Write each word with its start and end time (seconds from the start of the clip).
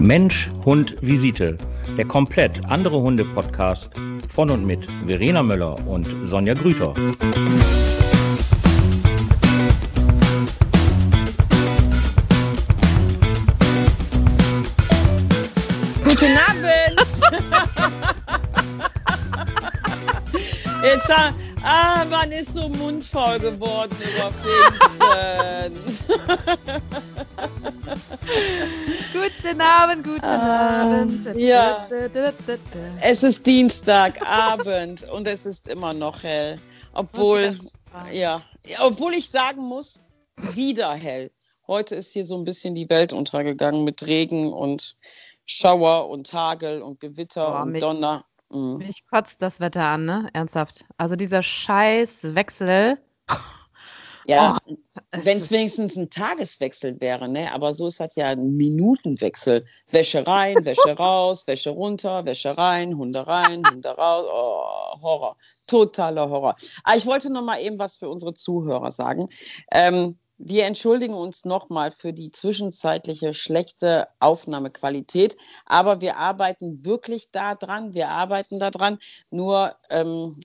Mensch, 0.00 0.50
Hund, 0.64 0.96
Visite. 1.02 1.58
Der 1.98 2.06
komplett 2.06 2.64
andere 2.64 3.02
Hunde-Podcast 3.02 3.90
von 4.26 4.48
und 4.48 4.64
mit 4.64 4.88
Verena 5.06 5.42
Möller 5.42 5.76
und 5.86 6.08
Sonja 6.24 6.54
Grüter. 6.54 6.94
Guten 16.02 16.38
Abend! 16.48 17.00
Jetzt, 20.82 21.10
ah, 21.62 22.06
man 22.10 22.32
ist 22.32 22.54
so 22.54 22.70
mundfaul 22.70 23.38
geworden 23.38 23.96
über 24.00 24.32
Pfingsten. 24.32 26.10
Guten 29.20 29.60
Abend, 29.60 30.04
guten 30.04 30.24
ah, 30.24 30.82
Abend. 30.82 31.26
Ja. 31.36 31.88
Es 33.00 33.22
ist 33.22 33.46
Dienstagabend 33.46 35.08
und 35.12 35.26
es 35.26 35.46
ist 35.46 35.68
immer 35.68 35.92
noch 35.94 36.22
hell. 36.22 36.60
Obwohl, 36.92 37.58
ja, 38.12 38.42
obwohl 38.80 39.14
ich 39.14 39.28
sagen 39.28 39.62
muss, 39.62 40.02
wieder 40.36 40.92
hell. 40.92 41.30
Heute 41.66 41.94
ist 41.94 42.12
hier 42.12 42.24
so 42.24 42.36
ein 42.36 42.44
bisschen 42.44 42.74
die 42.74 42.90
Welt 42.90 43.12
untergegangen 43.12 43.84
mit 43.84 44.06
Regen 44.06 44.52
und 44.52 44.96
Schauer 45.44 46.08
und 46.08 46.32
Hagel 46.32 46.82
und 46.82 47.00
Gewitter 47.00 47.50
Boah, 47.50 47.62
und 47.62 47.72
mich, 47.72 47.80
Donner. 47.80 48.24
Mhm. 48.50 48.78
Mich 48.78 49.06
kotzt 49.06 49.42
das 49.42 49.60
Wetter 49.60 49.84
an, 49.84 50.04
ne? 50.04 50.28
Ernsthaft. 50.32 50.84
Also 50.96 51.16
dieser 51.16 51.42
scheiß 51.42 52.34
Wechsel. 52.34 52.98
Ja, 54.30 54.58
oh, 54.64 54.76
wenn 55.10 55.38
es 55.38 55.50
wenigstens 55.50 55.96
ein 55.96 56.08
Tageswechsel 56.08 57.00
wäre, 57.00 57.28
ne? 57.28 57.52
Aber 57.52 57.74
so 57.74 57.88
ist 57.88 58.00
das 58.00 58.14
ja 58.14 58.26
ein 58.26 58.56
Minutenwechsel. 58.56 59.66
Wäsche 59.90 60.26
rein, 60.26 60.64
Wäsche 60.64 60.96
raus, 60.96 61.46
Wäsche 61.46 61.70
runter, 61.70 62.24
Wäsche 62.24 62.56
rein, 62.56 62.96
Hunde 62.96 63.26
rein, 63.26 63.62
Hunde 63.68 63.88
raus. 63.90 64.26
Oh, 64.32 65.02
Horror. 65.02 65.36
Totaler 65.66 66.30
Horror. 66.30 66.50
Aber 66.50 66.56
ah, 66.84 66.96
ich 66.96 67.06
wollte 67.06 67.32
noch 67.32 67.42
mal 67.42 67.60
eben 67.60 67.78
was 67.78 67.96
für 67.96 68.08
unsere 68.08 68.34
Zuhörer 68.34 68.90
sagen. 68.90 69.28
Ähm, 69.72 70.16
wir 70.42 70.64
entschuldigen 70.64 71.14
uns 71.14 71.44
nochmal 71.44 71.90
für 71.90 72.14
die 72.14 72.30
zwischenzeitliche 72.30 73.34
schlechte 73.34 74.08
Aufnahmequalität, 74.20 75.36
aber 75.66 76.00
wir 76.00 76.16
arbeiten 76.16 76.84
wirklich 76.86 77.30
daran. 77.30 77.92
Wir 77.92 78.08
arbeiten 78.08 78.58
daran. 78.58 78.98
Nur 79.30 79.74
ähm, 79.90 80.40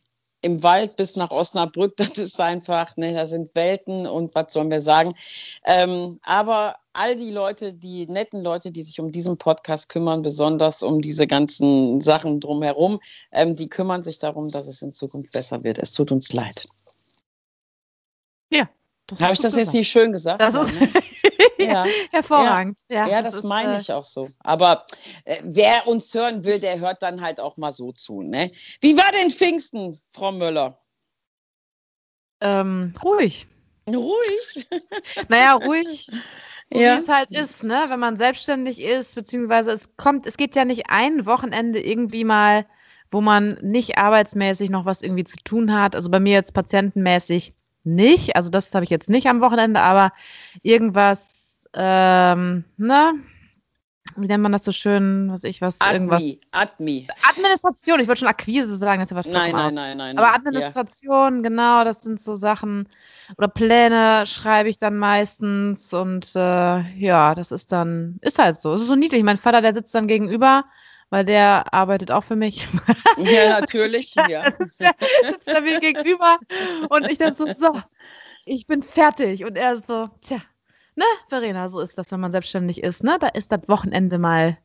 im 0.46 0.62
Wald 0.62 0.96
bis 0.96 1.16
nach 1.16 1.32
Osnabrück, 1.32 1.98
das 1.98 2.18
ist 2.18 2.40
einfach, 2.40 2.96
ne, 2.98 3.14
da 3.14 3.26
sind 3.26 3.54
Welten 3.56 4.06
und 4.06 4.36
was 4.36 4.54
sollen 4.54 4.70
wir 4.70 4.82
sagen. 4.82 5.16
Ähm, 5.66 6.20
aber 6.24 6.76
all 6.94 7.16
die 7.16 7.32
Leute, 7.32 7.74
die 7.74 8.06
netten 8.06 8.42
Leute, 8.42 8.72
die 8.72 8.84
sich 8.84 9.00
um 9.00 9.12
diesen 9.12 9.38
Podcast 9.38 9.90
kümmern, 9.90 10.22
besonders 10.22 10.84
um 10.84 11.02
diese 11.02 11.26
ganzen 11.28 12.00
Sachen 12.00 12.40
drumherum, 12.40 13.00
ähm, 13.32 13.56
die 13.56 13.70
kümmern 13.70 14.04
sich 14.04 14.20
darum, 14.20 14.52
dass 14.52 14.68
es 14.68 14.82
in 14.82 14.94
Zukunft 14.94 15.34
besser 15.34 15.64
wird. 15.64 15.80
Es 15.80 15.92
tut 15.92 16.12
uns 16.12 16.32
leid. 16.32 16.68
Ja, 18.52 18.70
habe 19.20 19.34
ich 19.34 19.40
das 19.40 19.54
gesagt. 19.54 19.58
jetzt 19.58 19.74
nicht 19.74 19.90
schön 19.90 20.12
gesagt? 20.12 20.40
Das 20.42 20.54
ist 20.54 20.74
ne? 20.74 20.90
ja. 21.68 21.86
Hervorragend. 22.12 22.78
Ja, 22.90 23.08
ja 23.08 23.22
das, 23.22 23.36
das 23.36 23.44
meine 23.44 23.76
äh, 23.76 23.80
ich 23.82 23.92
auch 23.92 24.04
so. 24.04 24.30
Aber 24.40 24.86
äh, 25.24 25.38
wer 25.44 25.88
uns 25.88 26.14
hören 26.14 26.44
will, 26.44 26.60
der 26.60 26.80
hört 26.80 27.04
dann 27.04 27.22
halt 27.22 27.40
auch 27.40 27.58
mal 27.58 27.72
so 27.72 27.92
zu. 27.92 28.22
Ne? 28.22 28.52
Wie 28.82 28.98
war 28.98 29.12
denn 29.12 29.32
Pfingsten, 29.32 30.00
Frau 30.12 30.32
Müller? 30.32 30.80
Ähm, 32.42 32.94
ruhig. 33.04 33.48
Ruhig? 33.90 34.68
naja, 35.30 35.54
ruhig. 35.54 36.10
So 36.72 36.80
ja. 36.80 36.96
wie 36.96 37.02
es 37.02 37.10
halt 37.10 37.32
ist, 37.32 37.64
ne? 37.64 37.86
Wenn 37.88 38.00
man 38.00 38.18
selbstständig 38.18 38.82
ist, 38.82 39.16
beziehungsweise 39.16 39.72
es 39.72 39.96
kommt, 39.98 40.26
es 40.26 40.38
geht 40.38 40.56
ja 40.56 40.66
nicht 40.66 40.90
ein 40.90 41.26
Wochenende 41.26 41.80
irgendwie 41.80 42.24
mal, 42.24 42.66
wo 43.12 43.22
man 43.22 43.60
nicht 43.62 43.98
arbeitsmäßig 43.98 44.72
noch 44.72 44.86
was 44.86 45.04
irgendwie 45.04 45.24
zu 45.24 45.38
tun 45.44 45.74
hat. 45.74 45.96
Also 45.96 46.10
bei 46.10 46.20
mir 46.20 46.34
jetzt 46.34 46.54
patientenmäßig 46.54 47.54
nicht. 47.84 48.36
Also 48.36 48.50
das 48.50 48.74
habe 48.74 48.84
ich 48.84 48.90
jetzt 48.90 49.10
nicht 49.10 49.28
am 49.28 49.42
Wochenende, 49.42 49.80
aber 49.82 50.12
irgendwas, 50.64 51.45
ähm, 51.76 52.64
ne? 52.78 53.14
Wie 54.18 54.28
nennt 54.28 54.44
man 54.44 54.54
das 54.54 54.64
so 54.64 54.72
schön, 54.72 55.30
was 55.30 55.44
ich 55.44 55.62
was, 55.62 55.82
Admi, 55.82 55.94
irgendwas. 55.94 56.24
Admi. 56.52 57.08
Administration, 57.30 58.00
ich 58.00 58.08
wollte 58.08 58.20
schon 58.20 58.30
Akquise 58.30 58.74
sagen, 58.78 59.02
das 59.02 59.12
ist 59.12 59.18
aber 59.18 59.28
Nein, 59.30 59.52
nein, 59.52 59.74
nein, 59.74 59.98
nein. 59.98 60.18
Aber 60.18 60.34
Administration, 60.34 61.38
ja. 61.38 61.42
genau, 61.42 61.84
das 61.84 62.02
sind 62.02 62.22
so 62.22 62.36
Sachen. 62.36 62.88
Oder 63.38 63.50
Pläne 63.50 64.26
schreibe 64.26 64.70
ich 64.70 64.78
dann 64.78 64.98
meistens 64.98 65.94
und 65.94 66.34
äh, 66.36 66.82
ja, 66.98 67.36
das 67.36 67.52
ist 67.52 67.74
dann, 67.74 68.18
ist 68.22 68.40
halt 68.40 68.62
so. 68.62 68.74
Es 68.74 68.82
ist 68.82 68.88
so 68.88 68.96
niedlich. 68.96 69.24
Mein 69.24 69.38
Vater, 69.38 69.62
der 69.62 69.74
sitzt 69.74 69.94
dann 69.94 70.08
gegenüber 70.08 70.64
weil 71.10 71.24
der 71.24 71.74
arbeitet 71.74 72.12
auch 72.12 72.24
für 72.24 72.36
mich. 72.36 72.68
Ja, 73.18 73.50
natürlich. 73.60 74.16
Ja. 74.16 74.52
sitzt, 74.60 75.48
er 75.48 75.62
mir 75.62 75.80
gegenüber 75.80 76.40
und 76.90 77.10
ich 77.10 77.18
dachte 77.18 77.36
so, 77.38 77.54
so, 77.54 77.82
ich 78.46 78.68
bin 78.68 78.82
fertig. 78.84 79.46
Und 79.46 79.56
er 79.56 79.74
ist 79.74 79.88
so, 79.88 80.10
tja, 80.22 80.42
ne, 80.96 81.06
Verena, 81.30 81.70
so 81.70 81.80
ist 81.80 81.98
das, 81.98 82.12
wenn 82.12 82.20
man 82.20 82.32
selbstständig 82.32 82.84
ist, 82.84 83.04
ne? 83.04 83.18
Da 83.20 83.28
ist 83.28 83.52
das 83.52 83.68
Wochenende 83.68 84.18
mal 84.18 84.58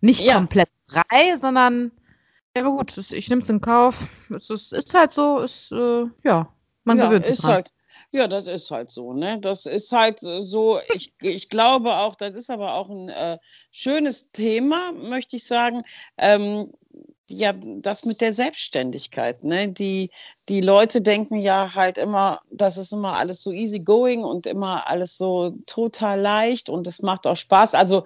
nicht 0.00 0.20
ja. 0.20 0.34
komplett 0.34 0.68
frei, 0.86 1.36
sondern 1.36 1.92
ja 2.56 2.62
gut, 2.62 2.96
ich 3.12 3.28
nehme 3.28 3.42
es 3.42 3.50
in 3.50 3.60
Kauf. 3.60 4.08
Es 4.34 4.50
ist, 4.50 4.72
ist 4.72 4.94
halt 4.94 5.10
so, 5.10 5.38
ist, 5.38 5.70
äh, 5.72 6.06
ja, 6.24 6.52
man 6.84 6.98
ja, 6.98 7.06
gewöhnt 7.06 7.24
sich 7.24 7.34
ist 7.34 7.44
dran. 7.44 7.52
Halt, 7.54 7.72
ja, 8.10 8.26
das 8.26 8.46
ist 8.46 8.70
halt 8.70 8.90
so, 8.90 9.12
ne? 9.12 9.38
Das 9.40 9.66
ist 9.66 9.92
halt 9.92 10.20
so, 10.20 10.80
ich, 10.94 11.14
ich 11.20 11.48
glaube 11.50 11.94
auch, 11.96 12.14
das 12.14 12.34
ist 12.34 12.50
aber 12.50 12.74
auch 12.74 12.88
ein 12.88 13.08
äh, 13.08 13.38
schönes 13.70 14.30
Thema, 14.32 14.92
möchte 14.92 15.36
ich 15.36 15.46
sagen. 15.46 15.82
Ähm, 16.16 16.72
ja, 17.30 17.52
das 17.52 18.04
mit 18.04 18.20
der 18.20 18.32
Selbstständigkeit, 18.32 19.44
ne? 19.44 19.68
Die, 19.68 20.10
die 20.48 20.60
Leute 20.60 21.02
denken 21.02 21.36
ja 21.36 21.74
halt 21.74 21.98
immer, 21.98 22.40
das 22.50 22.78
ist 22.78 22.92
immer 22.92 23.14
alles 23.16 23.42
so 23.42 23.52
easy 23.52 23.80
going 23.80 24.24
und 24.24 24.46
immer 24.46 24.88
alles 24.88 25.16
so 25.18 25.52
total 25.66 26.20
leicht 26.20 26.70
und 26.70 26.86
es 26.86 27.02
macht 27.02 27.26
auch 27.26 27.36
Spaß. 27.36 27.74
Also 27.74 28.04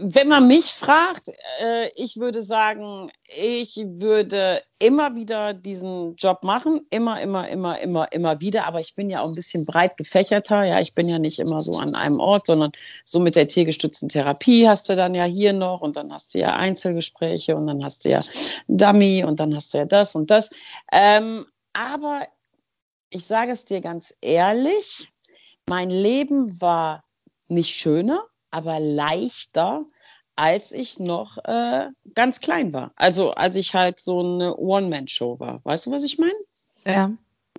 wenn 0.00 0.28
man 0.28 0.46
mich 0.46 0.66
fragt, 0.66 1.28
äh, 1.60 1.90
ich 1.96 2.18
würde 2.18 2.42
sagen, 2.42 3.10
ich 3.24 3.76
würde 3.76 4.62
immer 4.78 5.14
wieder 5.16 5.54
diesen 5.54 6.14
Job 6.16 6.44
machen, 6.44 6.86
immer, 6.90 7.20
immer, 7.20 7.48
immer, 7.48 7.80
immer, 7.80 8.12
immer 8.12 8.40
wieder. 8.40 8.66
Aber 8.66 8.80
ich 8.80 8.94
bin 8.94 9.10
ja 9.10 9.22
auch 9.22 9.28
ein 9.28 9.34
bisschen 9.34 9.64
breit 9.64 9.96
gefächerter. 9.96 10.64
Ja, 10.64 10.80
ich 10.80 10.94
bin 10.94 11.08
ja 11.08 11.18
nicht 11.18 11.38
immer 11.38 11.60
so 11.60 11.78
an 11.78 11.94
einem 11.94 12.20
Ort, 12.20 12.46
sondern 12.46 12.72
so 13.04 13.18
mit 13.18 13.34
der 13.34 13.48
tiergestützten 13.48 14.08
Therapie 14.08 14.68
hast 14.68 14.88
du 14.88 14.96
dann 14.96 15.14
ja 15.14 15.24
hier 15.24 15.52
noch 15.52 15.80
und 15.80 15.96
dann 15.96 16.12
hast 16.12 16.34
du 16.34 16.38
ja 16.38 16.54
Einzelgespräche 16.54 17.56
und 17.56 17.66
dann 17.66 17.84
hast 17.84 18.04
du 18.04 18.10
ja 18.10 18.20
Dummy 18.68 19.24
und 19.24 19.40
dann 19.40 19.54
hast 19.54 19.74
du 19.74 19.78
ja 19.78 19.84
das 19.84 20.14
und 20.14 20.30
das. 20.30 20.50
Ähm, 20.92 21.46
aber 21.72 22.22
ich 23.10 23.24
sage 23.24 23.52
es 23.52 23.64
dir 23.64 23.80
ganz 23.80 24.14
ehrlich, 24.20 25.12
mein 25.66 25.90
Leben 25.90 26.60
war 26.60 27.04
nicht 27.48 27.74
schöner 27.74 28.27
aber 28.50 28.80
leichter, 28.80 29.84
als 30.36 30.72
ich 30.72 31.00
noch 31.00 31.38
äh, 31.44 31.88
ganz 32.14 32.40
klein 32.40 32.72
war. 32.72 32.92
Also 32.96 33.32
als 33.32 33.56
ich 33.56 33.74
halt 33.74 33.98
so 33.98 34.20
eine 34.20 34.56
One-Man-Show 34.56 35.40
war. 35.40 35.60
Weißt 35.64 35.86
du, 35.86 35.90
was 35.90 36.04
ich 36.04 36.18
meine? 36.18 36.32
Ja. 36.84 37.10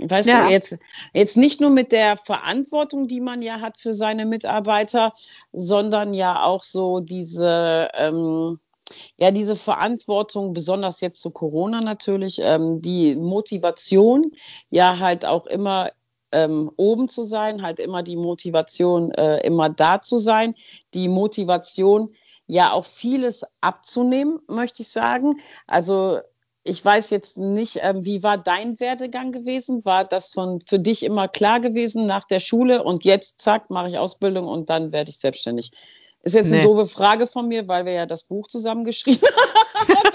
Weißt 0.02 0.30
ja. 0.30 0.46
du, 0.46 0.52
jetzt, 0.52 0.78
jetzt 1.14 1.36
nicht 1.36 1.60
nur 1.60 1.72
mit 1.72 1.92
der 1.92 2.16
Verantwortung, 2.16 3.08
die 3.08 3.20
man 3.20 3.42
ja 3.42 3.60
hat 3.60 3.78
für 3.78 3.94
seine 3.94 4.26
Mitarbeiter, 4.26 5.12
sondern 5.52 6.14
ja 6.14 6.44
auch 6.44 6.64
so 6.64 7.02
diese, 7.02 7.90
ähm, 7.96 8.60
ja, 9.18 9.32
diese 9.32 9.58
Verantwortung, 9.58 10.54
besonders 10.54 11.02
jetzt 11.02 11.22
zu 11.22 11.32
Corona 11.32 11.82
natürlich, 11.82 12.40
ähm, 12.42 12.82
die 12.82 13.16
Motivation, 13.16 14.32
ja 14.70 15.00
halt 15.00 15.26
auch 15.26 15.48
immer 15.48 15.92
ähm, 16.32 16.72
oben 16.78 17.10
zu 17.10 17.24
sein, 17.24 17.62
halt 17.62 17.80
immer 17.80 18.04
die 18.04 18.18
Motivation, 18.18 19.12
äh, 19.12 19.46
immer 19.46 19.70
da 19.70 20.02
zu 20.02 20.18
sein, 20.18 20.56
die 20.94 21.08
Motivation, 21.08 22.14
ja 22.50 22.72
auch 22.72 22.86
vieles 22.86 23.46
abzunehmen, 23.62 24.40
möchte 24.48 24.82
ich 24.82 24.90
sagen. 24.90 25.40
Also 25.68 26.20
ich 26.64 26.84
weiß 26.84 27.12
jetzt 27.12 27.38
nicht, 27.38 27.78
äh, 27.78 27.94
wie 27.98 28.24
war 28.24 28.38
dein 28.38 28.80
Werdegang 28.80 29.32
gewesen? 29.32 29.86
War 29.86 30.04
das 30.04 30.30
von 30.32 30.60
für 30.62 30.80
dich 30.80 31.04
immer 31.04 31.28
klar 31.28 31.60
gewesen 31.60 32.06
nach 32.06 32.26
der 32.26 32.40
Schule 32.40 32.84
und 32.84 33.06
jetzt 33.06 33.40
zack, 33.40 33.70
mache 33.70 33.90
ich 33.90 33.98
Ausbildung 33.98 34.48
und 34.48 34.70
dann 34.70 34.92
werde 34.92 35.12
ich 35.12 35.20
selbstständig? 35.20 35.72
Ist 36.22 36.36
jetzt 36.36 36.52
eine 36.52 36.58
nee. 36.58 36.64
doofe 36.64 36.86
Frage 36.86 37.28
von 37.28 37.48
mir, 37.48 37.68
weil 37.68 37.86
wir 37.86 37.94
ja 37.94 38.06
das 38.06 38.24
Buch 38.24 38.48
zusammengeschrieben 38.48 39.30
haben. 39.76 40.10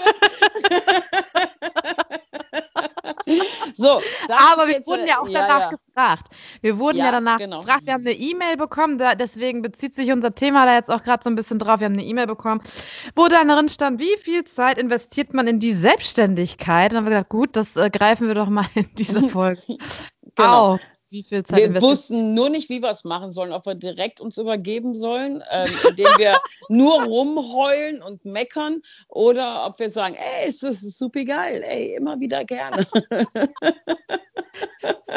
So, 3.77 4.01
aber 4.29 4.67
wir 4.67 4.85
wurden 4.85 5.07
ja 5.07 5.19
auch 5.19 5.27
ja, 5.27 5.41
danach 5.41 5.59
ja. 5.59 5.69
gefragt. 5.69 6.27
Wir 6.61 6.79
wurden 6.79 6.97
ja, 6.97 7.05
ja 7.05 7.11
danach 7.11 7.37
genau. 7.37 7.59
gefragt. 7.59 7.85
Wir 7.85 7.93
haben 7.93 8.01
eine 8.01 8.13
E-Mail 8.13 8.57
bekommen, 8.57 8.97
da, 8.97 9.15
deswegen 9.15 9.61
bezieht 9.61 9.95
sich 9.95 10.11
unser 10.11 10.33
Thema 10.33 10.65
da 10.65 10.75
jetzt 10.75 10.89
auch 10.89 11.03
gerade 11.03 11.23
so 11.23 11.29
ein 11.29 11.35
bisschen 11.35 11.59
drauf. 11.59 11.79
Wir 11.79 11.85
haben 11.85 11.93
eine 11.93 12.05
E-Mail 12.05 12.27
bekommen, 12.27 12.61
wo 13.15 13.27
da 13.27 13.43
drin 13.43 13.69
stand, 13.69 13.99
wie 13.99 14.17
viel 14.21 14.45
Zeit 14.45 14.77
investiert 14.77 15.33
man 15.33 15.47
in 15.47 15.59
die 15.59 15.73
Selbstständigkeit? 15.73 16.91
Und 16.91 16.95
dann 16.95 16.97
haben 16.97 17.05
wir 17.05 17.17
gedacht, 17.17 17.29
gut, 17.29 17.55
das 17.55 17.75
äh, 17.75 17.89
greifen 17.89 18.27
wir 18.27 18.35
doch 18.35 18.49
mal 18.49 18.65
in 18.75 18.89
dieser 18.93 19.23
Folge 19.29 19.61
genau. 20.35 20.73
auf. 20.73 20.79
Wie 21.09 21.23
viel 21.23 21.43
Zeit 21.43 21.73
Wir 21.73 21.81
wussten 21.81 22.33
nur 22.33 22.49
nicht, 22.49 22.69
wie 22.69 22.81
wir 22.81 22.89
es 22.89 23.03
machen 23.03 23.31
sollen, 23.31 23.53
ob 23.53 23.65
wir 23.65 23.75
direkt 23.75 24.21
uns 24.21 24.37
übergeben 24.37 24.95
sollen, 24.95 25.43
ähm, 25.51 25.71
indem 25.89 26.07
wir 26.17 26.39
nur 26.69 27.03
rumheulen 27.03 28.01
und 28.01 28.25
meckern 28.25 28.81
oder 29.07 29.65
ob 29.65 29.79
wir 29.79 29.89
sagen, 29.89 30.15
ey, 30.15 30.49
es 30.49 30.63
ist 30.63 30.97
super 30.97 31.23
geil, 31.23 31.63
ey, 31.65 31.95
immer 31.95 32.19
wieder 32.19 32.43
gerne. 32.43 32.85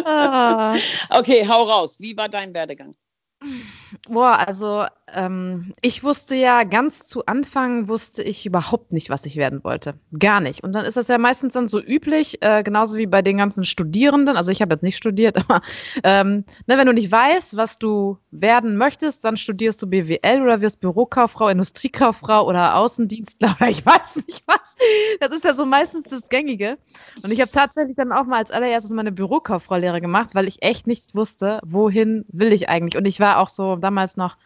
ah. 0.04 0.76
Okay, 1.10 1.46
hau 1.46 1.64
raus. 1.64 1.98
Wie 1.98 2.16
war 2.16 2.28
dein 2.28 2.54
Werdegang? 2.54 2.94
Boah, 4.08 4.38
also 4.46 4.84
ähm, 5.14 5.74
ich 5.80 6.04
wusste 6.04 6.34
ja 6.34 6.64
ganz 6.64 7.06
zu 7.06 7.26
Anfang, 7.26 7.88
wusste 7.88 8.22
ich 8.22 8.44
überhaupt 8.44 8.92
nicht, 8.92 9.10
was 9.10 9.24
ich 9.26 9.36
werden 9.36 9.64
wollte. 9.64 9.94
Gar 10.18 10.40
nicht. 10.40 10.62
Und 10.62 10.74
dann 10.74 10.84
ist 10.84 10.96
das 10.96 11.08
ja 11.08 11.18
meistens 11.18 11.54
dann 11.54 11.68
so 11.68 11.80
üblich, 11.80 12.42
äh, 12.42 12.62
genauso 12.62 12.98
wie 12.98 13.06
bei 13.06 13.22
den 13.22 13.38
ganzen 13.38 13.64
Studierenden. 13.64 14.36
Also 14.36 14.50
ich 14.50 14.60
habe 14.60 14.74
jetzt 14.74 14.82
nicht 14.82 14.96
studiert, 14.96 15.36
aber 15.48 15.62
ähm, 16.04 16.44
ne, 16.66 16.78
wenn 16.78 16.86
du 16.86 16.92
nicht 16.92 17.10
weißt, 17.10 17.56
was 17.56 17.78
du 17.78 18.18
werden 18.30 18.76
möchtest, 18.76 19.24
dann 19.24 19.36
studierst 19.36 19.80
du 19.82 19.86
BWL 19.86 20.42
oder 20.42 20.60
wirst 20.60 20.80
Bürokauffrau, 20.80 21.48
Industriekauffrau 21.48 22.46
oder 22.46 22.76
Außendienstler 22.76 23.56
oder 23.58 23.70
ich 23.70 23.84
weiß 23.84 24.16
nicht 24.16 24.44
was. 24.46 24.76
Das 25.20 25.30
ist 25.34 25.44
ja 25.44 25.54
so 25.54 25.64
meistens 25.64 26.08
das 26.08 26.28
Gängige. 26.28 26.78
Und 27.22 27.30
ich 27.30 27.40
habe 27.40 27.50
tatsächlich 27.50 27.96
dann 27.96 28.12
auch 28.12 28.24
mal 28.24 28.38
als 28.38 28.50
allererstes 28.50 28.92
meine 28.92 29.12
Bürokauffrau-Lehre 29.12 30.00
gemacht, 30.00 30.34
weil 30.34 30.48
ich 30.48 30.62
echt 30.62 30.86
nicht 30.86 31.14
wusste, 31.14 31.60
wohin 31.64 32.24
will 32.28 32.52
ich 32.52 32.68
eigentlich. 32.68 32.96
Und 32.96 33.06
ich 33.06 33.20
war 33.20 33.38
auch 33.38 33.48
so 33.48 33.77
damals 33.78 34.16
noch 34.16 34.36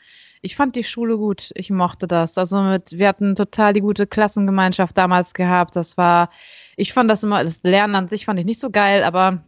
ich 0.43 0.57
fand 0.57 0.75
die 0.75 0.85
Schule 0.85 1.17
gut. 1.17 1.51
Ich 1.55 1.71
mochte 1.71 2.09
das. 2.09 2.37
Also 2.37 2.61
mit, 2.61 2.99
wir 2.99 3.09
hatten 3.09 3.37
total 3.37 3.73
die 3.73 3.81
gute 3.81 4.09
Klassengemeinschaft 4.09 4.99
damals 4.99 5.35
gehabt. 5.35 5.77
Das 5.77 5.97
war, 5.97 6.31
ich 6.77 6.93
fand 6.93 7.09
das 7.09 7.23
immer, 7.23 7.43
das 7.45 7.63
Lernen 7.63 7.95
an 7.95 8.09
sich 8.09 8.25
fand 8.27 8.41
ich 8.41 8.45
nicht 8.45 8.61
so 8.61 8.71
geil, 8.71 9.05
aber 9.05 9.45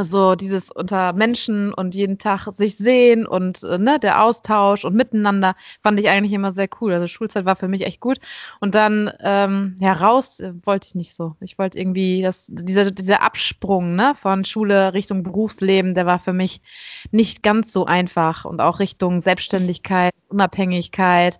so 0.00 0.34
dieses 0.34 0.70
unter 0.70 1.12
Menschen 1.12 1.72
und 1.74 1.94
jeden 1.94 2.18
Tag 2.18 2.48
sich 2.52 2.76
sehen 2.76 3.26
und 3.26 3.62
äh, 3.62 3.78
ne, 3.78 3.98
der 3.98 4.22
Austausch 4.22 4.84
und 4.84 4.94
miteinander 4.94 5.54
fand 5.82 6.00
ich 6.00 6.08
eigentlich 6.08 6.32
immer 6.32 6.50
sehr 6.50 6.68
cool. 6.80 6.94
Also 6.94 7.06
Schulzeit 7.06 7.44
war 7.44 7.56
für 7.56 7.68
mich 7.68 7.84
echt 7.84 8.00
gut. 8.00 8.18
Und 8.60 8.74
dann 8.74 9.12
ähm, 9.20 9.76
ja 9.80 9.92
raus 9.92 10.40
äh, 10.40 10.54
wollte 10.64 10.88
ich 10.88 10.94
nicht 10.94 11.14
so. 11.14 11.36
Ich 11.40 11.58
wollte 11.58 11.78
irgendwie 11.78 12.22
das, 12.22 12.46
dieser, 12.50 12.90
dieser 12.90 13.22
Absprung 13.22 13.94
ne, 13.94 14.14
von 14.14 14.44
Schule 14.44 14.94
Richtung 14.94 15.22
Berufsleben, 15.22 15.94
der 15.94 16.06
war 16.06 16.18
für 16.18 16.32
mich 16.32 16.62
nicht 17.10 17.42
ganz 17.42 17.72
so 17.72 17.84
einfach 17.84 18.46
und 18.46 18.60
auch 18.60 18.78
Richtung 18.78 19.20
Selbstständigkeit, 19.20 20.14
Unabhängigkeit. 20.28 21.38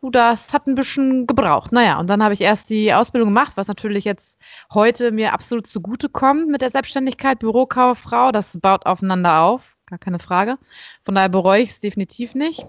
Uh, 0.00 0.10
das 0.10 0.54
hat 0.54 0.66
ein 0.66 0.74
bisschen 0.74 1.26
gebraucht. 1.26 1.72
Naja, 1.72 2.00
und 2.00 2.08
dann 2.08 2.22
habe 2.22 2.32
ich 2.32 2.40
erst 2.40 2.70
die 2.70 2.94
Ausbildung 2.94 3.28
gemacht, 3.28 3.52
was 3.56 3.68
natürlich 3.68 4.04
jetzt 4.04 4.39
heute 4.72 5.10
mir 5.10 5.32
absolut 5.32 5.66
zugute 5.66 6.08
kommt 6.08 6.48
mit 6.48 6.62
der 6.62 6.70
Selbstständigkeit, 6.70 7.38
Bürokauffrau. 7.38 8.32
Das 8.32 8.58
baut 8.60 8.86
aufeinander 8.86 9.42
auf, 9.42 9.76
gar 9.86 9.98
keine 9.98 10.18
Frage. 10.18 10.58
Von 11.02 11.14
daher 11.14 11.28
bereue 11.28 11.62
ich 11.62 11.70
es 11.70 11.80
definitiv 11.80 12.34
nicht. 12.34 12.66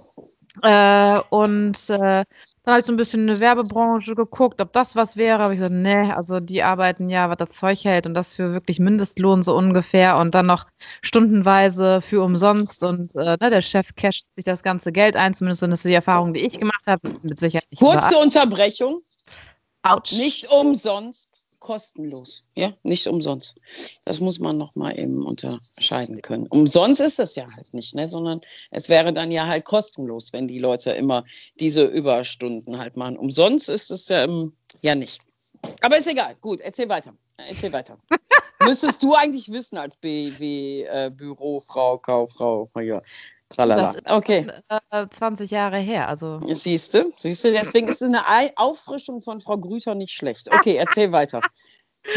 Äh, 0.64 1.20
und 1.30 1.78
äh, 1.90 2.26
dann 2.64 2.74
habe 2.74 2.80
ich 2.80 2.86
so 2.86 2.92
ein 2.92 2.98
bisschen 2.98 3.24
in 3.24 3.30
eine 3.30 3.40
Werbebranche 3.40 4.16
geguckt, 4.16 4.62
ob 4.62 4.74
das 4.74 4.98
was 4.98 5.16
wäre. 5.16 5.40
Aber 5.40 5.54
ich 5.54 5.60
gesagt, 5.60 5.74
nee, 5.74 6.12
also 6.12 6.42
die 6.42 6.62
arbeiten 6.62 7.10
ja, 7.10 7.30
was 7.30 7.38
das 7.38 7.50
Zeug 7.52 7.86
hält 7.86 8.06
und 8.06 8.14
das 8.14 8.36
für 8.36 8.52
wirklich 8.52 8.80
Mindestlohn 8.80 9.44
so 9.44 9.56
ungefähr 9.56 10.18
und 10.18 10.36
dann 10.36 10.48
noch 10.48 10.66
stundenweise 11.02 12.02
für 12.02 12.22
umsonst 12.22 12.84
und 12.84 13.16
äh, 13.16 13.38
ne, 13.40 13.50
der 13.50 13.62
Chef 13.62 13.96
casht 13.96 14.26
sich 14.36 14.44
das 14.44 14.62
ganze 14.62 14.92
Geld 14.92 15.16
ein, 15.16 15.34
zumindest 15.34 15.64
das 15.64 15.84
die 15.84 15.94
Erfahrung, 15.94 16.34
die 16.34 16.46
ich 16.46 16.60
gemacht 16.60 16.86
habe, 16.86 17.10
mit 17.22 17.40
Sicherheit. 17.40 17.68
Kurze 17.78 18.18
Unterbrechung. 18.18 19.04
Autsch. 19.84 20.12
Nicht 20.12 20.52
umsonst 20.52 21.31
kostenlos. 21.62 22.46
Ja, 22.56 22.74
nicht 22.84 23.08
umsonst. 23.08 23.56
Das 24.04 24.20
muss 24.20 24.40
man 24.40 24.58
nochmal 24.58 25.00
eben 25.00 25.26
unterscheiden 25.26 26.22
können. 26.22 26.48
Umsonst 26.48 27.00
ist 27.00 27.20
es 27.20 27.36
ja 27.36 27.50
halt 27.56 27.74
nicht, 27.74 27.96
ne? 27.96 28.10
sondern 28.10 28.42
es 28.72 28.90
wäre 28.90 29.14
dann 29.14 29.32
ja 29.32 29.48
halt 29.48 29.64
kostenlos, 29.64 30.34
wenn 30.34 30.50
die 30.50 30.60
Leute 30.60 30.92
immer 30.92 31.24
diese 31.62 31.86
Überstunden 31.86 32.80
halt 32.80 32.98
machen. 32.98 33.16
Umsonst 33.16 33.70
ist 33.70 33.92
es 33.92 34.10
ja, 34.10 34.26
ähm, 34.26 34.54
ja 34.82 34.96
nicht. 34.96 35.22
Aber 35.82 35.98
ist 35.98 36.08
egal. 36.08 36.36
Gut, 36.42 36.60
erzähl 36.60 36.90
weiter. 36.90 37.14
Erzähl 37.38 37.72
weiter. 37.72 37.98
Müsstest 38.66 39.02
du 39.02 39.16
eigentlich 39.16 39.52
wissen 39.52 39.78
als 39.78 39.96
BW-Bürofrau, 39.98 41.96
äh, 41.96 42.00
Kauffrau. 42.00 42.70
Ja. 42.80 43.02
Tralala. 43.52 43.94
Das 43.94 43.96
ist 43.96 44.10
okay. 44.10 44.48
Äh, 44.90 45.08
20 45.10 45.52
Jahre 45.52 45.78
her. 45.78 46.08
Also. 46.08 46.40
Siehst 46.46 46.94
du, 46.94 47.12
siehst 47.16 47.44
du, 47.44 47.52
deswegen 47.52 47.88
ist 47.88 48.02
eine 48.04 48.22
Auffrischung 48.56 49.22
von 49.22 49.40
Frau 49.40 49.58
Grüter 49.58 49.96
nicht 49.96 50.14
schlecht. 50.14 50.52
Okay, 50.52 50.76
erzähl 50.76 51.12
weiter. 51.12 51.42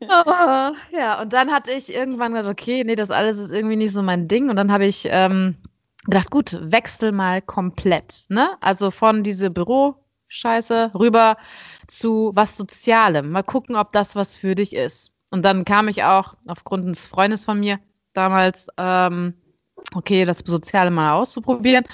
oh, 0.00 0.72
ja, 0.96 1.20
und 1.20 1.32
dann 1.32 1.52
hatte 1.52 1.72
ich 1.72 1.92
irgendwann 1.92 2.32
gedacht, 2.32 2.50
okay, 2.50 2.82
nee, 2.84 2.96
das 2.96 3.10
alles 3.10 3.38
ist 3.38 3.52
irgendwie 3.52 3.76
nicht 3.76 3.92
so 3.92 4.02
mein 4.02 4.26
Ding. 4.26 4.48
Und 4.48 4.56
dann 4.56 4.72
habe 4.72 4.86
ich 4.86 5.06
ähm, 5.10 5.56
gedacht, 6.04 6.30
gut, 6.30 6.58
wechsel 6.60 7.12
mal 7.12 7.42
komplett. 7.42 8.24
Ne? 8.28 8.50
Also 8.60 8.90
von 8.90 9.22
diese 9.22 9.50
Büroscheiße 9.50 10.92
rüber 10.94 11.36
zu 11.86 12.32
was 12.34 12.56
Sozialem. 12.56 13.30
Mal 13.30 13.42
gucken, 13.42 13.76
ob 13.76 13.92
das 13.92 14.16
was 14.16 14.36
für 14.36 14.54
dich 14.54 14.74
ist. 14.74 15.12
Und 15.30 15.44
dann 15.44 15.64
kam 15.64 15.88
ich 15.88 16.04
auch 16.04 16.34
aufgrund 16.46 16.86
eines 16.86 17.06
Freundes 17.06 17.44
von 17.44 17.60
mir 17.60 17.78
damals 18.14 18.68
ähm, 18.78 19.34
okay, 19.94 20.24
das 20.24 20.38
Soziale 20.38 20.90
mal 20.90 21.14
auszuprobieren 21.14 21.84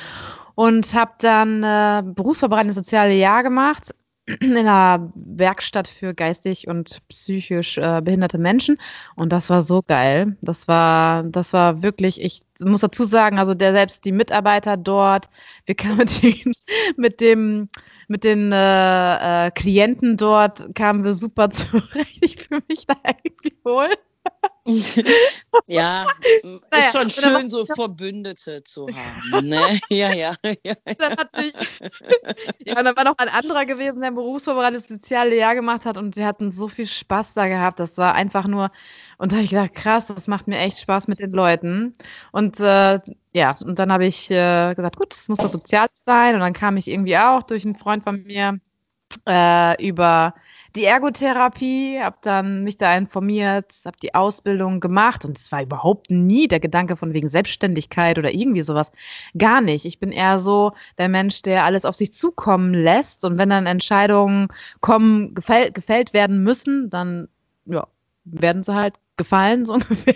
und 0.54 0.94
habe 0.94 1.12
dann 1.18 1.62
äh, 1.62 2.02
berufsvorbereitendes 2.04 2.76
soziale 2.76 3.14
Jahr 3.14 3.42
gemacht 3.42 3.94
in 4.26 4.56
einer 4.56 5.12
Werkstatt 5.16 5.88
für 5.88 6.14
geistig 6.14 6.68
und 6.68 7.00
psychisch 7.08 7.76
äh, 7.78 8.00
behinderte 8.02 8.38
Menschen 8.38 8.78
und 9.16 9.32
das 9.32 9.50
war 9.50 9.62
so 9.62 9.82
geil. 9.82 10.36
Das 10.42 10.68
war 10.68 11.24
das 11.24 11.52
war 11.52 11.82
wirklich 11.82 12.20
ich 12.20 12.42
muss 12.60 12.82
dazu 12.82 13.04
sagen, 13.04 13.38
also 13.38 13.54
der 13.54 13.72
selbst 13.72 14.04
die 14.04 14.12
Mitarbeiter 14.12 14.76
dort, 14.76 15.28
wir 15.66 15.74
kamen 15.74 15.98
mit, 15.98 16.22
den, 16.22 16.54
mit 16.96 17.20
dem 17.20 17.68
mit 18.06 18.24
den 18.24 18.52
äh, 18.52 19.46
äh, 19.46 19.50
Klienten 19.50 20.16
dort 20.16 20.74
kamen 20.74 21.02
wir 21.02 21.14
super 21.14 21.50
zurecht. 21.50 22.18
Ich 22.20 22.36
fühle 22.36 22.62
mich 22.68 22.86
da 22.86 22.94
irgendwie 23.04 23.56
wohl. 23.64 23.88
ja, 25.66 26.06
naja, 26.06 26.84
ist 26.84 26.96
schon 26.96 27.10
schön, 27.10 27.50
so 27.50 27.66
Verbündete 27.66 28.62
zu 28.62 28.86
haben. 28.86 29.48
Ne? 29.48 29.80
Ja, 29.90 30.12
ja, 30.12 30.34
ja. 30.64 30.74
Dann 30.98 31.16
ich, 31.40 31.52
ja, 32.66 32.78
und 32.78 32.84
dann 32.84 32.96
war 32.96 33.04
noch 33.04 33.18
ein 33.18 33.28
anderer 33.28 33.66
gewesen, 33.66 34.00
der 34.00 34.10
ein 34.10 34.14
berufsvorbereitetes 34.14 34.88
soziale 34.88 35.36
Jahr 35.36 35.54
gemacht 35.54 35.84
hat 35.84 35.98
und 35.98 36.14
wir 36.14 36.26
hatten 36.26 36.52
so 36.52 36.68
viel 36.68 36.86
Spaß 36.86 37.34
da 37.34 37.48
gehabt. 37.48 37.80
Das 37.80 37.98
war 37.98 38.14
einfach 38.14 38.46
nur, 38.46 38.70
und 39.18 39.32
da 39.32 39.36
habe 39.36 39.44
ich 39.44 39.50
gedacht, 39.50 39.74
krass, 39.74 40.06
das 40.06 40.28
macht 40.28 40.46
mir 40.46 40.58
echt 40.58 40.78
Spaß 40.78 41.08
mit 41.08 41.18
den 41.18 41.32
Leuten. 41.32 41.96
Und 42.30 42.60
äh, 42.60 43.00
ja, 43.32 43.56
und 43.64 43.78
dann 43.78 43.92
habe 43.92 44.06
ich 44.06 44.30
äh, 44.30 44.74
gesagt, 44.74 44.96
gut, 44.96 45.12
das 45.12 45.28
muss 45.28 45.40
was 45.40 45.52
Soziales 45.52 46.02
sein. 46.04 46.34
Und 46.34 46.40
dann 46.40 46.52
kam 46.52 46.76
ich 46.76 46.88
irgendwie 46.88 47.18
auch 47.18 47.42
durch 47.42 47.64
einen 47.64 47.76
Freund 47.76 48.04
von 48.04 48.22
mir 48.22 48.60
äh, 49.28 49.86
über 49.86 50.34
die 50.74 50.84
Ergotherapie, 50.84 52.00
habe 52.00 52.16
dann 52.22 52.64
mich 52.64 52.76
da 52.76 52.94
informiert, 52.96 53.74
habe 53.84 53.96
die 54.02 54.14
Ausbildung 54.14 54.80
gemacht 54.80 55.24
und 55.24 55.38
es 55.38 55.52
war 55.52 55.62
überhaupt 55.62 56.10
nie 56.10 56.48
der 56.48 56.60
Gedanke 56.60 56.96
von 56.96 57.12
wegen 57.12 57.28
Selbstständigkeit 57.28 58.18
oder 58.18 58.32
irgendwie 58.32 58.62
sowas. 58.62 58.92
Gar 59.36 59.60
nicht. 59.60 59.84
Ich 59.84 59.98
bin 59.98 60.12
eher 60.12 60.38
so 60.38 60.72
der 60.98 61.08
Mensch, 61.08 61.42
der 61.42 61.64
alles 61.64 61.84
auf 61.84 61.94
sich 61.94 62.12
zukommen 62.12 62.74
lässt 62.74 63.24
und 63.24 63.38
wenn 63.38 63.50
dann 63.50 63.66
Entscheidungen 63.66 64.48
kommen, 64.80 65.34
gefällt, 65.34 65.74
gefällt 65.74 66.12
werden 66.14 66.42
müssen, 66.42 66.90
dann 66.90 67.28
ja, 67.66 67.86
werden 68.24 68.62
sie 68.62 68.74
halt 68.74 68.94
gefallen, 69.16 69.66
so 69.66 69.72
ungefähr. 69.74 70.14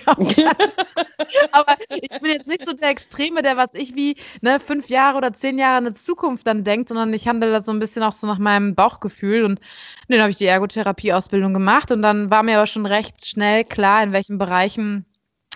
Aber 1.52 1.76
ich 1.88 2.20
bin 2.20 2.30
jetzt 2.30 2.48
nicht 2.48 2.64
so 2.64 2.72
der 2.72 2.90
Extreme, 2.90 3.42
der 3.42 3.56
was 3.56 3.70
ich 3.74 3.94
wie 3.94 4.16
ne, 4.40 4.60
fünf 4.60 4.88
Jahre 4.88 5.18
oder 5.18 5.32
zehn 5.32 5.58
Jahre 5.58 5.78
in 5.78 5.84
der 5.84 5.94
Zukunft 5.94 6.46
dann 6.46 6.64
denkt, 6.64 6.88
sondern 6.88 7.12
ich 7.14 7.28
handle 7.28 7.50
da 7.50 7.62
so 7.62 7.72
ein 7.72 7.78
bisschen 7.78 8.02
auch 8.02 8.12
so 8.12 8.26
nach 8.26 8.38
meinem 8.38 8.74
Bauchgefühl. 8.74 9.44
Und 9.44 9.60
dann 10.08 10.20
habe 10.20 10.30
ich 10.30 10.36
die 10.36 10.46
Ergotherapie-Ausbildung 10.46 11.52
gemacht 11.52 11.90
und 11.90 12.02
dann 12.02 12.30
war 12.30 12.42
mir 12.42 12.56
aber 12.58 12.66
schon 12.66 12.86
recht 12.86 13.26
schnell 13.26 13.64
klar, 13.64 14.02
in 14.02 14.12
welchen 14.12 14.38
Bereichen 14.38 15.06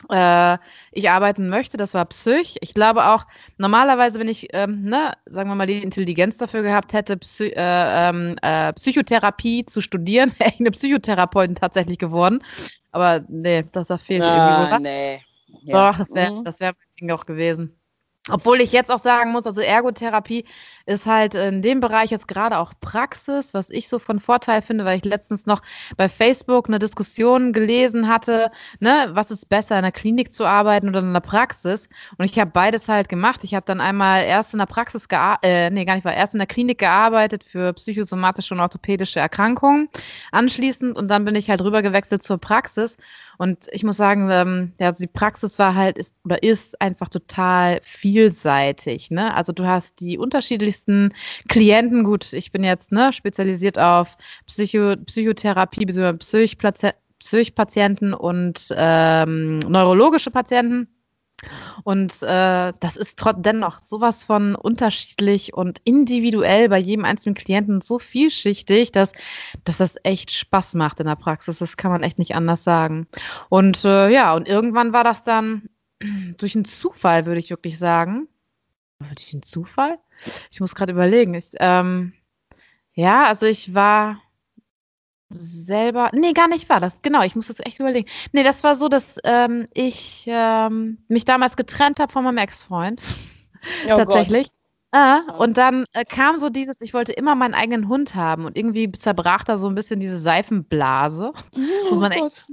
äh, 0.09 0.59
ich 0.93 1.11
arbeiten 1.11 1.49
möchte. 1.49 1.77
Das 1.77 1.95
war 1.95 2.05
Psych. 2.07 2.57
Ich 2.61 2.75
glaube 2.75 3.07
auch, 3.07 3.27
normalerweise, 3.59 4.19
wenn 4.19 4.29
ich, 4.29 4.49
ähm, 4.53 4.83
ne, 4.83 5.13
sagen 5.27 5.51
wir 5.51 5.55
mal, 5.55 5.67
die 5.67 5.83
Intelligenz 5.83 6.39
dafür 6.39 6.63
gehabt 6.63 6.93
hätte, 6.93 7.17
Psy 7.17 7.49
äh, 7.49 7.55
ähm, 7.57 8.37
äh, 8.43 8.73
Psychotherapie 8.73 9.67
zu 9.67 9.81
studieren, 9.81 10.33
wäre 10.39 10.51
ich 10.51 10.61
eine 10.61 10.71
Psychotherapeutin 10.71 11.57
tatsächlich 11.57 11.99
geworden. 11.99 12.43
Aber 12.93 13.25
nee, 13.29 13.65
das 13.73 13.89
da 13.89 13.99
fehlt 13.99 14.23
ah, 14.23 14.69
irgendwie. 14.71 14.83
Nee. 14.83 15.23
Ja. 15.63 15.93
Doch, 15.93 15.99
das 15.99 16.15
wäre 16.15 16.33
mhm. 16.33 16.45
das 16.45 16.61
wär 16.61 16.73
mein 16.73 16.97
Ding 17.01 17.11
auch 17.11 17.27
gewesen. 17.27 17.77
Obwohl 18.29 18.61
ich 18.61 18.73
jetzt 18.73 18.91
auch 18.91 18.99
sagen 18.99 19.33
muss, 19.33 19.47
also 19.47 19.61
Ergotherapie 19.61 20.45
ist 20.91 21.07
halt 21.07 21.35
in 21.35 21.63
dem 21.63 21.81
Bereich 21.81 22.11
jetzt 22.11 22.27
gerade 22.29 22.59
auch 22.59 22.73
Praxis, 22.81 23.55
was 23.55 23.71
ich 23.71 23.89
so 23.89 23.99
von 23.99 24.19
Vorteil 24.19 24.61
finde, 24.61 24.85
weil 24.85 24.99
ich 24.99 25.05
letztens 25.05 25.47
noch 25.47 25.63
bei 25.97 26.09
Facebook 26.09 26.69
eine 26.69 26.81
Diskussion 26.81 27.53
gelesen 27.53 28.09
hatte, 28.09 28.51
ne, 28.81 29.11
was 29.13 29.31
ist 29.31 29.49
besser, 29.49 29.77
in 29.77 29.83
der 29.83 29.93
Klinik 29.93 30.35
zu 30.35 30.45
arbeiten 30.45 30.89
oder 30.89 30.99
in 30.99 31.13
der 31.13 31.21
Praxis? 31.21 31.89
Und 32.19 32.25
ich 32.25 32.39
habe 32.39 32.51
beides 32.51 32.89
halt 32.89 33.09
gemacht. 33.09 33.45
Ich 33.45 33.55
habe 33.55 33.65
dann 33.65 33.81
einmal 33.81 34.25
erst 34.25 34.53
in 34.53 34.59
der 34.59 34.67
Praxis 34.67 35.07
äh, 35.43 35.71
nee, 35.71 35.85
gar 35.85 35.95
nicht, 35.95 36.05
war 36.05 36.15
erst 36.15 36.35
in 36.35 36.39
der 36.39 36.49
Klinik 36.49 36.79
gearbeitet 36.79 37.45
für 37.45 37.73
psychosomatische 37.73 38.55
und 38.55 38.61
orthopädische 38.61 39.21
Erkrankungen 39.21 39.89
anschließend 40.33 40.97
und 40.97 41.09
dann 41.09 41.25
bin 41.25 41.37
ich 41.37 41.51
halt 41.51 41.63
rüber 41.63 41.83
gewechselt 41.83 42.23
zur 42.23 42.39
Praxis 42.39 42.97
Und 43.41 43.69
ich 43.73 43.85
muss 43.85 43.97
sagen, 43.97 44.29
ähm, 44.31 44.73
ja, 44.79 44.89
also 44.89 45.03
die 45.03 45.09
Praxis 45.09 45.59
war 45.59 45.75
halt 45.75 45.97
ist 45.97 46.17
oder 46.25 46.43
ist 46.43 46.79
einfach 46.83 47.09
total 47.09 47.81
vielseitig. 47.83 49.11
Ne? 49.11 49.35
Also 49.35 49.53
du 49.53 49.67
hast 49.67 50.01
die 50.01 50.19
unterschiedlichsten 50.19 50.80
Klienten. 51.49 52.05
Gut, 52.05 52.33
ich 52.33 52.53
bin 52.53 52.65
jetzt 52.65 52.93
ne, 52.93 53.13
spezialisiert 53.13 53.79
auf 53.79 54.17
Psycho 54.47 54.97
Psychotherapie 54.97 55.87
bzw. 55.87 56.93
Psychpatienten 57.19 58.15
und 58.15 58.69
ähm, 58.75 59.59
neurologische 59.59 60.31
Patienten. 60.31 60.89
Und 61.85 62.23
äh, 62.23 62.73
das 62.81 62.97
ist 62.97 63.19
trotzdem 63.19 63.43
dennoch 63.43 63.79
sowas 63.81 64.25
von 64.25 64.55
unterschiedlich 64.55 65.55
und 65.55 65.81
individuell 65.85 66.69
bei 66.69 66.79
jedem 66.79 67.05
einzelnen 67.05 67.35
Klienten 67.35 67.81
so 67.81 67.99
vielschichtig, 67.99 68.93
dass, 68.93 69.13
dass 69.65 69.79
das 69.79 69.97
echt 70.03 70.33
Spaß 70.33 70.75
macht 70.75 71.01
in 71.01 71.07
der 71.07 71.17
Praxis. 71.17 71.59
Das 71.59 71.77
kann 71.77 71.91
man 71.91 72.03
echt 72.03 72.19
nicht 72.19 72.35
anders 72.35 72.65
sagen. 72.65 73.07
Und 73.49 73.85
äh, 73.85 74.11
ja, 74.11 74.35
und 74.35 74.49
irgendwann 74.49 74.93
war 74.93 75.05
das 75.05 75.23
dann 75.23 75.71
durch 76.39 76.55
einen 76.55 76.65
Zufall, 76.65 77.27
würde 77.27 77.41
ich 77.41 77.51
wirklich 77.51 77.79
sagen. 77.79 78.29
Durch 79.01 79.33
einen 79.33 79.43
Zufall? 79.43 79.99
Ich 80.51 80.61
muss 80.61 80.75
gerade 80.75 80.93
überlegen. 80.93 81.35
Ich, 81.35 81.53
ähm, 81.59 82.13
ja, 82.93 83.27
also 83.27 83.47
ich 83.47 83.75
war 83.75 84.21
selber, 85.31 86.11
nee, 86.13 86.33
gar 86.33 86.49
nicht 86.49 86.69
war 86.69 86.81
das, 86.81 87.03
genau, 87.03 87.23
ich 87.23 87.37
muss 87.37 87.47
das 87.47 87.61
echt 87.61 87.79
überlegen. 87.79 88.09
Nee, 88.33 88.43
das 88.43 88.65
war 88.65 88.75
so, 88.75 88.89
dass 88.89 89.17
ähm, 89.25 89.69
ich 89.73 90.25
ähm, 90.27 90.99
mich 91.09 91.25
damals 91.25 91.57
getrennt 91.57 92.01
habe 92.01 92.13
von 92.13 92.25
meinem 92.25 92.39
Ex-Freund. 92.39 93.03
Oh 93.85 93.89
Tatsächlich. 93.89 94.49
Gott. 94.49 94.57
Ah, 94.93 95.37
und 95.37 95.59
dann 95.59 95.85
äh, 95.93 96.03
kam 96.05 96.39
so 96.39 96.49
dieses, 96.49 96.81
ich 96.81 96.95
wollte 96.95 97.13
immer 97.13 97.35
meinen 97.35 97.53
eigenen 97.53 97.89
Hund 97.89 98.15
haben 98.15 98.47
und 98.47 98.57
irgendwie 98.57 98.91
zerbrach 98.91 99.45
da 99.45 99.59
so 99.59 99.69
ein 99.69 99.75
bisschen 99.75 100.01
diese 100.01 100.19
Seifenblase. 100.19 101.33
Oh 101.93 102.03
echt, 102.11 102.47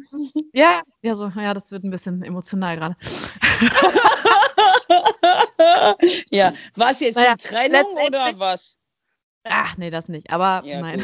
ja, 0.54 0.82
ja, 1.02 1.16
so, 1.16 1.30
ja, 1.30 1.54
das 1.54 1.72
wird 1.72 1.86
ein 1.86 1.92
bisschen 1.92 2.24
emotional 2.24 2.76
gerade. 2.76 2.98
ja, 6.32 6.54
war 6.76 6.92
es 6.92 7.00
jetzt 7.00 7.16
naja, 7.16 7.36
die 7.36 7.48
Trennung 7.48 7.86
oder 8.06 8.32
was? 8.36 8.78
Ach 9.50 9.78
nee, 9.78 9.90
das 9.90 10.08
nicht. 10.08 10.30
Aber 10.32 10.66
ja, 10.66 10.82
nein. 10.82 11.00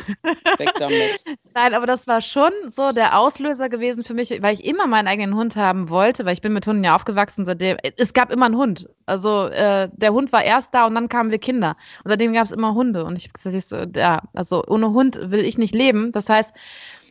Weg 0.58 0.72
damit. 0.78 1.24
nein, 1.54 1.74
aber 1.74 1.86
das 1.86 2.08
war 2.08 2.22
schon 2.22 2.52
so 2.68 2.92
der 2.92 3.18
Auslöser 3.18 3.70
gewesen 3.70 4.04
für 4.04 4.14
mich, 4.14 4.42
weil 4.42 4.54
ich 4.54 4.66
immer 4.66 4.88
meinen 4.88 5.08
eigenen 5.08 5.36
Hund 5.36 5.56
haben 5.56 5.90
wollte, 5.90 6.26
weil 6.26 6.34
ich 6.34 6.42
bin 6.42 6.54
mit 6.54 6.68
Hunden 6.68 6.84
ja 6.84 6.96
aufgewachsen. 6.96 7.46
Seitdem 7.46 7.78
es 7.98 8.14
gab 8.14 8.32
immer 8.32 8.46
einen 8.46 8.58
Hund. 8.58 8.90
Also 9.06 9.48
äh, 9.48 9.90
der 9.94 10.14
Hund 10.14 10.32
war 10.32 10.44
erst 10.44 10.74
da 10.74 10.86
und 10.86 10.96
dann 10.96 11.10
kamen 11.10 11.32
wir 11.32 11.40
Kinder. 11.40 11.78
Und 12.04 12.10
seitdem 12.10 12.34
gab 12.34 12.46
es 12.46 12.52
immer 12.52 12.74
Hunde. 12.74 13.06
Und 13.06 13.18
ich 13.18 13.26
habe 13.26 13.34
gesagt, 13.34 13.56
ich 13.56 13.66
so, 13.66 13.78
ja, 13.96 14.24
also 14.34 14.64
ohne 14.68 14.92
Hund 14.92 15.20
will 15.32 15.46
ich 15.46 15.58
nicht 15.58 15.74
leben. 15.74 16.12
Das 16.12 16.30
heißt, 16.30 16.54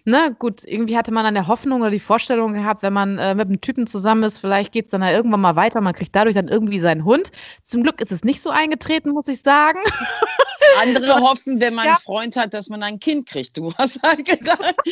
ne, 0.04 0.34
gut, 0.38 0.62
irgendwie 0.64 0.96
hatte 0.96 1.12
man 1.12 1.24
dann 1.24 1.34
der 1.34 1.46
Hoffnung 1.46 1.80
oder 1.80 1.90
die 1.90 2.00
Vorstellung 2.00 2.54
gehabt, 2.54 2.82
wenn 2.82 2.92
man 2.92 3.18
äh, 3.18 3.34
mit 3.34 3.48
einem 3.48 3.60
Typen 3.60 3.86
zusammen 3.86 4.22
ist, 4.24 4.38
vielleicht 4.38 4.72
geht 4.72 4.86
es 4.86 4.90
dann 4.90 5.02
ja 5.02 5.12
irgendwann 5.12 5.40
mal 5.40 5.56
weiter, 5.56 5.80
man 5.80 5.94
kriegt 5.94 6.14
dadurch 6.14 6.34
dann 6.34 6.48
irgendwie 6.48 6.78
seinen 6.78 7.04
Hund. 7.04 7.30
Zum 7.62 7.82
Glück 7.82 8.00
ist 8.00 8.12
es 8.12 8.24
nicht 8.24 8.42
so 8.42 8.50
eingetreten, 8.50 9.10
muss 9.10 9.28
ich 9.28 9.42
sagen. 9.42 9.78
Andere 10.80 11.20
hoffen, 11.20 11.60
wenn 11.60 11.74
man 11.74 11.86
ja. 11.86 11.92
einen 11.92 12.00
Freund 12.00 12.36
hat, 12.36 12.54
dass 12.54 12.68
man 12.68 12.82
ein 12.82 12.98
Kind 12.98 13.28
kriegt. 13.28 13.58
Du 13.58 13.72
hast 13.74 14.02
halt 14.02 14.24
gedacht. 14.24 14.74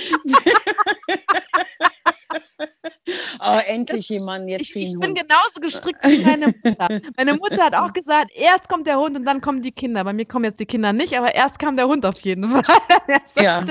oh, 3.40 3.58
endlich 3.66 4.08
jemand 4.08 4.48
jetzt 4.48 4.70
Ich, 4.70 4.76
ich 4.76 4.98
bin 4.98 5.14
genauso 5.14 5.60
gestrickt 5.60 6.04
wie 6.06 6.24
meine 6.24 6.46
Mutter. 6.46 7.00
Meine 7.16 7.34
Mutter 7.34 7.64
hat 7.64 7.74
auch 7.74 7.92
gesagt, 7.92 8.30
erst 8.34 8.68
kommt 8.68 8.86
der 8.86 8.98
Hund 8.98 9.16
und 9.16 9.24
dann 9.24 9.40
kommen 9.40 9.62
die 9.62 9.72
Kinder. 9.72 10.04
Bei 10.04 10.12
mir 10.12 10.26
kommen 10.26 10.44
jetzt 10.44 10.60
die 10.60 10.66
Kinder 10.66 10.92
nicht, 10.92 11.16
aber 11.16 11.34
erst 11.34 11.58
kam 11.58 11.76
der 11.76 11.86
Hund 11.86 12.06
auf 12.06 12.20
jeden 12.20 12.48
Fall. 12.48 12.62
ja. 13.40 13.64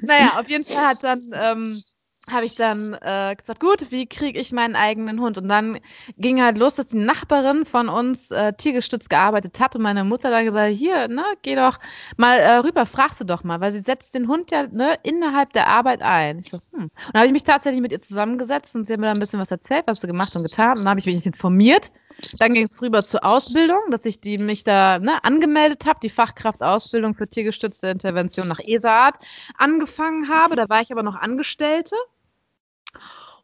Naja, 0.00 0.40
auf 0.40 0.48
jeden 0.48 0.64
Fall 0.64 0.86
hat 0.86 1.02
dann 1.04 1.30
ähm, 1.34 1.82
habe 2.30 2.44
ich 2.44 2.54
dann 2.54 2.94
äh, 2.94 3.34
gesagt, 3.36 3.58
gut, 3.58 3.90
wie 3.90 4.06
kriege 4.06 4.38
ich 4.38 4.52
meinen 4.52 4.76
eigenen 4.76 5.20
Hund? 5.20 5.38
Und 5.38 5.48
dann 5.48 5.80
ging 6.16 6.40
halt 6.40 6.56
los, 6.56 6.76
dass 6.76 6.86
die 6.86 6.98
Nachbarin 6.98 7.64
von 7.64 7.88
uns 7.88 8.30
äh, 8.30 8.52
tiergestützt 8.52 9.10
gearbeitet 9.10 9.58
hat 9.58 9.74
und 9.74 9.82
meine 9.82 10.04
Mutter 10.04 10.30
dann 10.30 10.44
gesagt, 10.44 10.72
hier, 10.74 11.08
ne, 11.08 11.24
geh 11.42 11.56
doch 11.56 11.80
mal 12.16 12.38
äh, 12.38 12.58
rüber, 12.58 12.86
frag 12.86 13.12
sie 13.14 13.26
doch 13.26 13.42
mal, 13.42 13.60
weil 13.60 13.72
sie 13.72 13.80
setzt 13.80 14.14
den 14.14 14.28
Hund 14.28 14.52
ja 14.52 14.68
ne, 14.68 14.98
innerhalb 15.02 15.52
der 15.52 15.66
Arbeit 15.66 16.02
ein. 16.02 16.38
Ich 16.38 16.50
so, 16.50 16.58
hm. 16.72 16.82
Und 16.82 16.92
dann 17.12 17.22
habe 17.22 17.26
ich 17.26 17.32
mich 17.32 17.42
tatsächlich 17.42 17.82
mit 17.82 17.90
ihr 17.90 18.00
zusammengesetzt 18.00 18.76
und 18.76 18.86
sie 18.86 18.92
hat 18.92 19.00
mir 19.00 19.06
dann 19.06 19.16
ein 19.16 19.20
bisschen 19.20 19.40
was 19.40 19.50
erzählt, 19.50 19.84
was 19.86 20.00
sie 20.00 20.06
gemacht 20.06 20.36
und 20.36 20.44
getan. 20.44 20.78
Und 20.78 20.84
dann 20.84 20.90
habe 20.90 21.00
ich 21.00 21.06
mich 21.06 21.26
informiert. 21.26 21.90
Dann 22.38 22.54
ging 22.54 22.68
es 22.70 22.80
rüber 22.80 23.02
zur 23.02 23.24
Ausbildung, 23.24 23.80
dass 23.90 24.04
ich 24.04 24.20
die 24.20 24.38
mich 24.38 24.62
da 24.62 25.00
ne, 25.00 25.24
angemeldet 25.24 25.86
habe, 25.86 25.98
die 26.00 26.10
Fachkraftausbildung 26.10 27.14
für 27.14 27.26
tiergestützte 27.26 27.88
Intervention 27.88 28.46
nach 28.46 28.60
ESA-Art 28.60 29.16
angefangen 29.58 30.28
habe. 30.28 30.54
Da 30.54 30.68
war 30.68 30.82
ich 30.82 30.92
aber 30.92 31.02
noch 31.02 31.16
Angestellte. 31.16 31.96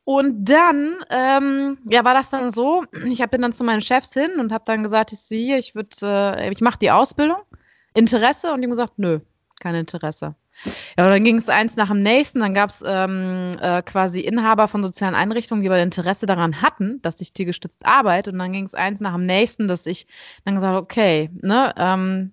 Und 0.04 0.46
dann, 0.46 0.96
ähm, 1.10 1.78
ja, 1.84 2.02
war 2.02 2.14
das 2.14 2.30
dann 2.30 2.50
so, 2.50 2.84
ich 3.04 3.22
bin 3.28 3.42
dann 3.42 3.52
zu 3.52 3.62
meinen 3.62 3.82
Chefs 3.82 4.14
hin 4.14 4.40
und 4.40 4.52
habe 4.52 4.64
dann 4.66 4.82
gesagt, 4.82 5.12
ich 5.12 5.20
so, 5.20 5.34
hier, 5.34 5.58
ich 5.58 5.74
würde, 5.74 5.96
äh, 6.02 6.50
ich 6.50 6.62
mache 6.62 6.78
die 6.78 6.90
Ausbildung, 6.90 7.42
Interesse? 7.92 8.52
Und 8.52 8.62
die 8.62 8.64
haben 8.64 8.70
gesagt, 8.70 8.94
nö, 8.98 9.20
kein 9.60 9.74
Interesse. 9.74 10.34
Ja, 10.96 11.04
und 11.04 11.10
dann 11.10 11.24
ging 11.24 11.36
es 11.36 11.48
eins 11.48 11.76
nach 11.76 11.88
dem 11.88 12.02
nächsten, 12.02 12.40
dann 12.40 12.54
gab 12.54 12.70
es 12.70 12.82
ähm, 12.84 13.52
äh, 13.60 13.82
quasi 13.82 14.20
Inhaber 14.20 14.66
von 14.66 14.82
sozialen 14.82 15.14
Einrichtungen, 15.14 15.62
die 15.62 15.68
aber 15.68 15.80
Interesse 15.80 16.26
daran 16.26 16.62
hatten, 16.62 17.00
dass 17.02 17.20
ich 17.20 17.32
tiergestützt 17.32 17.86
arbeite. 17.86 18.32
Und 18.32 18.38
dann 18.38 18.52
ging 18.52 18.64
es 18.64 18.74
eins 18.74 19.00
nach 19.00 19.14
dem 19.14 19.26
nächsten, 19.26 19.68
dass 19.68 19.86
ich 19.86 20.06
dann 20.44 20.56
gesagt 20.56 20.80
okay, 20.80 21.30
ne, 21.42 21.72
ähm, 21.76 22.32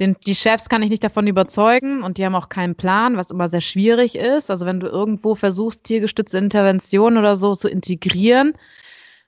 den, 0.00 0.16
die 0.26 0.34
Chefs 0.34 0.68
kann 0.68 0.82
ich 0.82 0.90
nicht 0.90 1.04
davon 1.04 1.26
überzeugen 1.26 2.02
und 2.02 2.18
die 2.18 2.24
haben 2.24 2.34
auch 2.34 2.48
keinen 2.48 2.74
Plan, 2.74 3.16
was 3.16 3.30
immer 3.30 3.48
sehr 3.48 3.60
schwierig 3.60 4.16
ist. 4.16 4.50
Also 4.50 4.66
wenn 4.66 4.80
du 4.80 4.88
irgendwo 4.88 5.34
versuchst, 5.34 5.84
tiergestützte 5.84 6.38
Intervention 6.38 7.16
oder 7.16 7.36
so 7.36 7.54
zu 7.54 7.68
integrieren, 7.68 8.54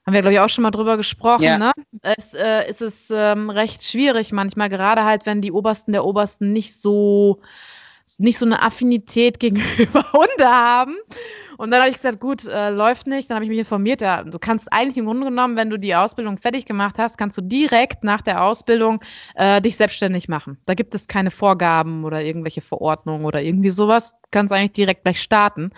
haben 0.06 0.14
wir, 0.14 0.20
glaube 0.20 0.34
ich, 0.34 0.40
auch 0.40 0.48
schon 0.48 0.62
mal 0.62 0.70
drüber 0.70 0.96
gesprochen, 0.96 1.44
ja. 1.44 1.58
ne? 1.58 1.72
Es 2.02 2.34
äh, 2.34 2.68
ist 2.68 2.80
es 2.80 3.10
ähm, 3.10 3.50
recht 3.50 3.84
schwierig 3.84 4.32
manchmal, 4.32 4.68
gerade 4.68 5.04
halt, 5.04 5.26
wenn 5.26 5.42
die 5.42 5.52
Obersten 5.52 5.92
der 5.92 6.04
Obersten 6.04 6.52
nicht 6.52 6.80
so 6.80 7.40
nicht 8.16 8.38
so 8.38 8.46
eine 8.46 8.62
Affinität 8.62 9.38
gegenüber 9.40 10.12
Hunde 10.12 10.46
haben 10.46 10.96
und 11.58 11.72
dann 11.72 11.80
habe 11.80 11.90
ich 11.90 11.96
gesagt, 11.96 12.20
gut, 12.20 12.46
äh, 12.46 12.70
läuft 12.70 13.08
nicht. 13.08 13.28
Dann 13.28 13.34
habe 13.34 13.44
ich 13.44 13.50
mich 13.50 13.58
informiert, 13.58 14.00
ja, 14.00 14.22
du 14.22 14.38
kannst 14.38 14.72
eigentlich 14.72 14.96
im 14.96 15.06
Grunde 15.06 15.26
genommen, 15.26 15.56
wenn 15.56 15.70
du 15.70 15.76
die 15.76 15.96
Ausbildung 15.96 16.38
fertig 16.38 16.66
gemacht 16.66 16.98
hast, 16.98 17.18
kannst 17.18 17.36
du 17.36 17.42
direkt 17.42 18.04
nach 18.04 18.22
der 18.22 18.44
Ausbildung 18.44 19.02
äh, 19.34 19.60
dich 19.60 19.76
selbstständig 19.76 20.28
machen. 20.28 20.58
Da 20.66 20.74
gibt 20.74 20.94
es 20.94 21.08
keine 21.08 21.32
Vorgaben 21.32 22.04
oder 22.04 22.24
irgendwelche 22.24 22.60
Verordnungen 22.60 23.26
oder 23.26 23.42
irgendwie 23.42 23.70
sowas. 23.70 24.12
Du 24.12 24.28
kannst 24.30 24.52
eigentlich 24.52 24.70
direkt 24.70 25.02
gleich 25.02 25.20
starten. 25.20 25.72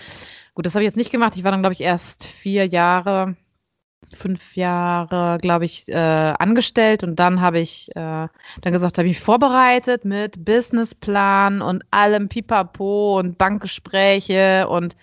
Gut, 0.55 0.67
das 0.67 0.75
habe 0.75 0.83
ich 0.83 0.89
jetzt 0.89 0.99
nicht 0.99 1.13
gemacht. 1.13 1.35
Ich 1.37 1.45
war 1.45 1.51
dann, 1.51 1.63
glaube 1.63 1.73
ich, 1.73 1.81
erst 1.81 2.27
vier 2.27 2.67
Jahre, 2.67 3.37
fünf 4.15 4.57
Jahre, 4.57 5.39
glaube 5.41 5.65
ich, 5.65 5.89
äh, 5.89 5.95
angestellt 5.95 7.05
und 7.05 7.17
dann 7.17 7.41
habe 7.41 7.59
ich 7.59 7.89
äh, 7.97 8.29
dann 8.61 8.73
gesagt, 8.73 8.99
habe 8.99 9.09
ich 9.09 9.17
mich 9.17 9.25
vorbereitet 9.25 10.05
mit 10.05 10.45
Businessplan 10.45 11.63
und 11.63 11.85
allem 11.91 12.29
Pipapo 12.29 13.19
und 13.19 13.39
Bankgespräche 13.39 14.69
und 14.69 14.95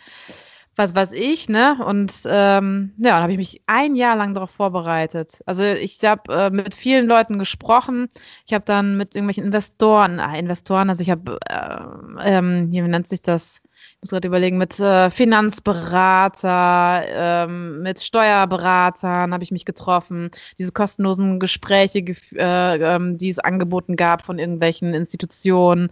was 0.77 0.93
weiß 0.93 1.11
ich, 1.13 1.49
ne? 1.49 1.83
Und 1.83 2.13
ähm, 2.25 2.93
ja, 2.97 3.13
dann 3.13 3.23
habe 3.23 3.31
ich 3.31 3.37
mich 3.37 3.61
ein 3.65 3.95
Jahr 3.95 4.15
lang 4.15 4.35
darauf 4.35 4.51
vorbereitet. 4.51 5.41
Also 5.47 5.63
ich 5.63 6.03
habe 6.05 6.31
äh, 6.31 6.49
mit 6.51 6.75
vielen 6.75 7.07
Leuten 7.07 7.39
gesprochen. 7.39 8.09
Ich 8.45 8.53
habe 8.53 8.63
dann 8.63 8.95
mit 8.95 9.15
irgendwelchen 9.15 9.45
Investoren, 9.45 10.19
äh, 10.19 10.39
Investoren, 10.39 10.89
also 10.89 11.01
ich 11.01 11.09
habe, 11.09 11.39
äh, 11.49 12.37
ähm, 12.37 12.71
wie 12.71 12.81
nennt 12.81 13.07
sich 13.07 13.23
das? 13.23 13.61
Ich 13.97 14.01
muss 14.01 14.11
gerade 14.11 14.27
überlegen, 14.27 14.59
mit 14.59 14.79
äh, 14.79 15.09
Finanzberater, 15.09 17.03
ähm, 17.07 17.81
mit 17.81 17.99
Steuerberatern 17.99 19.33
habe 19.33 19.43
ich 19.43 19.51
mich 19.51 19.65
getroffen. 19.65 20.29
Diese 20.59 20.71
kostenlosen 20.71 21.39
Gespräche, 21.39 21.99
äh, 22.35 22.95
ähm, 22.95 23.17
die 23.17 23.29
es 23.29 23.39
angeboten 23.39 23.95
gab 23.95 24.21
von 24.21 24.37
irgendwelchen 24.37 24.93
Institutionen. 24.93 25.89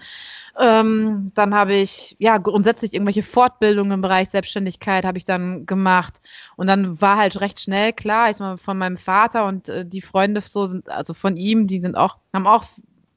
Ähm, 0.57 1.31
dann 1.35 1.53
habe 1.53 1.73
ich 1.75 2.15
ja 2.17 2.37
grundsätzlich 2.37 2.93
irgendwelche 2.93 3.23
Fortbildungen 3.23 3.91
im 3.93 4.01
Bereich 4.01 4.29
Selbstständigkeit 4.29 5.03
habe 5.03 5.17
ich 5.17 5.25
dann 5.25 5.65
gemacht. 5.65 6.21
Und 6.55 6.67
dann 6.67 7.01
war 7.01 7.17
halt 7.17 7.41
recht 7.41 7.59
schnell 7.59 7.91
klar, 7.91 8.29
ich 8.29 8.39
mal 8.39 8.57
von 8.57 8.77
meinem 8.77 8.97
Vater 8.97 9.47
und 9.47 9.67
äh, 9.67 9.85
die 9.85 10.01
Freunde 10.01 10.39
so 10.41 10.65
sind 10.65 10.89
also 10.89 11.13
von 11.13 11.35
ihm, 11.35 11.67
die 11.67 11.81
sind 11.81 11.95
auch 11.95 12.17
haben 12.33 12.47
auch 12.47 12.65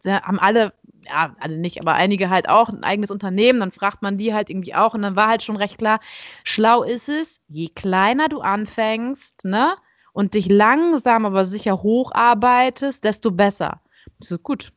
haben 0.05 0.39
alle 0.41 0.73
ja, 1.09 1.35
alle 1.41 1.57
nicht, 1.57 1.81
aber 1.81 1.95
einige 1.95 2.31
halt 2.31 2.49
auch 2.49 2.69
ein 2.69 2.85
eigenes 2.85 3.11
Unternehmen, 3.11 3.61
dann 3.61 3.73
fragt 3.73 4.03
man 4.03 4.19
die 4.19 4.35
halt 4.35 4.51
irgendwie 4.51 4.75
auch 4.75 4.95
und 4.95 5.03
dann 5.03 5.17
war 5.17 5.29
halt 5.29 5.43
schon 5.43 5.57
recht 5.57 5.79
klar, 5.79 6.01
schlau 6.45 6.83
ist 6.83 7.09
es, 7.09 7.41
je 7.49 7.69
kleiner 7.69 8.29
du 8.29 8.41
anfängst, 8.41 9.45
ne, 9.45 9.75
und 10.13 10.35
dich 10.35 10.49
langsam 10.49 11.25
aber 11.25 11.45
sicher 11.45 11.83
hocharbeitest, 11.83 13.05
desto 13.05 13.31
besser. 13.31 13.81
So 14.19 14.39
gut, 14.39 14.73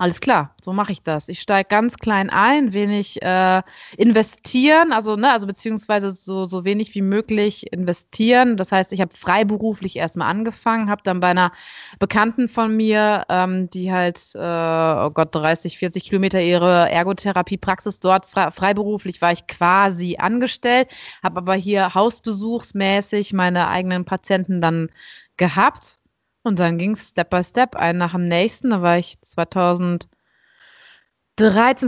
alles 0.00 0.20
klar, 0.22 0.54
so 0.62 0.72
mache 0.72 0.92
ich 0.92 1.02
das. 1.02 1.28
Ich 1.28 1.42
steige 1.42 1.68
ganz 1.68 1.96
klein 1.96 2.30
ein, 2.30 2.72
wenig 2.72 3.20
äh, 3.20 3.60
investieren, 3.98 4.94
also 4.94 5.16
ne, 5.16 5.30
also 5.30 5.46
beziehungsweise 5.46 6.10
so 6.10 6.46
so 6.46 6.64
wenig 6.64 6.94
wie 6.94 7.02
möglich 7.02 7.70
investieren. 7.70 8.56
Das 8.56 8.72
heißt, 8.72 8.94
ich 8.94 9.02
habe 9.02 9.14
freiberuflich 9.14 9.96
erstmal 9.96 10.30
angefangen, 10.30 10.88
habe 10.88 11.02
dann 11.04 11.20
bei 11.20 11.28
einer 11.28 11.52
Bekannten 11.98 12.48
von 12.48 12.74
mir, 12.74 13.26
ähm, 13.28 13.68
die 13.68 13.92
halt, 13.92 14.32
äh, 14.34 14.38
oh 14.38 15.10
Gott, 15.10 15.34
30, 15.34 15.76
40 15.76 16.04
Kilometer 16.04 16.40
ihre 16.40 16.88
Ergotherapiepraxis 16.88 18.00
dort 18.00 18.24
frei, 18.24 18.50
freiberuflich 18.52 19.20
war 19.20 19.32
ich 19.32 19.46
quasi 19.48 20.16
angestellt, 20.18 20.88
habe 21.22 21.40
aber 21.40 21.54
hier 21.54 21.94
hausbesuchsmäßig 21.94 23.34
meine 23.34 23.68
eigenen 23.68 24.06
Patienten 24.06 24.62
dann 24.62 24.88
gehabt 25.36 25.99
und 26.42 26.58
dann 26.58 26.78
ging 26.78 26.92
es 26.92 27.08
Step 27.10 27.30
by 27.30 27.44
Step, 27.44 27.76
ein 27.76 27.98
nach 27.98 28.12
dem 28.12 28.28
nächsten. 28.28 28.70
Da 28.70 28.82
war 28.82 28.98
ich 28.98 29.20
2013, 29.20 30.08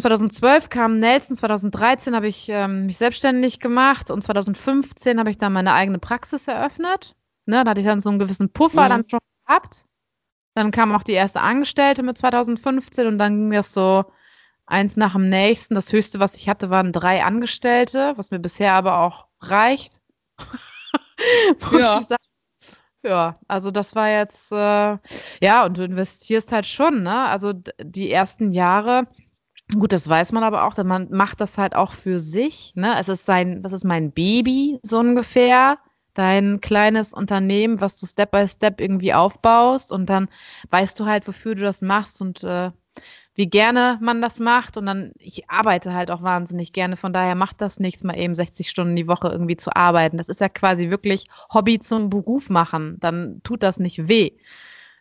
2012 0.00 0.68
kam 0.68 0.98
Nelson, 0.98 1.36
2013 1.36 2.14
habe 2.14 2.28
ich 2.28 2.48
ähm, 2.48 2.86
mich 2.86 2.98
selbstständig 2.98 3.60
gemacht 3.60 4.10
und 4.10 4.22
2015 4.22 5.18
habe 5.18 5.30
ich 5.30 5.38
dann 5.38 5.52
meine 5.52 5.72
eigene 5.72 5.98
Praxis 5.98 6.48
eröffnet. 6.48 7.16
Ne, 7.46 7.64
da 7.64 7.70
hatte 7.70 7.80
ich 7.80 7.86
dann 7.86 8.00
so 8.00 8.10
einen 8.10 8.18
gewissen 8.18 8.52
Puffer 8.52 8.84
mhm. 8.84 8.88
dann 8.88 9.08
schon 9.08 9.20
gehabt. 9.46 9.86
Dann 10.54 10.70
kam 10.70 10.94
auch 10.94 11.02
die 11.02 11.12
erste 11.12 11.40
Angestellte 11.40 12.02
mit 12.02 12.18
2015 12.18 13.06
und 13.06 13.18
dann 13.18 13.36
ging 13.36 13.50
das 13.50 13.72
so 13.72 14.04
eins 14.66 14.96
nach 14.96 15.12
dem 15.14 15.28
nächsten. 15.28 15.74
Das 15.74 15.92
höchste, 15.92 16.20
was 16.20 16.36
ich 16.36 16.48
hatte, 16.48 16.70
waren 16.70 16.92
drei 16.92 17.24
Angestellte, 17.24 18.12
was 18.16 18.30
mir 18.30 18.38
bisher 18.38 18.74
aber 18.74 18.98
auch 18.98 19.26
reicht. 19.40 20.00
ja. 21.72 22.02
Ja, 23.04 23.38
also 23.48 23.70
das 23.72 23.96
war 23.96 24.08
jetzt, 24.08 24.52
äh, 24.52 24.56
ja, 25.40 25.64
und 25.66 25.76
du 25.76 25.84
investierst 25.84 26.52
halt 26.52 26.66
schon, 26.66 27.02
ne? 27.02 27.24
Also 27.26 27.52
die 27.80 28.10
ersten 28.12 28.52
Jahre, 28.52 29.08
gut, 29.74 29.92
das 29.92 30.08
weiß 30.08 30.32
man 30.32 30.44
aber 30.44 30.64
auch, 30.64 30.76
man 30.84 31.08
macht 31.10 31.40
das 31.40 31.58
halt 31.58 31.74
auch 31.76 31.92
für 31.94 32.20
sich, 32.20 32.74
ne? 32.76 32.94
Es 33.00 33.08
ist 33.08 33.26
sein, 33.26 33.62
das 33.62 33.72
ist 33.72 33.84
mein 33.84 34.12
Baby, 34.12 34.78
so 34.82 35.00
ungefähr, 35.00 35.78
dein 36.14 36.60
kleines 36.60 37.12
Unternehmen, 37.14 37.80
was 37.80 37.98
du 37.98 38.06
Step 38.06 38.30
by 38.32 38.46
Step 38.48 38.80
irgendwie 38.80 39.14
aufbaust 39.14 39.92
und 39.92 40.06
dann 40.08 40.28
weißt 40.70 41.00
du 41.00 41.06
halt, 41.06 41.26
wofür 41.26 41.54
du 41.56 41.62
das 41.62 41.82
machst 41.82 42.20
und 42.20 42.44
äh, 42.44 42.70
wie 43.34 43.48
gerne 43.48 43.98
man 44.00 44.20
das 44.20 44.38
macht. 44.40 44.76
Und 44.76 44.86
dann, 44.86 45.12
ich 45.18 45.48
arbeite 45.48 45.94
halt 45.94 46.10
auch 46.10 46.22
wahnsinnig 46.22 46.72
gerne. 46.72 46.96
Von 46.96 47.12
daher 47.12 47.34
macht 47.34 47.60
das 47.60 47.80
nichts, 47.80 48.04
mal 48.04 48.18
eben 48.18 48.34
60 48.34 48.68
Stunden 48.68 48.96
die 48.96 49.08
Woche 49.08 49.28
irgendwie 49.28 49.56
zu 49.56 49.74
arbeiten. 49.74 50.18
Das 50.18 50.28
ist 50.28 50.40
ja 50.40 50.48
quasi 50.48 50.90
wirklich 50.90 51.26
Hobby 51.52 51.78
zum 51.78 52.10
Beruf 52.10 52.50
machen. 52.50 52.98
Dann 53.00 53.40
tut 53.42 53.62
das 53.62 53.78
nicht 53.78 54.08
weh. 54.08 54.32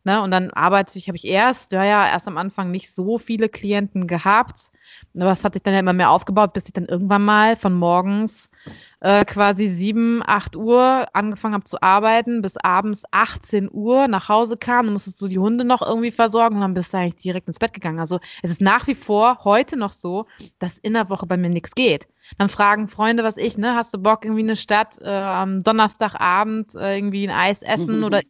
Ne? 0.03 0.22
Und 0.22 0.31
dann 0.31 0.50
arbeite 0.51 0.98
ich, 0.98 1.08
habe 1.08 1.17
ich 1.17 1.25
erst, 1.25 1.72
ja, 1.74 1.84
ja, 1.84 2.08
erst 2.08 2.27
am 2.27 2.38
Anfang 2.38 2.72
nicht 2.72 2.91
so 2.91 3.17
viele 3.17 3.50
Klienten 3.50 4.08
gehabt. 4.08 4.72
Aber 5.15 5.31
es 5.31 5.43
hat 5.43 5.53
sich 5.53 5.63
dann 5.63 5.74
ja 5.74 5.79
immer 5.79 5.93
mehr 5.93 6.10
aufgebaut, 6.10 6.53
bis 6.53 6.65
ich 6.65 6.74
dann 6.74 6.86
irgendwann 6.86 7.24
mal 7.24 7.55
von 7.55 7.74
morgens 7.74 8.50
äh, 9.01 9.25
quasi 9.25 9.67
7, 9.67 10.22
8 10.25 10.55
Uhr 10.55 11.08
angefangen 11.13 11.53
habe 11.53 11.63
zu 11.63 11.81
arbeiten, 11.81 12.41
bis 12.41 12.58
abends 12.58 13.03
18 13.12 13.70
Uhr 13.72 14.08
nach 14.08 14.29
Hause 14.29 14.58
kam. 14.58 14.86
Dann 14.86 14.93
musstest 14.93 15.22
du 15.22 15.27
die 15.27 15.39
Hunde 15.39 15.65
noch 15.65 15.81
irgendwie 15.81 16.12
versorgen 16.12 16.55
und 16.55 16.62
dann 16.62 16.74
bist 16.74 16.93
du 16.93 16.98
eigentlich 16.98 17.22
direkt 17.22 17.48
ins 17.48 17.60
Bett 17.60 17.74
gegangen. 17.74 18.00
Also 18.00 18.20
es 18.41 18.51
ist 18.51 18.62
nach 18.62 18.88
wie 18.88 18.96
vor 18.96 19.43
heute 19.43 19.77
noch 19.77 19.93
so, 19.93 20.27
dass 20.60 20.77
in 20.77 20.93
der 20.93 21.10
Woche 21.10 21.25
bei 21.25 21.38
mir 21.38 21.50
nichts 21.50 21.75
geht. 21.75 22.08
Dann 22.38 22.50
fragen 22.50 22.88
Freunde, 22.88 23.24
was 23.24 23.38
ich, 23.38 23.58
ne, 23.58 23.75
hast 23.75 23.93
du 23.93 23.98
Bock, 23.98 24.24
irgendwie 24.24 24.43
eine 24.43 24.55
Stadt 24.55 24.98
äh, 25.01 25.10
am 25.10 25.63
Donnerstagabend 25.63 26.75
äh, 26.75 26.96
irgendwie 26.96 27.27
ein 27.27 27.36
Eis 27.36 27.62
essen 27.62 28.00
mhm. 28.00 28.03
oder 28.05 28.22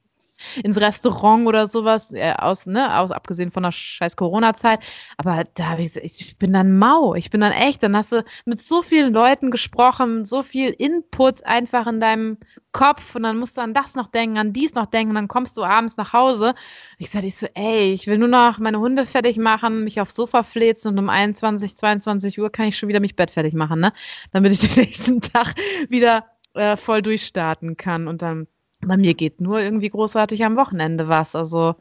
ins 0.63 0.79
Restaurant 0.79 1.47
oder 1.47 1.67
sowas, 1.67 2.13
äh, 2.13 2.33
aus, 2.37 2.65
ne, 2.65 2.97
aus, 2.99 3.11
abgesehen 3.11 3.51
von 3.51 3.63
der 3.63 3.71
scheiß 3.71 4.15
Corona-Zeit. 4.15 4.79
Aber 5.17 5.43
da 5.55 5.69
habe 5.69 5.81
ich, 5.81 5.95
ich 5.95 6.37
bin 6.37 6.53
dann 6.53 6.77
mau. 6.77 7.15
Ich 7.15 7.29
bin 7.29 7.41
dann 7.41 7.51
echt, 7.51 7.83
dann 7.83 7.95
hast 7.95 8.11
du 8.11 8.23
mit 8.45 8.61
so 8.61 8.81
vielen 8.81 9.13
Leuten 9.13 9.51
gesprochen, 9.51 10.25
so 10.25 10.43
viel 10.43 10.69
Input 10.69 11.45
einfach 11.45 11.87
in 11.87 11.99
deinem 11.99 12.37
Kopf 12.71 13.15
und 13.15 13.23
dann 13.23 13.37
musst 13.37 13.57
du 13.57 13.61
an 13.61 13.73
das 13.73 13.95
noch 13.95 14.07
denken, 14.07 14.37
an 14.37 14.53
dies 14.53 14.73
noch 14.75 14.85
denken 14.85 15.09
und 15.09 15.15
dann 15.15 15.27
kommst 15.27 15.57
du 15.57 15.63
abends 15.63 15.97
nach 15.97 16.13
Hause. 16.13 16.55
Ich 16.97 17.09
sage 17.09 17.27
ich 17.27 17.35
so, 17.35 17.47
ey, 17.53 17.91
ich 17.91 18.07
will 18.07 18.17
nur 18.17 18.29
noch 18.29 18.59
meine 18.59 18.79
Hunde 18.79 19.05
fertig 19.05 19.37
machen, 19.37 19.83
mich 19.83 19.99
aufs 19.99 20.15
Sofa 20.15 20.43
fläzen 20.43 20.89
und 20.89 20.99
um 20.99 21.09
21, 21.09 21.75
22 21.75 22.39
Uhr 22.39 22.49
kann 22.49 22.67
ich 22.67 22.77
schon 22.77 22.87
wieder 22.87 23.01
mich 23.01 23.15
Bett 23.15 23.31
fertig 23.31 23.53
machen, 23.53 23.79
ne? 23.79 23.91
Damit 24.31 24.53
ich 24.53 24.59
den 24.59 24.71
nächsten 24.83 25.21
Tag 25.21 25.55
wieder 25.89 26.25
äh, 26.53 26.77
voll 26.77 27.01
durchstarten 27.01 27.75
kann 27.75 28.07
und 28.07 28.21
dann 28.21 28.47
bei 28.81 28.97
mir 28.97 29.13
geht 29.13 29.41
nur 29.41 29.61
irgendwie 29.61 29.89
großartig 29.89 30.43
am 30.43 30.55
Wochenende 30.55 31.07
was. 31.07 31.35
Also 31.35 31.75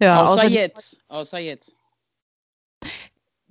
ja. 0.00 0.22
Außer, 0.22 0.32
außer 0.32 0.48
jetzt. 0.48 0.98
Außer 1.08 1.38
jetzt. 1.38 1.76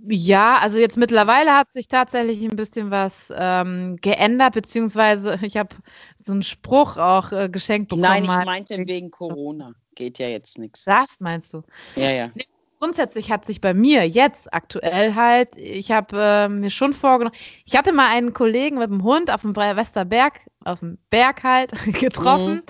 Ja, 0.08 0.58
also 0.60 0.78
jetzt 0.78 0.98
mittlerweile 0.98 1.54
hat 1.54 1.72
sich 1.74 1.88
tatsächlich 1.88 2.44
ein 2.44 2.56
bisschen 2.56 2.92
was 2.92 3.34
ähm, 3.36 3.96
geändert, 4.02 4.54
beziehungsweise 4.54 5.40
ich 5.42 5.58
habe 5.58 5.76
so 6.24 6.34
einen 6.34 6.44
Spruch 6.44 6.98
auch 6.98 7.32
äh, 7.32 7.50
geschenkt 7.50 7.90
bekommen. 7.90 8.04
Nein, 8.04 8.24
ich 8.24 8.46
meinte 8.46 8.78
wegen 8.88 9.10
Corona. 9.10 9.74
Geht 9.96 10.20
ja 10.20 10.28
jetzt 10.28 10.60
nichts. 10.60 10.84
Das 10.84 11.20
meinst 11.20 11.54
du? 11.54 11.64
Ja, 11.96 12.12
ja. 12.12 12.32
Grundsätzlich 12.80 13.32
hat 13.32 13.46
sich 13.46 13.62
bei 13.62 13.74
mir 13.74 14.08
jetzt 14.08 14.54
aktuell 14.54 15.16
halt, 15.16 15.58
ich 15.58 15.92
habe 15.92 16.18
äh, 16.20 16.50
mir 16.50 16.70
schon 16.70 16.94
vorgenommen, 16.94 17.36
ich 17.66 17.76
hatte 17.76 17.94
mal 17.94 18.10
einen 18.10 18.34
Kollegen 18.34 18.78
mit 18.78 18.90
dem 18.90 19.04
Hund 19.04 19.32
auf 19.32 19.42
dem 19.42 19.56
Westerberg 19.56 20.42
aus 20.64 20.82
dem 20.82 20.98
Berg 21.10 21.44
halt 21.44 21.72
getroffen. 22.00 22.56
Mhm. 22.56 22.64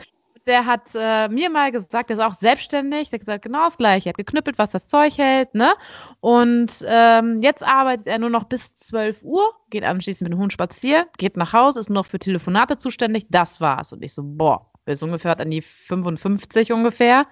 Der 0.45 0.67
hat 0.67 0.89
äh, 0.93 1.27
mir 1.29 1.49
mal 1.49 1.71
gesagt, 1.71 2.11
der 2.11 2.17
ist 2.17 2.23
auch 2.23 2.35
selbstständig, 2.35 3.09
der 3.09 3.17
hat 3.17 3.25
gesagt, 3.25 3.43
genau 3.43 3.63
das 3.63 3.77
gleiche. 3.77 4.09
Er 4.09 4.11
hat 4.11 4.17
geknüppelt, 4.17 4.59
was 4.59 4.69
das 4.69 4.87
Zeug 4.87 5.17
hält, 5.17 5.55
ne? 5.55 5.73
Und 6.19 6.85
ähm, 6.87 7.41
jetzt 7.41 7.65
arbeitet 7.65 8.05
er 8.05 8.19
nur 8.19 8.29
noch 8.29 8.43
bis 8.43 8.75
12 8.75 9.23
Uhr, 9.23 9.53
geht 9.71 9.83
anschließend 9.83 10.29
mit 10.29 10.37
dem 10.37 10.41
Hund 10.41 10.53
spazieren, 10.53 11.05
geht 11.17 11.35
nach 11.35 11.53
Hause, 11.53 11.79
ist 11.79 11.89
noch 11.89 12.05
für 12.05 12.19
Telefonate 12.19 12.77
zuständig, 12.77 13.25
das 13.31 13.59
war's. 13.59 13.91
Und 13.91 14.03
ich 14.03 14.13
so, 14.13 14.21
boah, 14.23 14.69
ist 14.85 15.01
ungefähr 15.01 15.39
an 15.39 15.49
die 15.49 15.63
55 15.63 16.71
ungefähr. 16.71 17.25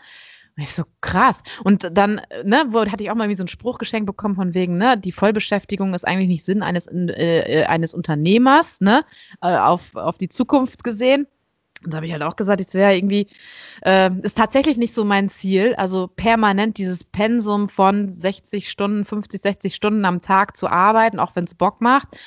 Und 0.56 0.64
ich 0.64 0.74
so, 0.74 0.84
krass. 1.02 1.42
Und 1.64 1.98
dann, 1.98 2.22
ne, 2.44 2.66
wo, 2.70 2.82
hatte 2.82 3.04
ich 3.04 3.10
auch 3.10 3.16
mal 3.16 3.30
wie 3.30 3.36
so 3.36 3.42
einen 3.42 3.48
Spruch 3.48 3.80
geschenkt 3.80 4.06
bekommen 4.06 4.36
von 4.36 4.54
wegen, 4.54 4.78
ne, 4.78 4.98
die 4.98 5.12
Vollbeschäftigung 5.12 5.94
ist 5.96 6.08
eigentlich 6.08 6.28
nicht 6.28 6.46
Sinn 6.46 6.62
eines, 6.62 6.86
äh, 6.88 7.62
äh, 7.62 7.66
eines 7.66 7.94
Unternehmers, 7.94 8.80
ne, 8.80 9.04
äh, 9.42 9.58
auf, 9.58 9.96
auf 9.96 10.18
die 10.18 10.30
Zukunft 10.30 10.84
gesehen. 10.84 11.28
Und 11.84 11.94
da 11.94 11.98
habe 11.98 12.06
ich 12.06 12.14
halt 12.14 12.22
auch 12.22 12.36
gesagt, 12.36 12.62
es 12.62 12.74
wäre 12.76 12.96
irgendwie, 12.96 13.28
äh, 13.84 14.10
ist 14.22 14.38
tatsächlich 14.38 14.78
nicht 14.78 14.94
so 14.94 15.04
mein 15.04 15.28
Ziel, 15.28 15.76
also 15.76 16.08
permanent 16.08 16.78
dieses 16.78 17.04
Pensum 17.04 17.68
von 17.68 18.08
60 18.08 18.70
Stunden, 18.70 19.06
50, 19.06 19.42
60 19.42 19.76
Stunden 19.76 20.06
am 20.06 20.22
Tag 20.22 20.56
zu 20.56 20.68
arbeiten, 20.68 21.20
auch 21.20 21.36
wenn 21.36 21.46
es 21.46 21.56
Bock 21.56 21.82
macht. 21.82 22.18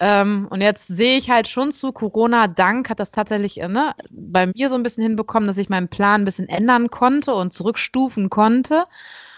Ähm, 0.00 0.48
und 0.50 0.60
jetzt 0.60 0.88
sehe 0.88 1.18
ich 1.18 1.30
halt 1.30 1.48
schon 1.48 1.72
zu 1.72 1.92
Corona 1.92 2.48
Dank 2.48 2.90
hat 2.90 3.00
das 3.00 3.10
tatsächlich 3.10 3.60
äh, 3.60 3.68
ne, 3.68 3.94
bei 4.10 4.46
mir 4.48 4.68
so 4.68 4.74
ein 4.74 4.82
bisschen 4.82 5.02
hinbekommen, 5.02 5.46
dass 5.46 5.58
ich 5.58 5.68
meinen 5.68 5.88
Plan 5.88 6.22
ein 6.22 6.24
bisschen 6.24 6.48
ändern 6.48 6.88
konnte 6.90 7.34
und 7.34 7.52
zurückstufen 7.52 8.30
konnte. 8.30 8.86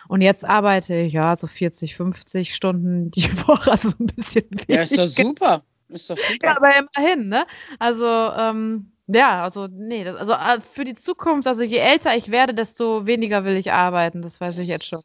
Und 0.08 0.20
jetzt 0.20 0.44
arbeite 0.44 0.94
ich 0.96 1.12
ja 1.12 1.36
so 1.36 1.46
40, 1.46 1.96
50 1.96 2.54
Stunden 2.54 3.10
die 3.10 3.30
Woche, 3.46 3.72
also 3.72 3.90
ein 3.98 4.06
bisschen 4.06 4.46
weniger. 4.50 4.74
Ja, 4.74 4.82
ist 4.82 4.98
doch 4.98 5.06
super. 5.06 5.62
Ist 5.88 6.10
doch 6.10 6.18
super. 6.18 6.46
Ja, 6.46 6.56
aber 6.56 6.70
immerhin, 6.76 7.28
ne? 7.28 7.46
Also, 7.78 8.06
ähm, 8.06 8.92
ja, 9.08 9.42
also, 9.42 9.68
nee, 9.70 10.04
das, 10.04 10.16
also 10.16 10.32
äh, 10.32 10.60
für 10.72 10.84
die 10.84 10.94
Zukunft, 10.94 11.46
also 11.46 11.62
je 11.62 11.78
älter 11.78 12.16
ich 12.16 12.30
werde, 12.30 12.54
desto 12.54 13.06
weniger 13.06 13.44
will 13.44 13.56
ich 13.56 13.72
arbeiten, 13.72 14.22
das 14.22 14.40
weiß 14.40 14.58
ich 14.58 14.68
jetzt 14.68 14.86
schon. 14.86 15.02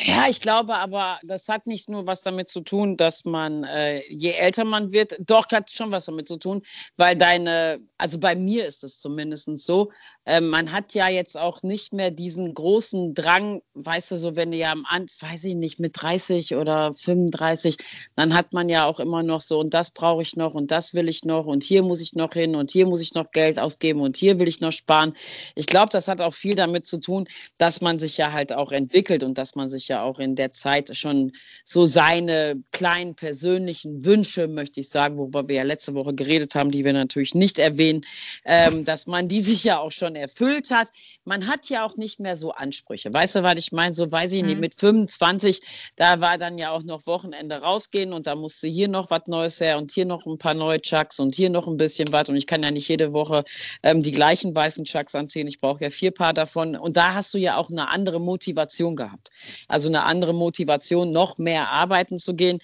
Ja, 0.00 0.26
ich 0.28 0.40
glaube 0.40 0.74
aber, 0.76 1.20
das 1.22 1.48
hat 1.48 1.66
nicht 1.66 1.88
nur 1.88 2.06
was 2.06 2.22
damit 2.22 2.48
zu 2.48 2.60
tun, 2.62 2.96
dass 2.96 3.24
man, 3.24 3.62
äh, 3.64 4.02
je 4.08 4.30
älter 4.32 4.64
man 4.64 4.90
wird, 4.92 5.16
doch 5.20 5.44
hat 5.52 5.70
schon 5.70 5.92
was 5.92 6.06
damit 6.06 6.26
zu 6.26 6.38
tun, 6.38 6.62
weil 6.96 7.14
deine, 7.16 7.78
also 7.98 8.18
bei 8.18 8.34
mir 8.34 8.66
ist 8.66 8.82
es 8.84 8.98
zumindest 9.00 9.48
so, 9.58 9.92
äh, 10.24 10.40
man 10.40 10.72
hat 10.72 10.94
ja 10.94 11.08
jetzt 11.08 11.36
auch 11.36 11.62
nicht 11.62 11.92
mehr 11.92 12.10
diesen 12.10 12.52
großen 12.54 13.14
Drang, 13.14 13.60
weißt 13.74 14.12
du, 14.12 14.18
so 14.18 14.34
wenn 14.34 14.50
du 14.50 14.56
ja 14.56 14.72
am 14.72 14.84
Anfang, 14.88 15.30
weiß 15.30 15.44
ich 15.44 15.54
nicht, 15.54 15.78
mit 15.78 15.92
30 16.00 16.56
oder 16.56 16.92
35, 16.94 17.76
dann 18.16 18.34
hat 18.34 18.54
man 18.54 18.68
ja 18.68 18.86
auch 18.86 18.98
immer 18.98 19.22
noch 19.22 19.40
so, 19.40 19.60
und 19.60 19.72
das 19.74 19.90
brauche 19.92 20.22
ich 20.22 20.36
noch 20.36 20.54
und 20.54 20.70
das 20.72 20.94
will 20.94 21.08
ich 21.08 21.24
noch 21.24 21.46
und 21.46 21.62
hier 21.62 21.82
muss 21.82 22.00
ich 22.00 22.14
noch 22.14 22.32
hin 22.32 22.56
und 22.56 22.70
hier 22.72 22.86
muss 22.86 23.02
ich 23.02 23.14
noch 23.14 23.30
Geld 23.30 23.58
ausgeben 23.60 24.00
und 24.00 24.16
hier 24.16 24.40
will 24.40 24.48
ich 24.48 24.60
noch 24.60 24.72
sparen. 24.72 25.14
Ich 25.54 25.66
glaube, 25.66 25.90
das 25.90 26.08
hat 26.08 26.22
auch 26.22 26.34
viel 26.34 26.54
damit 26.54 26.86
zu 26.86 26.98
tun, 26.98 27.28
dass 27.58 27.80
man 27.82 27.98
sich 28.00 28.16
ja 28.16 28.32
halt 28.32 28.52
auch 28.52 28.72
entwickelt 28.72 29.22
und 29.22 29.38
dass 29.38 29.54
man 29.54 29.68
sich 29.68 29.81
ja 29.88 29.92
ja 29.92 30.02
auch 30.02 30.18
in 30.18 30.34
der 30.34 30.50
Zeit 30.50 30.96
schon 30.96 31.32
so 31.64 31.84
seine 31.84 32.62
kleinen 32.72 33.14
persönlichen 33.14 34.04
Wünsche, 34.04 34.48
möchte 34.48 34.80
ich 34.80 34.88
sagen, 34.88 35.18
worüber 35.18 35.48
wir 35.48 35.56
ja 35.56 35.62
letzte 35.62 35.94
Woche 35.94 36.14
geredet 36.14 36.54
haben, 36.54 36.70
die 36.70 36.84
wir 36.84 36.92
natürlich 36.92 37.34
nicht 37.34 37.58
erwähnen, 37.58 38.02
ähm, 38.44 38.84
dass 38.84 39.06
man 39.06 39.28
die 39.28 39.40
sich 39.40 39.62
ja 39.62 39.78
auch 39.78 39.92
schon 39.92 40.16
erfüllt 40.16 40.70
hat. 40.70 40.88
Man 41.24 41.46
hat 41.46 41.68
ja 41.68 41.86
auch 41.86 41.96
nicht 41.96 42.18
mehr 42.18 42.36
so 42.36 42.52
Ansprüche. 42.52 43.12
Weißt 43.12 43.36
du, 43.36 43.42
was 43.42 43.58
ich 43.58 43.72
meine? 43.72 43.94
So 43.94 44.10
weiß 44.10 44.32
ich 44.32 44.42
nicht, 44.42 44.54
mhm. 44.54 44.60
mit 44.60 44.74
25, 44.74 45.60
da 45.96 46.20
war 46.20 46.38
dann 46.38 46.58
ja 46.58 46.70
auch 46.70 46.82
noch 46.82 47.06
Wochenende 47.06 47.56
rausgehen 47.56 48.12
und 48.12 48.26
da 48.26 48.34
musste 48.34 48.68
hier 48.68 48.88
noch 48.88 49.10
was 49.10 49.26
Neues 49.26 49.60
her 49.60 49.78
und 49.78 49.92
hier 49.92 50.06
noch 50.06 50.26
ein 50.26 50.38
paar 50.38 50.54
neue 50.54 50.80
Chucks 50.80 51.20
und 51.20 51.34
hier 51.34 51.50
noch 51.50 51.68
ein 51.68 51.76
bisschen 51.76 52.10
was. 52.12 52.28
Und 52.28 52.36
ich 52.36 52.46
kann 52.46 52.62
ja 52.62 52.70
nicht 52.70 52.88
jede 52.88 53.12
Woche 53.12 53.44
ähm, 53.82 54.02
die 54.02 54.12
gleichen 54.12 54.54
weißen 54.54 54.84
Chucks 54.84 55.14
anziehen. 55.14 55.46
Ich 55.46 55.60
brauche 55.60 55.84
ja 55.84 55.90
vier 55.90 56.10
Paar 56.10 56.32
davon. 56.32 56.76
Und 56.76 56.96
da 56.96 57.14
hast 57.14 57.34
du 57.34 57.38
ja 57.38 57.56
auch 57.56 57.70
eine 57.70 57.88
andere 57.88 58.20
Motivation 58.20 58.96
gehabt. 58.96 59.30
Also 59.72 59.88
eine 59.88 60.04
andere 60.04 60.34
Motivation, 60.34 61.12
noch 61.12 61.38
mehr 61.38 61.70
arbeiten 61.70 62.18
zu 62.18 62.34
gehen. 62.34 62.58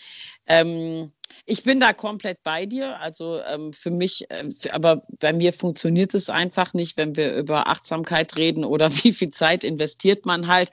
Ähm, 0.47 1.13
ich 1.47 1.63
bin 1.63 1.81
da 1.81 1.93
komplett 1.95 2.43
bei 2.43 2.67
dir. 2.67 3.01
Also 3.01 3.41
ähm, 3.41 3.73
für 3.73 3.91
mich, 3.91 4.31
äh, 4.31 4.49
aber 4.71 5.03
bei 5.19 5.33
mir 5.33 5.53
funktioniert 5.53 6.15
es 6.15 6.29
einfach 6.29 6.75
nicht, 6.75 6.97
wenn 6.97 7.17
wir 7.17 7.35
über 7.35 7.69
Achtsamkeit 7.69 8.37
reden 8.37 8.65
oder 8.65 8.91
wie 9.03 9.13
viel 9.13 9.31
Zeit 9.31 9.65
investiert 9.65 10.27
man 10.27 10.47
halt 10.47 10.71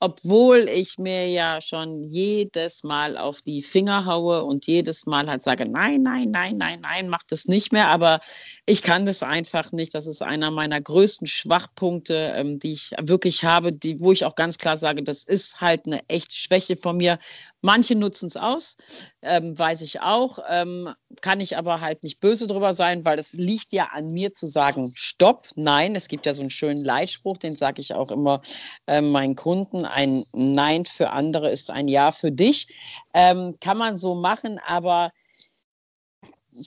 obwohl 0.00 0.66
ich 0.70 0.98
mir 0.98 1.28
ja 1.28 1.60
schon 1.60 2.08
jedes 2.08 2.82
Mal 2.84 3.18
auf 3.18 3.42
die 3.42 3.60
Finger 3.60 4.06
haue 4.06 4.44
und 4.44 4.66
jedes 4.66 5.04
Mal 5.04 5.28
halt 5.28 5.42
sage, 5.42 5.68
nein, 5.68 6.02
nein, 6.02 6.30
nein, 6.30 6.56
nein, 6.56 6.80
nein, 6.80 7.10
mach 7.10 7.22
das 7.28 7.44
nicht 7.44 7.70
mehr. 7.70 7.88
Aber 7.88 8.20
ich 8.64 8.82
kann 8.82 9.04
das 9.04 9.22
einfach 9.22 9.72
nicht. 9.72 9.94
Das 9.94 10.06
ist 10.06 10.22
einer 10.22 10.50
meiner 10.50 10.80
größten 10.80 11.26
Schwachpunkte, 11.26 12.32
ähm, 12.34 12.58
die 12.58 12.72
ich 12.72 12.92
wirklich 12.98 13.44
habe, 13.44 13.74
die, 13.74 14.00
wo 14.00 14.10
ich 14.10 14.24
auch 14.24 14.36
ganz 14.36 14.56
klar 14.56 14.78
sage, 14.78 15.02
das 15.02 15.22
ist 15.24 15.60
halt 15.60 15.84
eine 15.84 16.00
echte 16.08 16.34
Schwäche 16.34 16.76
von 16.76 16.96
mir. 16.96 17.18
Manche 17.60 17.94
nutzen 17.94 18.28
es 18.28 18.38
aus, 18.38 18.78
ähm, 19.20 19.58
weiß 19.58 19.82
ich 19.82 20.00
auch, 20.00 20.38
ähm, 20.48 20.94
kann 21.20 21.40
ich 21.40 21.58
aber 21.58 21.82
halt 21.82 22.02
nicht 22.04 22.20
böse 22.20 22.46
drüber 22.46 22.72
sein, 22.72 23.04
weil 23.04 23.18
es 23.18 23.34
liegt 23.34 23.74
ja 23.74 23.90
an 23.92 24.06
mir 24.06 24.32
zu 24.32 24.46
sagen, 24.46 24.92
stopp, 24.94 25.46
nein. 25.56 25.94
Es 25.94 26.08
gibt 26.08 26.24
ja 26.24 26.32
so 26.32 26.40
einen 26.40 26.48
schönen 26.48 26.82
Leitspruch, 26.82 27.36
den 27.36 27.54
sage 27.54 27.82
ich 27.82 27.92
auch 27.92 28.10
immer 28.10 28.40
äh, 28.86 29.02
meinen 29.02 29.36
Kunden 29.36 29.84
ein 29.90 30.24
Nein 30.32 30.84
für 30.84 31.10
andere 31.10 31.50
ist 31.50 31.70
ein 31.70 31.88
Ja 31.88 32.12
für 32.12 32.32
dich. 32.32 32.68
Ähm, 33.14 33.56
kann 33.60 33.78
man 33.78 33.98
so 33.98 34.14
machen, 34.14 34.60
aber 34.66 35.10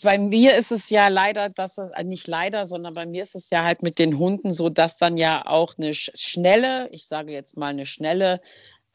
bei 0.01 0.17
mir 0.17 0.55
ist 0.55 0.71
es 0.71 0.89
ja 0.89 1.09
leider, 1.09 1.49
dass 1.49 1.75
das, 1.75 1.91
äh, 1.91 2.03
nicht 2.03 2.27
leider, 2.27 2.65
sondern 2.65 2.93
bei 2.93 3.05
mir 3.05 3.23
ist 3.23 3.35
es 3.35 3.49
ja 3.49 3.63
halt 3.63 3.83
mit 3.83 3.99
den 3.99 4.17
Hunden 4.17 4.53
so, 4.53 4.69
dass 4.69 4.97
dann 4.97 5.17
ja 5.17 5.45
auch 5.45 5.75
eine 5.77 5.93
schnelle, 5.93 6.89
ich 6.91 7.05
sage 7.05 7.31
jetzt 7.31 7.57
mal 7.57 7.67
eine 7.67 7.85
schnelle 7.85 8.41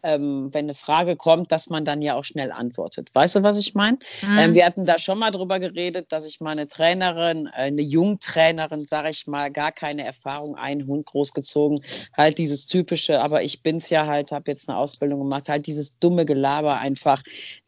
ähm, 0.02 0.50
wenn 0.52 0.66
eine 0.66 0.74
Frage 0.74 1.16
kommt, 1.16 1.52
dass 1.52 1.68
man 1.68 1.84
dann 1.84 2.02
ja 2.02 2.14
auch 2.14 2.24
schnell 2.24 2.52
antwortet. 2.52 3.14
Weißt 3.14 3.36
du, 3.36 3.42
was 3.42 3.58
ich 3.58 3.74
meine? 3.74 3.98
Mhm. 4.22 4.38
Ähm, 4.38 4.54
wir 4.54 4.64
hatten 4.64 4.86
da 4.86 4.98
schon 4.98 5.18
mal 5.18 5.30
drüber 5.30 5.58
geredet, 5.58 6.12
dass 6.12 6.26
ich 6.26 6.40
meine 6.40 6.68
Trainerin, 6.68 7.46
äh, 7.46 7.62
eine 7.62 7.82
Jungtrainerin, 7.82 8.86
sage 8.86 9.10
ich 9.10 9.26
mal, 9.26 9.50
gar 9.50 9.72
keine 9.72 10.04
Erfahrung, 10.04 10.56
einen 10.56 10.86
Hund 10.86 11.06
großgezogen, 11.06 11.82
halt 12.16 12.38
dieses 12.38 12.66
typische, 12.66 13.20
aber 13.20 13.42
ich 13.42 13.62
bin's 13.62 13.90
ja 13.90 14.06
halt, 14.06 14.32
habe 14.32 14.50
jetzt 14.50 14.68
eine 14.68 14.78
Ausbildung 14.78 15.20
gemacht, 15.20 15.48
halt 15.48 15.66
dieses 15.66 15.98
dumme 15.98 16.24
Gelaber 16.24 16.78
einfach, 16.78 17.22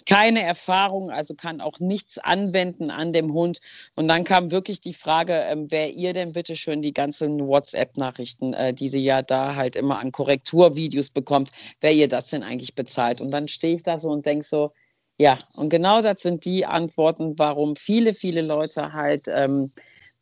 keine 0.07 0.43
Erfahrung, 0.43 1.11
also 1.11 1.35
kann 1.35 1.61
auch 1.61 1.79
nichts 1.79 2.19
anwenden 2.19 2.91
an 2.91 3.13
dem 3.13 3.33
Hund. 3.33 3.61
Und 3.95 4.09
dann 4.09 4.25
kam 4.25 4.51
wirklich 4.51 4.81
die 4.81 4.93
Frage, 4.93 5.35
ähm, 5.35 5.67
wer 5.71 5.93
ihr 5.93 6.13
denn 6.13 6.33
bitte 6.33 6.57
schön 6.57 6.83
die 6.83 6.93
ganzen 6.93 7.47
WhatsApp-Nachrichten, 7.47 8.55
äh, 8.55 8.75
die 8.75 8.89
sie 8.89 9.03
ja 9.03 9.23
da 9.23 9.55
halt 9.55 9.77
immer 9.77 9.99
an 9.99 10.13
Korrekturvideos 10.13 11.11
bekommt, 11.11 11.51
wer 11.81 11.93
ihr 11.93 12.09
das 12.09 12.20
denn 12.29 12.43
eigentlich 12.43 12.75
bezahlt? 12.75 13.21
Und 13.21 13.31
dann 13.31 13.49
stehe 13.49 13.75
ich 13.75 13.83
da 13.83 13.99
so 13.99 14.11
und 14.11 14.27
denke 14.27 14.45
so, 14.45 14.73
ja, 15.19 15.37
und 15.55 15.69
genau 15.69 16.01
das 16.01 16.21
sind 16.21 16.45
die 16.45 16.65
Antworten, 16.65 17.39
warum 17.39 17.77
viele, 17.77 18.15
viele 18.15 18.43
Leute 18.43 18.93
halt 18.95 19.27
ähm, 19.29 19.73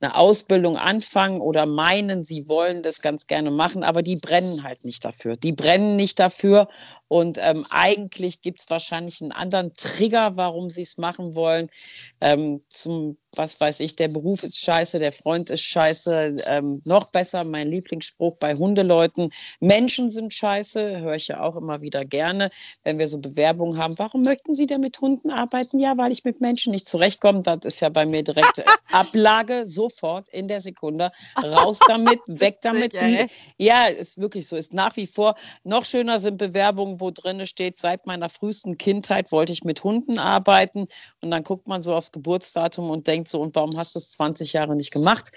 eine 0.01 0.15
Ausbildung 0.15 0.77
anfangen 0.77 1.41
oder 1.41 1.67
meinen, 1.67 2.25
sie 2.25 2.49
wollen 2.49 2.83
das 2.83 3.01
ganz 3.03 3.27
gerne 3.27 3.51
machen, 3.51 3.83
aber 3.83 4.03
die 4.03 4.17
brennen 4.17 4.63
halt 4.63 4.85
nicht 4.85 5.05
dafür. 5.05 5.37
Die 5.37 5.53
brennen 5.53 5.97
nicht 5.97 6.21
dafür 6.21 6.69
und 7.09 7.39
ähm, 7.41 7.67
eigentlich 7.71 8.43
gibt 8.43 8.61
es 8.61 8.71
wahrscheinlich 8.71 9.21
einen 9.21 9.33
anderen 9.33 9.73
Trigger, 9.75 10.37
warum 10.37 10.71
sie 10.71 10.83
es 10.83 10.99
machen 10.99 11.35
wollen. 11.35 11.69
Ähm, 12.21 12.63
zum 12.71 13.19
was 13.37 13.61
weiß 13.61 13.81
ich, 13.81 13.97
der 13.97 14.09
Beruf 14.09 14.43
ist 14.43 14.59
scheiße, 14.59 14.99
der 14.99 15.13
Freund 15.13 15.51
ist 15.51 15.63
scheiße, 15.63 16.37
ähm, 16.47 16.83
noch 16.85 17.11
besser, 17.11 17.45
mein 17.45 17.71
Lieblingsspruch 17.71 18.37
bei 18.37 18.55
Hundeleuten, 18.55 19.31
Menschen 19.61 20.11
sind 20.11 20.33
scheiße, 20.33 21.01
höre 21.01 21.15
ich 21.15 21.29
ja 21.29 21.41
auch 21.41 21.57
immer 21.57 21.81
wieder 21.81 22.05
gerne, 22.05 22.51
wenn 22.85 22.99
wir 22.99 23.07
so 23.07 23.19
Bewerbungen 23.19 23.79
haben, 23.79 23.99
warum 23.99 24.23
möchten 24.23 24.55
Sie 24.55 24.67
denn 24.67 24.81
mit 24.81 25.01
Hunden 25.01 25.31
arbeiten? 25.31 25.79
Ja, 25.79 25.97
weil 25.97 26.13
ich 26.13 26.25
mit 26.25 26.41
Menschen 26.41 26.73
nicht 26.73 26.89
zurechtkomme, 26.89 27.43
das 27.43 27.61
ist 27.65 27.81
ja 27.81 27.91
bei 27.91 28.07
mir 28.07 28.25
direkt 28.25 28.65
Ablage, 28.91 29.67
sofort 29.67 30.29
in 30.31 30.49
der 30.49 30.61
Sekunde, 30.61 31.13
raus 31.37 31.79
damit, 31.87 32.21
weg 32.27 32.59
damit. 32.63 32.95
ja, 33.59 33.87
ist 33.87 34.19
wirklich 34.19 34.49
so, 34.49 34.57
ist 34.57 34.73
nach 34.73 34.97
wie 34.97 35.07
vor, 35.07 35.37
noch 35.65 35.85
schöner 35.85 36.19
sind 36.19 36.39
Bewerbungen, 36.39 37.01
wo 37.01 37.11
drin 37.11 37.47
steht, 37.47 37.79
seit 37.79 38.07
meiner 38.07 38.29
frühesten 38.29 38.79
Kindheit 38.79 39.33
wollte 39.33 39.53
ich 39.53 39.65
mit 39.65 39.85
Hunden 39.85 40.19
arbeiten 40.19 40.89
und 41.21 41.31
dann 41.31 41.45
guckt 41.45 41.69
man 41.69 41.83
so 41.83 41.95
aufs 41.95 42.13
Geburtsdatum 42.13 42.91
und 42.91 43.07
denkt, 43.07 43.18
denkt 43.19 43.29
so, 43.29 43.41
und 43.41 43.55
warum 43.57 43.77
hast 43.77 43.95
du 43.95 43.99
es 43.99 44.13
20 44.13 44.53
Jahre 44.53 44.77
nicht 44.77 44.93
gemacht? 44.93 45.33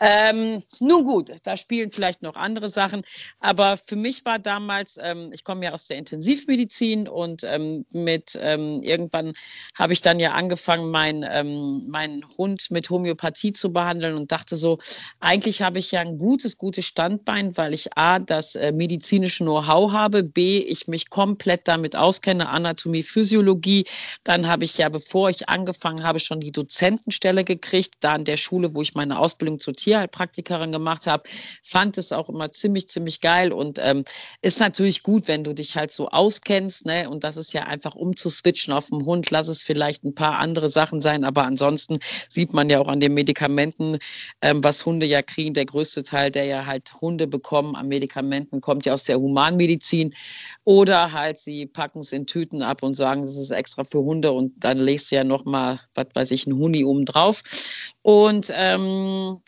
Ähm, 0.00 0.62
nun 0.80 1.04
gut, 1.04 1.30
da 1.42 1.56
spielen 1.56 1.90
vielleicht 1.90 2.22
noch 2.22 2.36
andere 2.36 2.68
Sachen, 2.68 3.02
aber 3.40 3.76
für 3.76 3.96
mich 3.96 4.24
war 4.24 4.38
damals, 4.38 4.98
ähm, 5.02 5.30
ich 5.32 5.44
komme 5.44 5.64
ja 5.64 5.72
aus 5.72 5.86
der 5.86 5.98
Intensivmedizin 5.98 7.08
und 7.08 7.44
ähm, 7.44 7.84
mit 7.92 8.38
ähm, 8.40 8.82
irgendwann 8.82 9.34
habe 9.74 9.92
ich 9.92 10.00
dann 10.00 10.18
ja 10.18 10.32
angefangen, 10.32 10.90
meinen 10.90 11.24
ähm, 11.28 11.86
mein 11.88 12.22
Hund 12.38 12.70
mit 12.70 12.88
Homöopathie 12.88 13.52
zu 13.52 13.72
behandeln 13.72 14.16
und 14.16 14.32
dachte 14.32 14.56
so, 14.56 14.78
eigentlich 15.20 15.60
habe 15.62 15.78
ich 15.78 15.92
ja 15.92 16.00
ein 16.00 16.16
gutes, 16.16 16.56
gutes 16.56 16.86
Standbein, 16.86 17.56
weil 17.56 17.74
ich 17.74 17.96
A, 17.96 18.18
das 18.18 18.54
äh, 18.54 18.72
medizinische 18.72 19.44
Know-how 19.44 19.92
habe, 19.92 20.22
B, 20.22 20.58
ich 20.58 20.88
mich 20.88 21.10
komplett 21.10 21.68
damit 21.68 21.96
auskenne, 21.96 22.48
Anatomie, 22.48 23.02
Physiologie. 23.02 23.84
Dann 24.24 24.46
habe 24.46 24.64
ich 24.64 24.78
ja, 24.78 24.88
bevor 24.88 25.28
ich 25.28 25.48
angefangen 25.48 26.02
habe, 26.02 26.20
schon 26.20 26.40
die 26.40 26.52
Dozentenstelle 26.52 27.25
Stelle 27.26 27.42
gekriegt, 27.42 27.94
da 28.00 28.12
an 28.12 28.24
der 28.24 28.36
Schule, 28.36 28.72
wo 28.72 28.82
ich 28.82 28.94
meine 28.94 29.18
Ausbildung 29.18 29.58
zur 29.58 29.74
Tierheilpraktikerin 29.74 30.70
gemacht 30.70 31.08
habe, 31.08 31.24
fand 31.64 31.98
es 31.98 32.12
auch 32.12 32.28
immer 32.28 32.52
ziemlich, 32.52 32.88
ziemlich 32.88 33.20
geil. 33.20 33.52
Und 33.52 33.80
ähm, 33.82 34.04
ist 34.42 34.60
natürlich 34.60 35.02
gut, 35.02 35.26
wenn 35.26 35.42
du 35.42 35.52
dich 35.52 35.74
halt 35.74 35.92
so 35.92 36.08
auskennst, 36.10 36.86
ne? 36.86 37.10
Und 37.10 37.24
das 37.24 37.36
ist 37.36 37.52
ja 37.52 37.64
einfach 37.64 37.96
umzuswitchen 37.96 38.72
auf 38.72 38.90
den 38.90 39.04
Hund, 39.04 39.32
lass 39.32 39.48
es 39.48 39.60
vielleicht 39.60 40.04
ein 40.04 40.14
paar 40.14 40.38
andere 40.38 40.68
Sachen 40.68 41.00
sein, 41.00 41.24
aber 41.24 41.42
ansonsten 41.42 41.98
sieht 42.28 42.54
man 42.54 42.70
ja 42.70 42.78
auch 42.78 42.86
an 42.86 43.00
den 43.00 43.12
Medikamenten, 43.12 43.98
ähm, 44.40 44.62
was 44.62 44.86
Hunde 44.86 45.06
ja 45.06 45.22
kriegen. 45.22 45.54
Der 45.54 45.66
größte 45.66 46.04
Teil, 46.04 46.30
der 46.30 46.44
ja 46.44 46.66
halt 46.66 46.92
Hunde 47.00 47.26
bekommen 47.26 47.74
an 47.74 47.88
Medikamenten, 47.88 48.60
kommt 48.60 48.86
ja 48.86 48.92
aus 48.92 49.02
der 49.02 49.18
Humanmedizin. 49.18 50.14
Oder 50.62 51.10
halt 51.10 51.38
sie 51.38 51.66
packen 51.66 51.98
es 51.98 52.12
in 52.12 52.26
Tüten 52.28 52.62
ab 52.62 52.84
und 52.84 52.94
sagen, 52.94 53.22
das 53.22 53.36
ist 53.36 53.50
extra 53.50 53.82
für 53.82 53.98
Hunde. 53.98 54.30
Und 54.30 54.62
dann 54.62 54.78
legst 54.78 55.10
du 55.10 55.16
ja 55.16 55.24
nochmal, 55.24 55.80
was 55.96 56.06
weiß 56.14 56.30
ich, 56.30 56.46
ein 56.46 56.56
Huni 56.56 56.84
oben 56.84 57.04
drauf. 57.16 57.42
Und 58.02 58.52
ähm, 58.54 59.40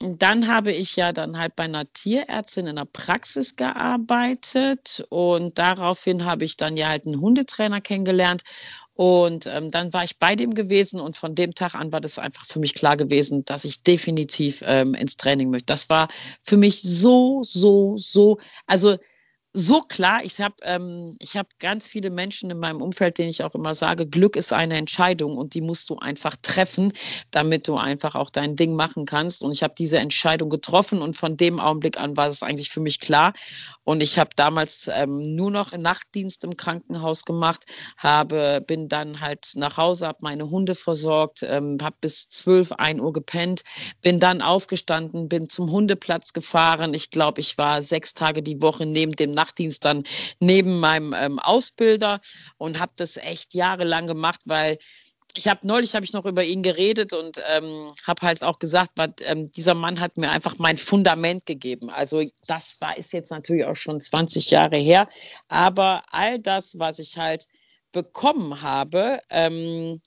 dann 0.00 0.46
habe 0.46 0.72
ich 0.72 0.94
ja 0.94 1.12
dann 1.12 1.38
halt 1.38 1.56
bei 1.56 1.64
einer 1.64 1.92
Tierärztin 1.92 2.68
in 2.68 2.76
der 2.76 2.84
Praxis 2.84 3.56
gearbeitet 3.56 5.04
und 5.08 5.58
daraufhin 5.58 6.24
habe 6.24 6.44
ich 6.44 6.56
dann 6.56 6.76
ja 6.76 6.88
halt 6.88 7.06
einen 7.06 7.20
Hundetrainer 7.20 7.80
kennengelernt 7.80 8.42
und 8.94 9.48
ähm, 9.48 9.72
dann 9.72 9.92
war 9.92 10.04
ich 10.04 10.18
bei 10.18 10.36
dem 10.36 10.54
gewesen 10.54 11.00
und 11.00 11.16
von 11.16 11.34
dem 11.34 11.54
Tag 11.54 11.74
an 11.74 11.90
war 11.90 12.00
das 12.00 12.20
einfach 12.20 12.46
für 12.46 12.60
mich 12.60 12.74
klar 12.74 12.96
gewesen, 12.96 13.44
dass 13.44 13.64
ich 13.64 13.82
definitiv 13.82 14.62
ähm, 14.64 14.94
ins 14.94 15.16
Training 15.16 15.50
möchte. 15.50 15.66
Das 15.66 15.88
war 15.88 16.08
für 16.42 16.56
mich 16.56 16.80
so, 16.82 17.42
so, 17.42 17.96
so, 17.96 18.38
also 18.66 18.98
so 19.54 19.80
klar. 19.80 20.20
Ich 20.24 20.40
habe 20.40 20.54
ähm, 20.62 21.16
hab 21.34 21.58
ganz 21.58 21.88
viele 21.88 22.10
Menschen 22.10 22.50
in 22.50 22.58
meinem 22.58 22.82
Umfeld, 22.82 23.18
denen 23.18 23.30
ich 23.30 23.42
auch 23.42 23.54
immer 23.54 23.74
sage, 23.74 24.06
Glück 24.06 24.36
ist 24.36 24.52
eine 24.52 24.76
Entscheidung 24.76 25.36
und 25.36 25.54
die 25.54 25.62
musst 25.62 25.88
du 25.88 25.96
einfach 25.96 26.36
treffen, 26.42 26.92
damit 27.30 27.66
du 27.66 27.76
einfach 27.76 28.14
auch 28.14 28.30
dein 28.30 28.56
Ding 28.56 28.74
machen 28.74 29.06
kannst. 29.06 29.42
Und 29.42 29.52
ich 29.52 29.62
habe 29.62 29.74
diese 29.76 29.98
Entscheidung 29.98 30.50
getroffen 30.50 31.00
und 31.00 31.16
von 31.16 31.36
dem 31.36 31.60
Augenblick 31.60 31.98
an 31.98 32.16
war 32.16 32.28
es 32.28 32.42
eigentlich 32.42 32.68
für 32.68 32.80
mich 32.80 33.00
klar. 33.00 33.32
Und 33.84 34.02
ich 34.02 34.18
habe 34.18 34.30
damals 34.36 34.90
ähm, 34.92 35.34
nur 35.34 35.50
noch 35.50 35.72
Nachtdienst 35.72 36.44
im 36.44 36.56
Krankenhaus 36.56 37.24
gemacht, 37.24 37.64
habe, 37.96 38.62
bin 38.66 38.88
dann 38.88 39.22
halt 39.22 39.52
nach 39.54 39.78
Hause, 39.78 40.08
habe 40.08 40.18
meine 40.20 40.50
Hunde 40.50 40.74
versorgt, 40.74 41.42
ähm, 41.42 41.78
habe 41.80 41.96
bis 42.02 42.28
12, 42.28 42.72
1 42.72 43.00
Uhr 43.00 43.12
gepennt, 43.14 43.62
bin 44.02 44.20
dann 44.20 44.42
aufgestanden, 44.42 45.28
bin 45.28 45.48
zum 45.48 45.70
Hundeplatz 45.70 46.34
gefahren. 46.34 46.92
Ich 46.92 47.10
glaube, 47.10 47.40
ich 47.40 47.56
war 47.56 47.82
sechs 47.82 48.12
Tage 48.12 48.42
die 48.42 48.60
Woche 48.60 48.84
neben 48.84 49.12
dem 49.12 49.37
Nachtdienst 49.38 49.84
dann 49.84 50.04
neben 50.40 50.80
meinem 50.80 51.14
ähm, 51.16 51.38
Ausbilder 51.38 52.20
und 52.56 52.80
habe 52.80 52.92
das 52.96 53.16
echt 53.16 53.54
jahrelang 53.54 54.06
gemacht, 54.06 54.40
weil 54.46 54.78
ich 55.36 55.46
habe 55.46 55.66
neulich 55.66 55.94
habe 55.94 56.04
ich 56.04 56.12
noch 56.12 56.24
über 56.24 56.42
ihn 56.42 56.62
geredet 56.62 57.12
und 57.12 57.40
ähm, 57.48 57.92
habe 58.06 58.26
halt 58.26 58.42
auch 58.42 58.58
gesagt, 58.58 58.92
was, 58.96 59.10
ähm, 59.24 59.52
dieser 59.52 59.74
Mann 59.74 60.00
hat 60.00 60.16
mir 60.16 60.30
einfach 60.30 60.58
mein 60.58 60.76
Fundament 60.76 61.46
gegeben. 61.46 61.90
Also 61.90 62.24
das 62.46 62.80
war 62.80 62.96
ist 62.96 63.12
jetzt 63.12 63.30
natürlich 63.30 63.64
auch 63.64 63.76
schon 63.76 64.00
20 64.00 64.50
Jahre 64.50 64.76
her, 64.76 65.08
aber 65.48 66.02
all 66.10 66.38
das, 66.38 66.78
was 66.78 66.98
ich 66.98 67.16
halt 67.18 67.46
bekommen 67.92 68.62
habe, 68.62 69.20
ähm, 69.30 70.00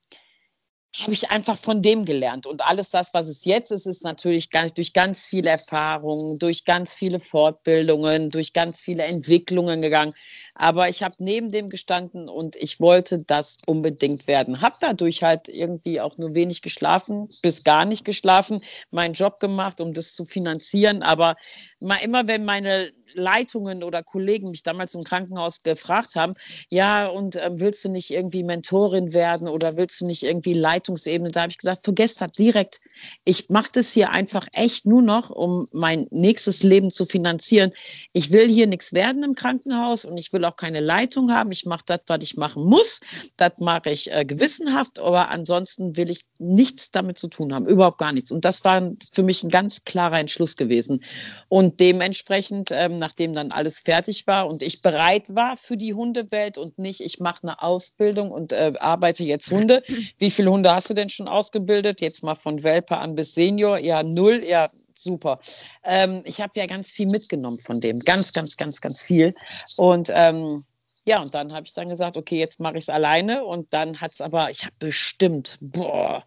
habe 0.99 1.13
ich 1.13 1.31
einfach 1.31 1.57
von 1.57 1.81
dem 1.81 2.05
gelernt. 2.05 2.45
Und 2.45 2.65
alles 2.65 2.89
das, 2.89 3.13
was 3.13 3.29
es 3.29 3.45
jetzt 3.45 3.71
ist, 3.71 3.87
ist 3.87 4.03
natürlich 4.03 4.49
ganz, 4.49 4.73
durch 4.73 4.91
ganz 4.93 5.25
viele 5.25 5.49
Erfahrungen, 5.49 6.37
durch 6.37 6.65
ganz 6.65 6.93
viele 6.95 7.19
Fortbildungen, 7.19 8.29
durch 8.29 8.51
ganz 8.51 8.81
viele 8.81 9.03
Entwicklungen 9.03 9.81
gegangen. 9.81 10.13
Aber 10.55 10.89
ich 10.89 11.03
habe 11.03 11.15
neben 11.19 11.51
dem 11.51 11.69
gestanden 11.69 12.29
und 12.29 12.55
ich 12.55 12.79
wollte 12.79 13.19
das 13.23 13.59
unbedingt 13.65 14.27
werden. 14.27 14.61
Habe 14.61 14.75
dadurch 14.79 15.23
halt 15.23 15.47
irgendwie 15.49 16.01
auch 16.01 16.17
nur 16.17 16.35
wenig 16.35 16.61
geschlafen, 16.61 17.29
bis 17.41 17.63
gar 17.63 17.85
nicht 17.85 18.05
geschlafen, 18.05 18.61
meinen 18.89 19.13
Job 19.13 19.39
gemacht, 19.39 19.81
um 19.81 19.93
das 19.93 20.13
zu 20.13 20.25
finanzieren. 20.25 21.03
Aber 21.03 21.35
mal 21.79 21.97
immer, 22.03 22.27
wenn 22.27 22.45
meine 22.45 22.91
Leitungen 23.13 23.83
oder 23.83 24.03
Kollegen 24.03 24.51
mich 24.51 24.63
damals 24.63 24.95
im 24.95 25.03
Krankenhaus 25.03 25.63
gefragt 25.63 26.15
haben, 26.15 26.33
ja, 26.69 27.07
und 27.07 27.35
äh, 27.35 27.49
willst 27.53 27.83
du 27.83 27.89
nicht 27.89 28.11
irgendwie 28.11 28.43
Mentorin 28.43 29.13
werden 29.13 29.47
oder 29.47 29.77
willst 29.77 30.01
du 30.01 30.05
nicht 30.05 30.23
irgendwie 30.23 30.53
Leitungsebene? 30.53 31.31
Da 31.31 31.41
habe 31.41 31.51
ich 31.51 31.57
gesagt, 31.57 31.83
vergesst 31.83 32.21
das 32.21 32.31
direkt. 32.31 32.79
Ich 33.23 33.49
mache 33.49 33.69
das 33.73 33.91
hier 33.91 34.11
einfach 34.11 34.47
echt 34.53 34.85
nur 34.85 35.01
noch, 35.01 35.29
um 35.29 35.67
mein 35.71 36.07
nächstes 36.11 36.63
Leben 36.63 36.89
zu 36.91 37.05
finanzieren. 37.05 37.71
Ich 38.13 38.31
will 38.31 38.49
hier 38.49 38.67
nichts 38.67 38.93
werden 38.93 39.23
im 39.23 39.35
Krankenhaus 39.35 40.05
und 40.05 40.17
ich 40.17 40.31
will 40.33 40.40
auch 40.45 40.55
keine 40.55 40.79
Leitung 40.79 41.31
haben. 41.31 41.51
Ich 41.51 41.65
mache 41.65 41.83
das, 41.85 42.01
was 42.07 42.19
ich 42.23 42.37
machen 42.37 42.63
muss. 42.63 43.01
Das 43.37 43.53
mache 43.59 43.89
ich 43.91 44.11
äh, 44.11 44.25
gewissenhaft, 44.25 44.99
aber 44.99 45.29
ansonsten 45.29 45.97
will 45.97 46.09
ich 46.09 46.21
nichts 46.39 46.91
damit 46.91 47.17
zu 47.17 47.27
tun 47.27 47.53
haben, 47.53 47.67
überhaupt 47.67 47.97
gar 47.97 48.11
nichts. 48.11 48.31
Und 48.31 48.45
das 48.45 48.63
war 48.63 48.91
für 49.11 49.23
mich 49.23 49.43
ein 49.43 49.49
ganz 49.49 49.83
klarer 49.83 50.19
Entschluss 50.19 50.55
gewesen. 50.55 51.03
Und 51.49 51.79
dementsprechend 51.79 52.71
ähm, 52.71 52.99
nachdem 52.99 53.33
dann 53.33 53.51
alles 53.51 53.79
fertig 53.79 54.27
war 54.27 54.47
und 54.47 54.63
ich 54.63 54.81
bereit 54.81 55.35
war 55.35 55.57
für 55.57 55.77
die 55.77 55.93
Hundewelt 55.93 56.57
und 56.57 56.77
nicht, 56.77 57.01
ich 57.01 57.19
mache 57.19 57.43
eine 57.43 57.61
Ausbildung 57.61 58.31
und 58.31 58.53
äh, 58.53 58.73
arbeite 58.79 59.23
jetzt 59.23 59.51
Hunde. 59.51 59.83
Wie 60.17 60.29
viele 60.31 60.51
Hunde 60.51 60.73
hast 60.73 60.89
du 60.89 60.93
denn 60.93 61.09
schon 61.09 61.27
ausgebildet? 61.27 62.01
Jetzt 62.01 62.23
mal 62.23 62.35
von 62.35 62.63
Welpe 62.63 62.97
an 62.97 63.15
bis 63.15 63.33
Senior. 63.33 63.79
Ja, 63.79 64.03
null. 64.03 64.43
Ja, 64.45 64.69
super. 65.01 65.39
Ähm, 65.83 66.23
ich 66.25 66.41
habe 66.41 66.59
ja 66.59 66.65
ganz 66.65 66.91
viel 66.91 67.07
mitgenommen 67.07 67.59
von 67.59 67.81
dem. 67.81 67.99
Ganz, 67.99 68.33
ganz, 68.33 68.57
ganz, 68.57 68.81
ganz 68.81 69.03
viel. 69.03 69.33
Und 69.77 70.11
ähm, 70.13 70.63
ja, 71.03 71.19
und 71.21 71.33
dann 71.33 71.53
habe 71.53 71.65
ich 71.65 71.73
dann 71.73 71.89
gesagt, 71.89 72.15
okay, 72.15 72.37
jetzt 72.37 72.59
mache 72.59 72.77
ich 72.77 72.83
es 72.83 72.89
alleine. 72.89 73.43
Und 73.43 73.73
dann 73.73 74.01
hat 74.01 74.13
es 74.13 74.21
aber, 74.21 74.51
ich 74.51 74.63
habe 74.63 74.75
bestimmt, 74.77 75.57
boah, 75.61 76.23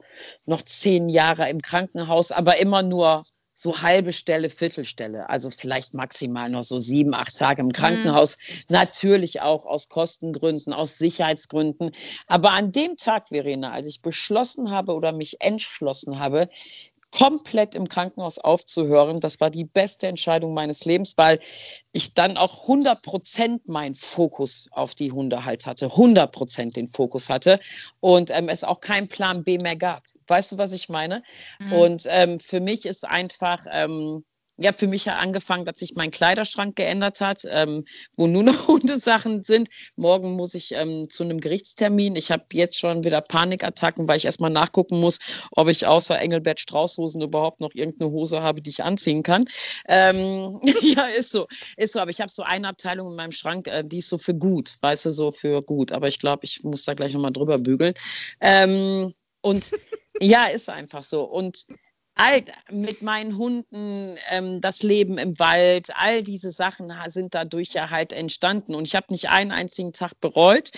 noch 0.47 0.63
zehn 0.63 1.09
Jahre 1.09 1.49
im 1.49 1.63
Krankenhaus, 1.63 2.33
aber 2.33 2.59
immer 2.59 2.83
nur 2.83 3.25
so 3.57 3.83
halbe 3.83 4.13
Stelle, 4.13 4.51
Viertelstelle, 4.51 5.31
also 5.31 5.49
vielleicht 5.49 5.95
maximal 5.95 6.51
noch 6.51 6.65
so 6.65 6.81
sieben, 6.81 7.15
acht 7.15 7.39
Tage 7.39 7.63
im 7.63 7.73
Krankenhaus. 7.73 8.37
Mhm. 8.37 8.55
Natürlich 8.69 9.43
auch 9.43 9.65
aus 9.65 9.89
Kostengründen, 9.89 10.73
aus 10.73 10.99
Sicherheitsgründen. 10.99 11.93
Aber 12.27 12.51
an 12.51 12.73
dem 12.73 12.97
Tag, 12.97 13.29
Verena, 13.29 13.71
als 13.71 13.87
ich 13.87 14.03
beschlossen 14.03 14.73
habe 14.73 14.93
oder 14.93 15.13
mich 15.13 15.41
entschlossen 15.41 16.19
habe, 16.19 16.49
komplett 17.17 17.77
im 17.77 17.89
Krankenhaus 17.89 18.39
aufzuhören. 18.39 19.21
Das 19.21 19.41
war 19.41 19.49
die 19.49 19.65
beste 19.65 20.09
Entscheidung 20.09 20.53
meines 20.53 20.85
Lebens, 20.85 21.17
weil 21.17 21.39
ich 21.93 22.13
dann 22.13 22.37
auch 22.37 22.63
100 22.63 23.03
Prozent 23.03 23.69
meinen 23.69 23.95
Fokus 23.95 24.69
auf 24.73 24.97
die 24.97 25.13
Hunde 25.13 25.45
halt 25.45 25.65
hatte, 25.65 25.87
100 25.87 26.33
Prozent 26.33 26.77
den 26.77 26.89
Fokus 26.89 27.31
hatte 27.31 27.61
und 28.01 28.31
ähm, 28.33 28.49
es 28.49 28.65
auch 28.65 28.81
keinen 28.81 29.07
Plan 29.07 29.45
B 29.45 29.59
mehr 29.59 29.77
gab. 29.77 30.03
Weißt 30.27 30.53
du, 30.53 30.59
was 30.59 30.73
ich 30.73 30.89
meine? 30.89 31.23
Mhm. 31.61 31.73
Und 31.73 32.07
ähm, 32.09 32.41
für 32.41 32.59
mich 32.59 32.85
ist 32.85 33.07
einfach 33.07 33.65
ähm, 33.71 34.25
ja, 34.57 34.73
für 34.73 34.87
mich 34.87 35.05
ja 35.07 35.17
angefangen, 35.17 35.65
dass 35.65 35.81
sich 35.81 35.95
mein 35.97 36.11
Kleiderschrank 36.11 36.77
geändert 36.77 37.21
hat, 37.21 37.43
ähm, 37.51 37.85
wo 38.17 38.27
nur 38.27 38.43
noch 38.43 38.69
Hundesachen 38.69 39.43
sind. 39.43 39.69
Morgen 39.97 40.37
muss 40.37 40.55
ich 40.55 40.73
ähm, 40.73 41.09
zu 41.11 41.25
einem 41.25 41.41
Gerichtstermin. 41.41 42.17
Ich 42.17 42.31
habe 42.31 42.45
jetzt 42.53 42.79
schon 42.79 43.05
wieder 43.05 43.21
Panikattacken, 43.21 44.07
weil 44.07 44.17
ich 44.17 44.25
erstmal 44.25 44.51
nachgucken 44.51 45.01
muss, 45.01 45.19
ob 45.51 45.69
ich 45.69 45.87
außer 45.87 46.19
Engelbert 46.21 46.61
Straußhosen 46.61 47.21
überhaupt 47.23 47.61
noch 47.61 47.75
irgendeine 47.75 48.11
Hose 48.11 48.43
habe, 48.43 48.63
die 48.63 48.71
ich 48.71 48.85
anziehen 48.85 49.23
kann. 49.23 49.47
Ähm, 49.89 50.61
ja, 50.83 51.07
ist 51.07 51.31
so. 51.31 51.47
Ist 51.77 51.95
so. 51.95 52.01
Aber 52.01 52.11
ich 52.11 52.21
habe 52.21 52.31
so 52.31 52.43
eine 52.43 52.69
Abteilung 52.69 53.11
in 53.11 53.17
meinem 53.17 53.33
Schrank, 53.33 53.67
äh, 53.67 53.83
die 53.85 53.99
ist 53.99 54.09
so 54.09 54.19
für 54.19 54.35
gut, 54.35 54.73
weißt 54.81 55.07
du, 55.07 55.11
so 55.11 55.33
für 55.33 55.63
gut. 55.63 55.91
Aber 55.91 56.09
ich 56.09 56.19
glaube, 56.19 56.45
ich 56.45 56.63
muss 56.63 56.85
da 56.85 56.95
gleich 56.95 57.13
nochmal 57.13 57.33
drüber 57.33 57.59
bügeln. 57.59 57.95
Ähm, 58.41 59.15
und 59.41 59.73
ja, 60.21 60.47
ist 60.47 60.69
einfach 60.71 61.03
so. 61.03 61.25
Und 61.25 61.67
all 62.15 62.45
mit 62.71 63.03
meinen 63.03 63.37
Hunden, 63.37 64.17
ähm, 64.31 64.61
das 64.61 64.83
Leben 64.83 65.19
im 65.19 65.39
Wald, 65.39 65.91
all 65.97 66.23
diese 66.23 66.53
Sachen 66.53 66.93
sind 67.09 67.35
dadurch 67.35 67.71
ja 67.71 67.91
halt 67.91 68.13
entstanden. 68.13 68.75
Und 68.75 68.87
ich 68.87 68.95
habe 68.95 69.07
nicht 69.11 69.29
einen 69.29 69.53
einzigen 69.53 69.93
Tag 69.93 70.13
bereut, 70.21 70.71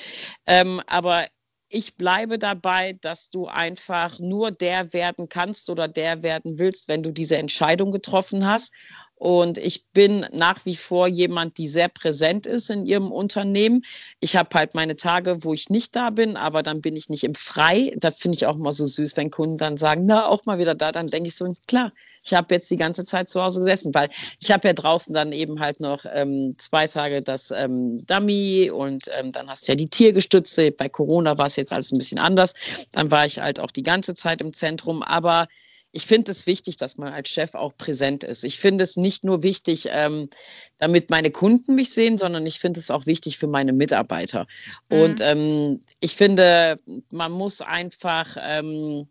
ähm, 0.46 0.80
aber 0.86 1.26
ich 1.68 1.96
bleibe 1.96 2.38
dabei, 2.38 2.92
dass 2.92 3.28
du 3.28 3.46
einfach 3.46 4.18
nur 4.18 4.50
der 4.50 4.92
werden 4.92 5.28
kannst 5.28 5.68
oder 5.68 5.88
der 5.88 6.22
werden 6.22 6.58
willst, 6.58 6.88
wenn 6.88 7.02
du 7.02 7.10
diese 7.10 7.36
Entscheidung 7.36 7.90
getroffen 7.90 8.46
hast. 8.46 8.72
Und 9.18 9.56
ich 9.56 9.86
bin 9.92 10.26
nach 10.32 10.66
wie 10.66 10.76
vor 10.76 11.08
jemand, 11.08 11.56
die 11.56 11.68
sehr 11.68 11.88
präsent 11.88 12.46
ist 12.46 12.68
in 12.68 12.84
ihrem 12.84 13.10
Unternehmen. 13.10 13.82
Ich 14.20 14.36
habe 14.36 14.50
halt 14.52 14.74
meine 14.74 14.96
Tage, 14.96 15.42
wo 15.42 15.54
ich 15.54 15.70
nicht 15.70 15.96
da 15.96 16.10
bin, 16.10 16.36
aber 16.36 16.62
dann 16.62 16.82
bin 16.82 16.96
ich 16.96 17.08
nicht 17.08 17.24
im 17.24 17.34
Frei. 17.34 17.94
Das 17.96 18.18
finde 18.18 18.36
ich 18.36 18.44
auch 18.44 18.56
mal 18.56 18.72
so 18.72 18.84
süß, 18.84 19.16
wenn 19.16 19.30
Kunden 19.30 19.56
dann 19.56 19.78
sagen, 19.78 20.04
na, 20.04 20.26
auch 20.26 20.44
mal 20.44 20.58
wieder 20.58 20.74
da. 20.74 20.92
Dann 20.92 21.06
denke 21.06 21.28
ich 21.28 21.36
so, 21.36 21.50
klar, 21.66 21.92
ich 22.22 22.34
habe 22.34 22.54
jetzt 22.54 22.70
die 22.70 22.76
ganze 22.76 23.06
Zeit 23.06 23.30
zu 23.30 23.42
Hause 23.42 23.60
gesessen, 23.60 23.94
weil 23.94 24.10
ich 24.38 24.50
habe 24.50 24.68
ja 24.68 24.74
draußen 24.74 25.14
dann 25.14 25.32
eben 25.32 25.60
halt 25.60 25.80
noch 25.80 26.04
ähm, 26.12 26.54
zwei 26.58 26.86
Tage 26.86 27.22
das 27.22 27.52
ähm, 27.52 28.04
Dummy 28.06 28.70
und 28.70 29.06
ähm, 29.18 29.32
dann 29.32 29.48
hast 29.48 29.66
du 29.66 29.72
ja 29.72 29.76
die 29.76 29.88
Tiergestütze. 29.88 30.72
Bei 30.72 30.90
Corona 30.90 31.38
war 31.38 31.46
es 31.46 31.56
jetzt 31.56 31.72
alles 31.72 31.90
ein 31.90 31.98
bisschen 31.98 32.18
anders. 32.18 32.52
Dann 32.92 33.10
war 33.10 33.24
ich 33.24 33.38
halt 33.38 33.60
auch 33.60 33.70
die 33.70 33.82
ganze 33.82 34.12
Zeit 34.12 34.42
im 34.42 34.52
Zentrum, 34.52 35.02
aber 35.02 35.48
ich 35.96 36.04
finde 36.04 36.30
es 36.30 36.46
wichtig, 36.46 36.76
dass 36.76 36.98
man 36.98 37.12
als 37.12 37.30
Chef 37.30 37.54
auch 37.54 37.74
präsent 37.74 38.22
ist. 38.22 38.44
Ich 38.44 38.58
finde 38.58 38.84
es 38.84 38.98
nicht 38.98 39.24
nur 39.24 39.42
wichtig, 39.42 39.88
ähm, 39.90 40.28
damit 40.76 41.08
meine 41.08 41.30
Kunden 41.30 41.74
mich 41.74 41.90
sehen, 41.90 42.18
sondern 42.18 42.44
ich 42.44 42.60
finde 42.60 42.80
es 42.80 42.90
auch 42.90 43.06
wichtig 43.06 43.38
für 43.38 43.46
meine 43.46 43.72
Mitarbeiter. 43.72 44.46
Mhm. 44.90 45.00
Und 45.00 45.20
ähm, 45.22 45.80
ich 46.00 46.14
finde, 46.14 46.76
man 47.10 47.32
muss 47.32 47.62
einfach 47.62 48.36
ähm, 48.38 49.08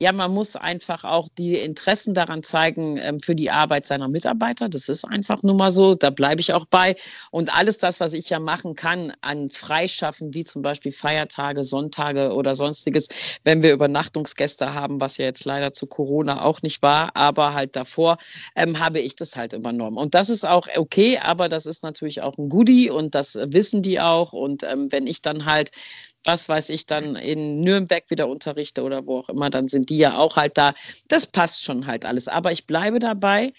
ja, 0.00 0.10
man 0.12 0.32
muss 0.32 0.56
einfach 0.56 1.04
auch 1.04 1.28
die 1.38 1.54
Interessen 1.54 2.14
daran 2.14 2.42
zeigen 2.42 2.98
ähm, 2.98 3.20
für 3.20 3.36
die 3.36 3.52
Arbeit 3.52 3.86
seiner 3.86 4.08
Mitarbeiter. 4.08 4.68
Das 4.68 4.88
ist 4.88 5.04
einfach 5.04 5.44
nur 5.44 5.54
mal 5.54 5.70
so. 5.70 5.94
Da 5.94 6.10
bleibe 6.10 6.40
ich 6.40 6.52
auch 6.52 6.64
bei. 6.66 6.96
Und 7.30 7.56
alles 7.56 7.78
das, 7.78 8.00
was 8.00 8.12
ich 8.12 8.28
ja 8.28 8.40
machen 8.40 8.74
kann 8.74 9.12
an 9.20 9.50
Freischaffen, 9.50 10.34
wie 10.34 10.42
zum 10.42 10.62
Beispiel 10.62 10.90
Feiertage, 10.90 11.62
Sonntage 11.62 12.34
oder 12.34 12.56
sonstiges, 12.56 13.08
wenn 13.44 13.62
wir 13.62 13.72
Übernachtungsgäste 13.72 14.74
haben, 14.74 15.00
was 15.00 15.16
ja 15.18 15.26
jetzt 15.26 15.44
leider 15.44 15.72
zu 15.72 15.86
Corona 15.86 16.44
auch 16.44 16.62
nicht 16.62 16.82
war, 16.82 17.14
aber 17.14 17.54
halt 17.54 17.76
davor, 17.76 18.18
ähm, 18.56 18.80
habe 18.80 18.98
ich 18.98 19.14
das 19.14 19.36
halt 19.36 19.52
übernommen. 19.52 19.96
Und 19.96 20.16
das 20.16 20.28
ist 20.28 20.44
auch 20.44 20.66
okay, 20.76 21.18
aber 21.18 21.48
das 21.48 21.66
ist 21.66 21.84
natürlich 21.84 22.20
auch 22.20 22.36
ein 22.36 22.48
Goodie 22.48 22.90
und 22.90 23.14
das 23.14 23.36
wissen 23.40 23.82
die 23.82 24.00
auch. 24.00 24.32
Und 24.32 24.64
ähm, 24.64 24.90
wenn 24.90 25.06
ich 25.06 25.22
dann 25.22 25.44
halt 25.44 25.70
was 26.24 26.48
weiß 26.48 26.70
ich, 26.70 26.86
dann 26.86 27.16
in 27.16 27.60
Nürnberg 27.60 28.10
wieder 28.10 28.28
unterrichte 28.28 28.82
oder 28.82 29.06
wo 29.06 29.18
auch 29.18 29.28
immer, 29.28 29.50
dann 29.50 29.68
sind 29.68 29.90
die 29.90 29.98
ja 29.98 30.16
auch 30.16 30.36
halt 30.36 30.56
da. 30.58 30.74
Das 31.08 31.26
passt 31.26 31.64
schon 31.64 31.86
halt 31.86 32.04
alles. 32.04 32.28
Aber 32.28 32.50
ich 32.52 32.66
bleibe 32.66 32.98
dabei, 32.98 33.52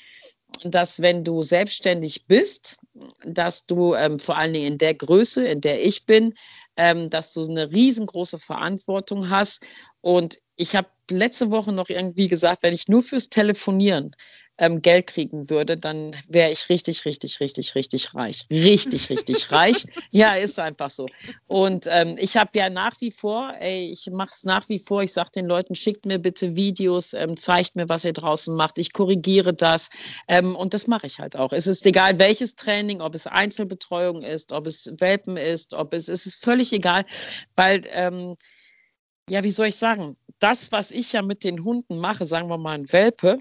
dass 0.63 1.01
wenn 1.01 1.23
du 1.23 1.41
selbstständig 1.41 2.27
bist, 2.27 2.77
dass 3.23 3.65
du 3.65 3.93
ähm, 3.93 4.19
vor 4.19 4.37
allen 4.37 4.53
Dingen 4.53 4.73
in 4.73 4.77
der 4.77 4.93
Größe, 4.93 5.45
in 5.47 5.61
der 5.61 5.85
ich 5.85 6.05
bin, 6.05 6.33
ähm, 6.77 7.09
dass 7.09 7.33
du 7.33 7.43
eine 7.43 7.71
riesengroße 7.71 8.39
Verantwortung 8.39 9.29
hast. 9.29 9.65
Und 10.01 10.39
ich 10.55 10.75
habe 10.75 10.87
letzte 11.09 11.51
Woche 11.51 11.71
noch 11.71 11.89
irgendwie 11.89 12.27
gesagt, 12.27 12.63
wenn 12.63 12.73
ich 12.73 12.87
nur 12.87 13.03
fürs 13.03 13.29
Telefonieren 13.29 14.15
ähm, 14.57 14.81
Geld 14.81 15.07
kriegen 15.07 15.49
würde, 15.49 15.77
dann 15.77 16.15
wäre 16.27 16.51
ich 16.51 16.69
richtig, 16.69 17.05
richtig, 17.05 17.39
richtig, 17.39 17.75
richtig 17.75 18.15
reich. 18.15 18.45
Richtig, 18.51 19.09
richtig 19.09 19.51
reich. 19.51 19.85
Ja, 20.11 20.35
ist 20.35 20.59
einfach 20.59 20.89
so. 20.89 21.07
Und 21.47 21.87
ähm, 21.89 22.17
ich 22.19 22.37
habe 22.37 22.51
ja 22.53 22.69
nach 22.69 22.99
wie 23.01 23.11
vor, 23.11 23.53
ey, 23.59 23.91
ich 23.91 24.09
mache 24.11 24.31
es 24.33 24.43
nach 24.43 24.69
wie 24.69 24.79
vor, 24.79 25.03
ich 25.03 25.11
sage 25.11 25.31
den 25.35 25.45
Leuten, 25.45 25.75
schickt 25.75 26.05
mir 26.05 26.19
bitte 26.19 26.55
Videos, 26.55 27.13
ähm, 27.13 27.35
zeigt 27.35 27.75
mir, 27.75 27.89
was 27.89 28.05
ihr 28.05 28.13
draußen 28.13 28.55
macht. 28.55 28.77
Ich 28.77 28.93
korrigiere 28.93 29.53
das 29.53 29.89
ähm, 30.27 30.55
und 30.55 30.73
das 30.73 30.87
mache 30.87 31.07
ich 31.07 31.19
halt 31.19 31.35
auch. 31.35 31.51
Es 31.51 31.67
ist 31.67 31.85
egal, 31.85 32.17
welches 32.19 32.55
Training, 32.55 33.01
ob 33.01 33.13
es 33.15 33.27
Einzelbetreuung 33.27 34.23
ist, 34.23 34.53
ob 34.53 34.67
es 34.67 34.93
Welpen 34.99 35.35
ist, 35.37 35.73
ob 35.73 35.93
es, 35.93 36.07
es 36.07 36.25
ist 36.25 36.43
völlig 36.43 36.71
egal, 36.71 37.05
weil 37.55 37.81
ähm, 37.91 38.35
ja, 39.29 39.43
wie 39.43 39.51
soll 39.51 39.67
ich 39.67 39.75
sagen, 39.75 40.15
das, 40.39 40.71
was 40.71 40.91
ich 40.91 41.13
ja 41.13 41.21
mit 41.21 41.43
den 41.43 41.63
Hunden 41.63 41.97
mache, 41.97 42.25
sagen 42.25 42.49
wir 42.49 42.57
mal 42.57 42.77
ein 42.77 42.91
Welpe, 42.91 43.39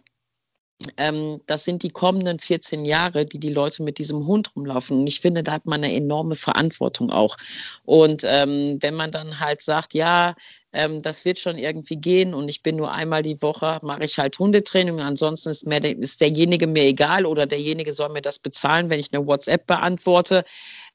ähm, 0.97 1.41
das 1.47 1.65
sind 1.65 1.83
die 1.83 1.91
kommenden 1.91 2.39
14 2.39 2.85
Jahre, 2.85 3.27
die 3.27 3.39
die 3.39 3.53
Leute 3.53 3.83
mit 3.83 3.99
diesem 3.99 4.27
Hund 4.27 4.55
rumlaufen. 4.57 5.01
Und 5.01 5.07
ich 5.07 5.21
finde, 5.21 5.43
da 5.43 5.53
hat 5.53 5.67
man 5.67 5.85
eine 5.85 5.95
enorme 5.95 6.37
Verantwortung 6.37 7.11
auch. 7.11 7.37
Und 7.85 8.23
ähm, 8.27 8.79
wenn 8.81 8.95
man 8.95 9.11
dann 9.11 9.41
halt 9.41 9.61
sagt, 9.63 9.95
ja, 9.95 10.35
ähm, 10.73 11.03
das 11.03 11.25
wird 11.25 11.39
schon 11.39 11.57
irgendwie 11.57 11.97
gehen 11.97 12.35
und 12.35 12.49
ich 12.49 12.63
bin 12.63 12.77
nur 12.77 12.93
einmal 12.93 13.23
die 13.23 13.41
Woche, 13.41 13.79
mache 13.83 14.05
ich 14.05 14.19
halt 14.19 14.39
Hundetraining. 14.39 15.01
Ansonsten 15.01 15.51
ist, 15.51 15.67
mir, 15.67 15.83
ist 15.85 16.21
derjenige 16.21 16.67
mir 16.67 16.85
egal 16.85 17.27
oder 17.27 17.47
derjenige 17.47 17.93
soll 17.93 18.09
mir 18.09 18.23
das 18.23 18.39
bezahlen, 18.39 18.91
wenn 18.91 19.01
ich 19.01 19.13
eine 19.13 19.27
WhatsApp 19.27 19.67
beantworte. 19.67 20.45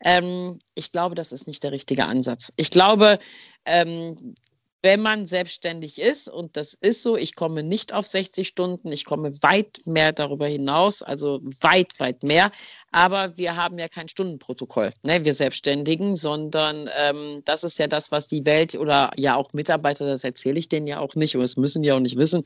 Ähm, 0.03 0.59
ich 0.75 0.91
glaube, 0.91 1.15
das 1.15 1.31
ist 1.31 1.47
nicht 1.47 1.63
der 1.63 1.71
richtige 1.71 2.05
Ansatz. 2.05 2.51
Ich 2.57 2.71
glaube, 2.71 3.19
ähm, 3.65 4.35
wenn 4.81 5.01
man 5.01 5.27
selbstständig 5.27 5.99
ist, 5.99 6.29
und 6.29 6.55
das 6.55 6.73
ist 6.73 7.03
so, 7.03 7.17
ich 7.17 7.35
komme 7.35 7.63
nicht 7.63 7.93
auf 7.93 8.07
60 8.07 8.47
Stunden, 8.47 8.91
ich 8.91 9.03
komme 9.03 9.31
weit 9.43 9.81
mehr 9.85 10.13
darüber 10.13 10.47
hinaus, 10.47 11.01
also 11.01 11.41
weit, 11.61 11.99
weit 11.99 12.23
mehr. 12.23 12.51
Aber 12.91 13.37
wir 13.37 13.55
haben 13.57 13.77
ja 13.77 13.87
kein 13.89 14.07
Stundenprotokoll, 14.07 14.93
ne, 15.03 15.25
wir 15.25 15.33
Selbstständigen, 15.33 16.15
sondern 16.15 16.89
ähm, 16.97 17.41
das 17.45 17.63
ist 17.63 17.77
ja 17.77 17.87
das, 17.87 18.11
was 18.11 18.27
die 18.27 18.45
Welt 18.45 18.75
oder 18.75 19.11
ja 19.17 19.35
auch 19.35 19.53
Mitarbeiter, 19.53 20.05
das 20.05 20.23
erzähle 20.23 20.59
ich 20.59 20.69
denen 20.69 20.87
ja 20.87 20.99
auch 20.99 21.15
nicht 21.15 21.35
und 21.35 21.41
das 21.41 21.57
müssen 21.57 21.81
die 21.81 21.91
auch 21.91 21.99
nicht 21.99 22.15
wissen. 22.15 22.43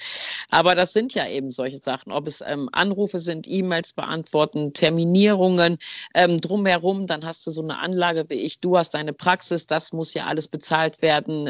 Aber 0.49 0.73
das 0.75 0.93
sind 0.93 1.13
ja 1.13 1.27
eben 1.27 1.51
solche 1.51 1.77
Sachen, 1.77 2.11
ob 2.11 2.27
es 2.27 2.41
ähm, 2.41 2.67
Anrufe 2.71 3.19
sind, 3.19 3.47
E-Mails 3.47 3.93
beantworten, 3.93 4.73
Terminierungen 4.73 5.77
ähm, 6.15 6.41
drumherum, 6.41 7.05
dann 7.05 7.25
hast 7.25 7.45
du 7.45 7.51
so 7.51 7.61
eine 7.61 7.79
Anlage 7.79 8.25
wie 8.29 8.41
ich, 8.41 8.59
du 8.59 8.77
hast 8.77 8.95
deine 8.95 9.13
Praxis, 9.13 9.67
das 9.67 9.93
muss 9.93 10.13
ja 10.15 10.25
alles 10.25 10.47
bezahlt 10.47 11.01
werden. 11.01 11.49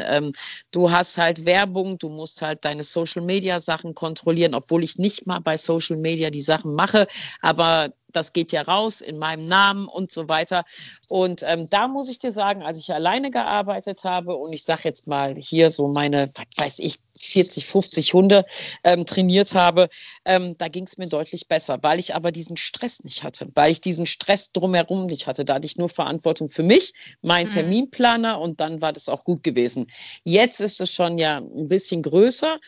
Du 0.74 0.90
hast 0.90 1.18
halt 1.18 1.44
Werbung, 1.46 1.98
du 1.98 2.08
musst 2.08 2.42
halt 2.42 2.64
deine 2.64 2.82
Social 2.82 3.22
Media 3.22 3.60
Sachen 3.60 3.94
kontrollieren, 3.94 4.54
obwohl 4.54 4.82
ich 4.82 4.98
nicht 4.98 5.24
mal 5.24 5.38
bei 5.38 5.56
Social 5.56 5.96
Media 5.96 6.30
die 6.30 6.40
Sachen 6.40 6.74
mache, 6.74 7.06
aber 7.40 7.92
das 8.14 8.32
geht 8.32 8.52
ja 8.52 8.62
raus 8.62 9.00
in 9.00 9.18
meinem 9.18 9.46
Namen 9.46 9.88
und 9.88 10.12
so 10.12 10.28
weiter. 10.28 10.64
Und 11.08 11.42
ähm, 11.46 11.68
da 11.68 11.88
muss 11.88 12.08
ich 12.08 12.18
dir 12.18 12.32
sagen, 12.32 12.62
als 12.62 12.78
ich 12.78 12.92
alleine 12.92 13.30
gearbeitet 13.30 14.04
habe 14.04 14.36
und 14.36 14.52
ich 14.52 14.64
sage 14.64 14.82
jetzt 14.84 15.06
mal 15.06 15.34
hier 15.36 15.70
so 15.70 15.88
meine, 15.88 16.30
was 16.34 16.64
weiß 16.64 16.78
ich, 16.80 16.96
40, 17.16 17.66
50 17.66 18.14
Hunde 18.14 18.44
ähm, 18.82 19.06
trainiert 19.06 19.54
habe, 19.54 19.88
ähm, 20.24 20.56
da 20.58 20.68
ging 20.68 20.84
es 20.84 20.98
mir 20.98 21.08
deutlich 21.08 21.48
besser, 21.48 21.78
weil 21.82 21.98
ich 21.98 22.14
aber 22.14 22.32
diesen 22.32 22.56
Stress 22.56 23.04
nicht 23.04 23.22
hatte, 23.22 23.48
weil 23.54 23.70
ich 23.70 23.80
diesen 23.80 24.06
Stress 24.06 24.52
drumherum 24.52 25.06
nicht 25.06 25.26
hatte. 25.26 25.44
Da 25.44 25.54
hatte 25.54 25.66
ich 25.66 25.76
nur 25.76 25.88
Verantwortung 25.88 26.48
für 26.48 26.62
mich, 26.62 26.92
meinen 27.22 27.46
mhm. 27.46 27.50
Terminplaner 27.50 28.40
und 28.40 28.60
dann 28.60 28.82
war 28.82 28.92
das 28.92 29.08
auch 29.08 29.24
gut 29.24 29.42
gewesen. 29.44 29.90
Jetzt 30.24 30.60
ist 30.60 30.80
es 30.80 30.92
schon 30.92 31.18
ja 31.18 31.38
ein 31.38 31.68
bisschen 31.68 32.02
größer. 32.02 32.58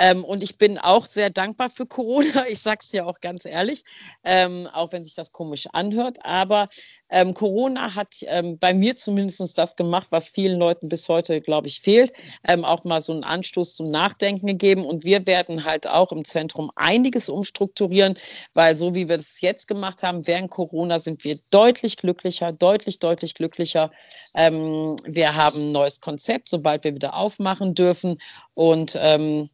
Ähm, 0.00 0.24
und 0.24 0.42
ich 0.42 0.56
bin 0.56 0.78
auch 0.78 1.04
sehr 1.04 1.28
dankbar 1.28 1.68
für 1.68 1.84
Corona. 1.84 2.46
Ich 2.50 2.60
sage 2.60 2.78
es 2.80 2.90
ja 2.92 3.04
auch 3.04 3.20
ganz 3.20 3.44
ehrlich, 3.44 3.84
ähm, 4.24 4.66
auch 4.72 4.92
wenn 4.92 5.04
sich 5.04 5.14
das 5.14 5.30
komisch 5.30 5.66
anhört. 5.72 6.24
Aber 6.24 6.68
ähm, 7.10 7.34
Corona 7.34 7.94
hat 7.94 8.14
ähm, 8.22 8.58
bei 8.58 8.72
mir 8.72 8.96
zumindest 8.96 9.58
das 9.58 9.76
gemacht, 9.76 10.06
was 10.10 10.30
vielen 10.30 10.58
Leuten 10.58 10.88
bis 10.88 11.08
heute, 11.08 11.40
glaube 11.42 11.68
ich, 11.68 11.80
fehlt. 11.80 12.12
Ähm, 12.48 12.64
auch 12.64 12.84
mal 12.84 13.02
so 13.02 13.12
einen 13.12 13.24
Anstoß 13.24 13.74
zum 13.74 13.90
Nachdenken 13.90 14.46
gegeben. 14.46 14.86
Und 14.86 15.04
wir 15.04 15.26
werden 15.26 15.64
halt 15.64 15.86
auch 15.86 16.12
im 16.12 16.24
Zentrum 16.24 16.70
einiges 16.76 17.28
umstrukturieren, 17.28 18.14
weil 18.54 18.76
so 18.76 18.94
wie 18.94 19.08
wir 19.08 19.18
das 19.18 19.42
jetzt 19.42 19.68
gemacht 19.68 20.02
haben, 20.02 20.26
während 20.26 20.50
Corona 20.50 20.98
sind 20.98 21.24
wir 21.24 21.38
deutlich 21.50 21.98
glücklicher, 21.98 22.52
deutlich, 22.52 23.00
deutlich 23.00 23.34
glücklicher. 23.34 23.90
Ähm, 24.34 24.96
wir 25.04 25.36
haben 25.36 25.60
ein 25.60 25.72
neues 25.72 26.00
Konzept, 26.00 26.48
sobald 26.48 26.84
wir 26.84 26.94
wieder 26.94 27.14
aufmachen 27.14 27.74
dürfen. 27.74 28.16
Und 28.54 28.98
ähm, 28.98 29.50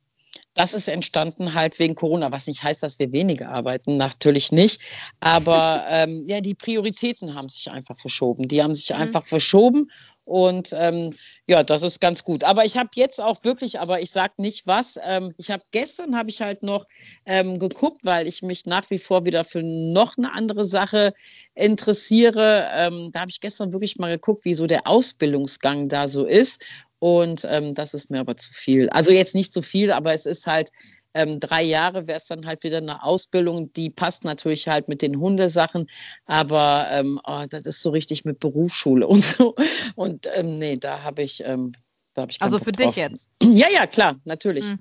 das 0.57 0.75
ist 0.75 0.89
entstanden 0.89 1.55
halt 1.55 1.79
wegen 1.79 1.95
Corona, 1.95 2.33
was 2.33 2.47
nicht 2.47 2.63
heißt, 2.63 2.83
dass 2.83 2.99
wir 2.99 3.13
weniger 3.13 3.51
arbeiten, 3.51 3.97
natürlich 3.97 4.51
nicht. 4.51 4.81
Aber 5.21 5.85
ähm, 5.91 6.25
ja, 6.27 6.41
die 6.41 6.55
Prioritäten 6.55 7.35
haben 7.35 7.49
sich 7.49 7.71
einfach 7.71 7.97
verschoben. 7.97 8.49
Die 8.49 8.63
haben 8.63 8.75
sich 8.75 8.91
mhm. 8.91 8.97
einfach 8.97 9.25
verschoben 9.25 9.91
und 10.27 10.75
ähm, 10.77 11.15
ja, 11.47 11.63
das 11.63 11.85
ist 11.85 12.01
ganz 12.01 12.25
gut. 12.25 12.43
Aber 12.43 12.65
ich 12.65 12.77
habe 12.77 12.91
jetzt 12.97 13.21
auch 13.21 13.45
wirklich, 13.45 13.79
aber 13.79 14.01
ich 14.01 14.11
sage 14.11 14.33
nicht 14.39 14.67
was. 14.67 14.99
Ähm, 15.01 15.33
ich 15.37 15.53
habe 15.53 15.63
gestern 15.71 16.17
habe 16.17 16.31
ich 16.31 16.41
halt 16.41 16.65
noch 16.65 16.87
ähm, 17.27 17.61
geguckt, 17.61 18.01
weil 18.03 18.27
ich 18.27 18.43
mich 18.43 18.67
nach 18.67 18.91
wie 18.91 18.99
vor 18.99 19.25
wieder 19.25 19.45
für 19.45 19.63
noch 19.63 20.19
eine 20.19 20.33
andere 20.33 20.65
Sache 20.65 21.15
interessiere. 21.55 22.69
Ähm, 22.73 23.11
da 23.13 23.21
habe 23.21 23.31
ich 23.31 23.41
gestern 23.41 23.73
wirklich 23.73 23.99
mal 23.99 24.11
geguckt, 24.11 24.45
wie 24.45 24.55
so 24.55 24.67
der 24.67 24.89
Ausbildungsgang 24.89 25.89
da 25.89 26.09
so 26.09 26.25
ist. 26.25 26.67
Und 26.99 27.47
ähm, 27.49 27.75
das 27.75 27.95
ist 27.95 28.11
mir 28.11 28.21
aber 28.21 28.37
zu 28.37 28.53
viel. 28.53 28.89
Also 28.91 29.13
jetzt 29.13 29.35
nicht 29.35 29.53
zu 29.53 29.63
viel, 29.63 29.93
aber 29.93 30.15
es 30.15 30.27
ist 30.27 30.47
halt 30.47 30.71
ähm, 31.17 31.41
drei 31.41 31.63
Jahre 31.63 32.07
wäre 32.07 32.19
es 32.19 32.27
dann 32.27 32.47
halt 32.47 32.63
wieder 32.63 32.77
eine 32.77 33.03
Ausbildung, 33.03 33.73
die 33.73 33.89
passt 33.89 34.25
natürlich 34.25 34.69
halt 34.69 34.89
mit 34.89 35.01
den 35.01 35.19
Hundesachen, 35.19 35.89
aber 36.27 36.89
ähm, 36.91 37.19
oh, 37.25 37.45
das 37.49 37.65
ist 37.65 37.81
so 37.81 37.89
richtig 37.89 38.27
mit 38.27 38.39
Berufsschule 38.39 39.07
und 39.09 39.25
so. 39.25 39.55
Und 39.95 40.29
ähm, 40.35 40.59
nee, 40.59 40.77
da 40.77 41.03
habe 41.03 41.23
ich, 41.23 41.43
ähm, 41.43 41.73
da 42.13 42.23
habe 42.23 42.33
ich 42.33 42.43
Also 42.43 42.59
für 42.59 42.73
drauf. 42.73 42.95
dich 42.95 42.97
jetzt? 42.97 43.31
Ja, 43.43 43.69
ja, 43.71 43.87
klar, 43.87 44.17
natürlich. 44.25 44.67
Hm. 44.67 44.79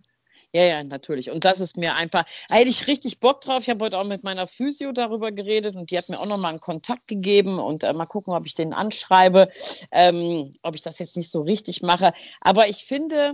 Ja, 0.56 0.64
ja, 0.64 0.84
natürlich. 0.86 1.32
Und 1.32 1.44
das 1.44 1.60
ist 1.60 1.76
mir 1.76 1.96
einfach, 1.96 2.24
da 2.48 2.56
hätte 2.56 2.70
ich 2.70 2.88
richtig 2.88 3.20
Bock 3.20 3.42
drauf. 3.42 3.64
Ich 3.64 3.70
habe 3.70 3.84
heute 3.84 3.98
auch 3.98 4.06
mit 4.06 4.24
meiner 4.24 4.48
Physio 4.48 4.94
darüber 4.94 5.34
geredet 5.34 5.76
und 5.76 5.92
die 5.92 5.98
hat 5.98 6.08
mir 6.08 6.18
auch 6.18 6.28
nochmal 6.28 6.52
einen 6.52 6.62
Kontakt 6.62 7.10
gegeben 7.10 7.60
und 7.60 7.84
äh, 7.84 7.92
mal 7.92 8.06
gucken, 8.06 8.34
ob 8.34 8.46
ich 8.46 8.54
den 8.54 8.72
anschreibe, 8.72 9.50
ähm, 9.92 10.54
ob 10.62 10.76
ich 10.76 10.82
das 10.82 11.00
jetzt 11.00 11.18
nicht 11.18 11.30
so 11.30 11.42
richtig 11.42 11.82
mache. 11.82 12.14
Aber 12.40 12.70
ich 12.70 12.86
finde, 12.86 13.34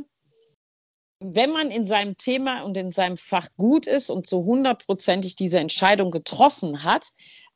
wenn 1.19 1.51
man 1.51 1.69
in 1.69 1.86
seinem 1.86 2.17
Thema 2.17 2.63
und 2.63 2.75
in 2.75 2.91
seinem 2.91 3.17
Fach 3.17 3.49
gut 3.55 3.86
ist 3.86 4.10
und 4.10 4.25
so 4.25 4.43
hundertprozentig 4.43 5.36
diese 5.36 5.60
Entscheidung 5.60 6.10
getroffen 6.10 6.84
hat, 6.84 7.10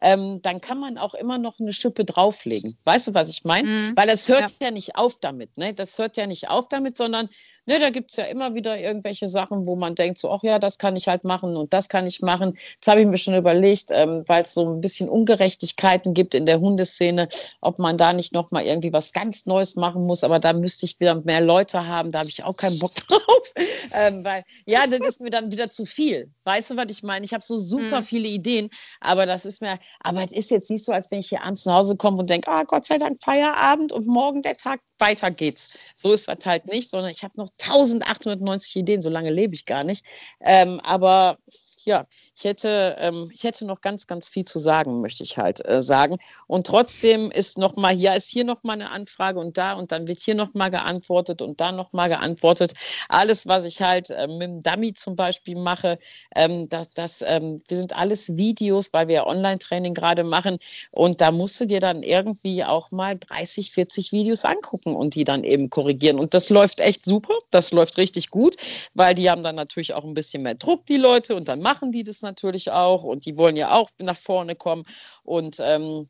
ähm, 0.05 0.39
dann 0.43 0.61
kann 0.61 0.79
man 0.79 0.99
auch 0.99 1.15
immer 1.15 1.39
noch 1.39 1.59
eine 1.59 1.73
Schippe 1.73 2.05
drauflegen. 2.05 2.77
Weißt 2.85 3.07
du, 3.07 3.13
was 3.15 3.29
ich 3.29 3.43
meine? 3.43 3.67
Mhm. 3.67 3.91
Weil 3.95 4.07
das 4.07 4.29
hört 4.29 4.51
ja. 4.51 4.67
ja 4.67 4.71
nicht 4.71 4.97
auf 4.97 5.17
damit. 5.19 5.57
Ne? 5.57 5.73
Das 5.73 5.97
hört 5.97 6.15
ja 6.15 6.27
nicht 6.27 6.47
auf 6.47 6.69
damit, 6.69 6.95
sondern 6.95 7.27
Ne, 7.67 7.79
da 7.79 7.89
gibt 7.89 8.11
es 8.11 8.17
ja 8.17 8.25
immer 8.25 8.53
wieder 8.53 8.79
irgendwelche 8.79 9.27
Sachen, 9.27 9.65
wo 9.65 9.75
man 9.75 9.95
denkt, 9.95 10.19
so, 10.19 10.31
ach 10.31 10.43
ja, 10.43 10.59
das 10.59 10.77
kann 10.77 10.95
ich 10.95 11.07
halt 11.07 11.23
machen 11.23 11.57
und 11.57 11.73
das 11.73 11.89
kann 11.89 12.05
ich 12.05 12.21
machen. 12.21 12.59
Jetzt 12.75 12.87
habe 12.87 13.01
ich 13.01 13.07
mir 13.07 13.17
schon 13.17 13.33
überlegt, 13.33 13.87
ähm, 13.89 14.23
weil 14.27 14.43
es 14.43 14.53
so 14.53 14.71
ein 14.71 14.81
bisschen 14.81 15.09
Ungerechtigkeiten 15.09 16.13
gibt 16.13 16.35
in 16.35 16.45
der 16.45 16.59
Hundeszene, 16.59 17.27
ob 17.61 17.79
man 17.79 17.97
da 17.97 18.13
nicht 18.13 18.33
nochmal 18.33 18.65
irgendwie 18.65 18.93
was 18.93 19.13
ganz 19.13 19.47
Neues 19.47 19.75
machen 19.75 20.05
muss. 20.05 20.23
Aber 20.23 20.37
da 20.37 20.53
müsste 20.53 20.85
ich 20.85 20.99
wieder 20.99 21.15
mehr 21.15 21.41
Leute 21.41 21.87
haben, 21.87 22.11
da 22.11 22.19
habe 22.19 22.29
ich 22.29 22.43
auch 22.43 22.55
keinen 22.55 22.77
Bock 22.77 22.93
drauf. 23.07 23.53
ähm, 23.93 24.23
weil, 24.23 24.43
ja, 24.67 24.85
das 24.85 24.99
ist 24.99 25.21
mir 25.21 25.31
dann 25.31 25.51
wieder 25.51 25.67
zu 25.67 25.85
viel. 25.85 26.29
Weißt 26.43 26.69
du, 26.69 26.77
was 26.77 26.91
ich 26.91 27.01
meine? 27.01 27.25
Ich 27.25 27.33
habe 27.33 27.43
so 27.43 27.57
super 27.57 27.97
hm. 27.97 28.03
viele 28.03 28.27
Ideen, 28.27 28.69
aber 29.01 29.25
das 29.25 29.43
ist 29.43 29.61
mir, 29.61 29.79
aber 30.01 30.23
es 30.23 30.31
ist 30.31 30.51
jetzt 30.51 30.69
nicht 30.69 30.83
so, 30.83 30.91
als 30.91 31.11
wenn 31.11 31.19
ich 31.19 31.29
hier 31.29 31.43
abends 31.43 31.65
nach 31.65 31.75
Hause 31.75 31.95
komme 31.95 32.17
und 32.17 32.29
denke, 32.29 32.49
ah, 32.49 32.63
Gott 32.63 32.85
sei 32.85 32.97
Dank 32.97 33.21
Feierabend 33.23 33.91
und 33.91 34.07
morgen 34.07 34.41
der 34.41 34.57
Tag 34.57 34.81
weiter 34.99 35.31
geht's. 35.31 35.71
So 35.95 36.11
ist 36.11 36.27
das 36.27 36.45
halt 36.45 36.67
nicht, 36.67 36.89
sondern 36.89 37.11
ich 37.11 37.23
habe 37.23 37.33
noch 37.37 37.49
1890 37.61 38.75
Ideen, 38.77 39.01
so 39.01 39.09
lange 39.09 39.31
lebe 39.31 39.55
ich 39.55 39.65
gar 39.65 39.83
nicht. 39.83 40.05
Ähm, 40.41 40.79
aber 40.83 41.37
ja, 41.85 42.07
ich 42.35 42.43
hätte, 42.43 42.95
ähm, 42.99 43.29
ich 43.31 43.43
hätte 43.43 43.65
noch 43.65 43.81
ganz, 43.81 44.07
ganz 44.07 44.27
viel 44.27 44.43
zu 44.43 44.59
sagen, 44.59 45.01
möchte 45.01 45.23
ich 45.23 45.37
halt 45.37 45.67
äh, 45.67 45.81
sagen. 45.81 46.17
Und 46.47 46.67
trotzdem 46.67 47.31
ist 47.31 47.57
noch 47.57 47.75
mal, 47.75 47.95
ja, 47.95 48.13
ist 48.13 48.29
hier 48.29 48.43
noch 48.43 48.63
mal 48.63 48.73
eine 48.73 48.91
Anfrage 48.91 49.39
und 49.39 49.57
da 49.57 49.73
und 49.73 49.91
dann 49.91 50.07
wird 50.07 50.19
hier 50.19 50.35
noch 50.35 50.53
mal 50.53 50.69
geantwortet 50.69 51.41
und 51.41 51.61
da 51.61 51.71
noch 51.71 51.93
mal 51.93 52.09
geantwortet. 52.09 52.73
Alles, 53.07 53.47
was 53.47 53.65
ich 53.65 53.81
halt 53.81 54.09
äh, 54.09 54.27
mit 54.27 54.41
dem 54.41 54.61
Dummy 54.61 54.93
zum 54.93 55.15
Beispiel 55.15 55.55
mache, 55.57 55.99
ähm, 56.35 56.67
das, 56.69 56.89
das 56.89 57.23
ähm, 57.25 57.61
sind 57.69 57.95
alles 57.95 58.35
Videos, 58.35 58.91
weil 58.91 59.07
wir 59.07 59.27
Online-Training 59.27 59.93
gerade 59.93 60.23
machen 60.23 60.57
und 60.91 61.21
da 61.21 61.31
musst 61.31 61.61
du 61.61 61.65
dir 61.65 61.79
dann 61.79 62.01
irgendwie 62.01 62.63
auch 62.63 62.91
mal 62.91 63.17
30, 63.17 63.71
40 63.71 64.11
Videos 64.11 64.43
angucken 64.43 64.95
und 64.95 65.13
die 65.13 65.23
dann 65.23 65.43
eben 65.43 65.69
korrigieren. 65.69 66.19
Und 66.19 66.33
das 66.33 66.49
läuft 66.49 66.79
echt 66.79 67.05
super, 67.05 67.35
das 67.51 67.71
läuft 67.71 67.97
richtig 67.97 68.31
gut, 68.31 68.55
weil 68.95 69.13
die 69.13 69.29
haben 69.29 69.43
dann 69.43 69.55
natürlich 69.55 69.93
auch 69.93 70.03
ein 70.03 70.15
bisschen 70.15 70.41
mehr 70.41 70.55
Druck, 70.55 70.85
die 70.87 70.97
Leute, 70.97 71.35
und 71.35 71.47
dann 71.47 71.61
machen 71.61 71.74
machen 71.75 71.91
die 71.91 72.03
das 72.03 72.21
natürlich 72.21 72.71
auch 72.71 73.03
und 73.03 73.25
die 73.25 73.37
wollen 73.37 73.57
ja 73.57 73.71
auch 73.71 73.89
nach 73.99 74.15
vorne 74.15 74.55
kommen. 74.55 74.83
Und 75.23 75.59
ähm, 75.59 76.07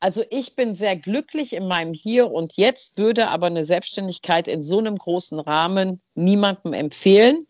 also 0.00 0.24
ich 0.30 0.56
bin 0.56 0.74
sehr 0.74 0.96
glücklich 0.96 1.52
in 1.52 1.68
meinem 1.68 1.92
Hier 1.92 2.30
und 2.30 2.56
Jetzt, 2.56 2.96
würde 2.96 3.28
aber 3.28 3.46
eine 3.46 3.64
Selbstständigkeit 3.64 4.48
in 4.48 4.62
so 4.62 4.78
einem 4.78 4.96
großen 4.96 5.38
Rahmen 5.38 6.00
niemandem 6.14 6.72
empfehlen. 6.72 7.46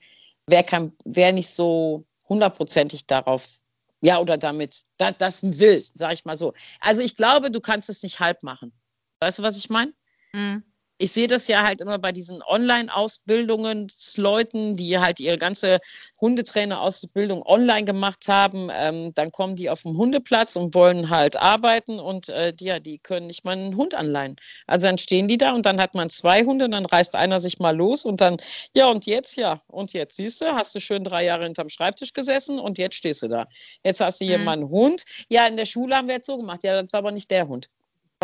Wer, 0.46 0.64
kann, 0.64 0.92
wer 1.04 1.32
nicht 1.32 1.48
so 1.48 2.04
hundertprozentig 2.28 3.06
darauf, 3.06 3.60
ja, 4.00 4.18
oder 4.18 4.36
damit, 4.36 4.82
da, 4.96 5.12
das 5.12 5.58
will, 5.58 5.84
sage 5.94 6.14
ich 6.14 6.24
mal 6.24 6.36
so. 6.36 6.54
Also 6.80 7.02
ich 7.02 7.16
glaube, 7.16 7.50
du 7.52 7.60
kannst 7.60 7.88
es 7.88 8.02
nicht 8.02 8.18
halb 8.18 8.42
machen. 8.42 8.72
Weißt 9.20 9.38
du, 9.38 9.42
was 9.44 9.56
ich 9.56 9.70
meine? 9.70 9.94
Mhm 10.32 10.64
ich 10.98 11.12
sehe 11.12 11.26
das 11.26 11.48
ja 11.48 11.64
halt 11.64 11.80
immer 11.80 11.98
bei 11.98 12.12
diesen 12.12 12.42
Online-Ausbildungen, 12.42 13.88
Leuten, 14.16 14.76
die 14.76 14.98
halt 14.98 15.18
ihre 15.18 15.38
ganze 15.38 15.80
Hundetrainer-Ausbildung 16.20 17.42
online 17.44 17.84
gemacht 17.84 18.28
haben. 18.28 18.68
Ähm, 18.72 19.12
dann 19.14 19.32
kommen 19.32 19.56
die 19.56 19.70
auf 19.70 19.82
den 19.82 19.96
Hundeplatz 19.96 20.56
und 20.56 20.74
wollen 20.74 21.10
halt 21.10 21.36
arbeiten 21.36 21.98
und 21.98 22.28
äh, 22.28 22.52
die, 22.52 22.66
ja, 22.66 22.78
die 22.78 22.98
können 22.98 23.26
nicht 23.26 23.44
mal 23.44 23.52
einen 23.52 23.76
Hund 23.76 23.94
anleihen. 23.94 24.36
Also 24.66 24.86
dann 24.86 24.98
stehen 24.98 25.26
die 25.26 25.38
da 25.38 25.52
und 25.52 25.66
dann 25.66 25.80
hat 25.80 25.94
man 25.94 26.10
zwei 26.10 26.44
Hunde 26.44 26.66
und 26.66 26.70
dann 26.70 26.86
reißt 26.86 27.16
einer 27.16 27.40
sich 27.40 27.58
mal 27.58 27.76
los 27.76 28.04
und 28.04 28.20
dann, 28.20 28.36
ja 28.74 28.88
und 28.88 29.06
jetzt, 29.06 29.36
ja, 29.36 29.60
und 29.66 29.92
jetzt, 29.92 30.16
siehst 30.16 30.40
du, 30.40 30.46
hast 30.54 30.74
du 30.74 30.80
schön 30.80 31.02
drei 31.02 31.24
Jahre 31.24 31.44
hinterm 31.44 31.68
Schreibtisch 31.70 32.12
gesessen 32.12 32.60
und 32.60 32.78
jetzt 32.78 32.94
stehst 32.94 33.22
du 33.22 33.28
da. 33.28 33.46
Jetzt 33.82 34.00
hast 34.00 34.20
du 34.20 34.24
hier 34.24 34.38
mhm. 34.38 34.44
mal 34.44 34.52
einen 34.52 34.68
Hund. 34.68 35.04
Ja, 35.28 35.46
in 35.46 35.56
der 35.56 35.66
Schule 35.66 35.96
haben 35.96 36.08
wir 36.08 36.14
jetzt 36.16 36.26
so 36.26 36.36
gemacht. 36.36 36.62
Ja, 36.62 36.80
das 36.80 36.92
war 36.92 36.98
aber 36.98 37.12
nicht 37.12 37.30
der 37.30 37.48
Hund. 37.48 37.68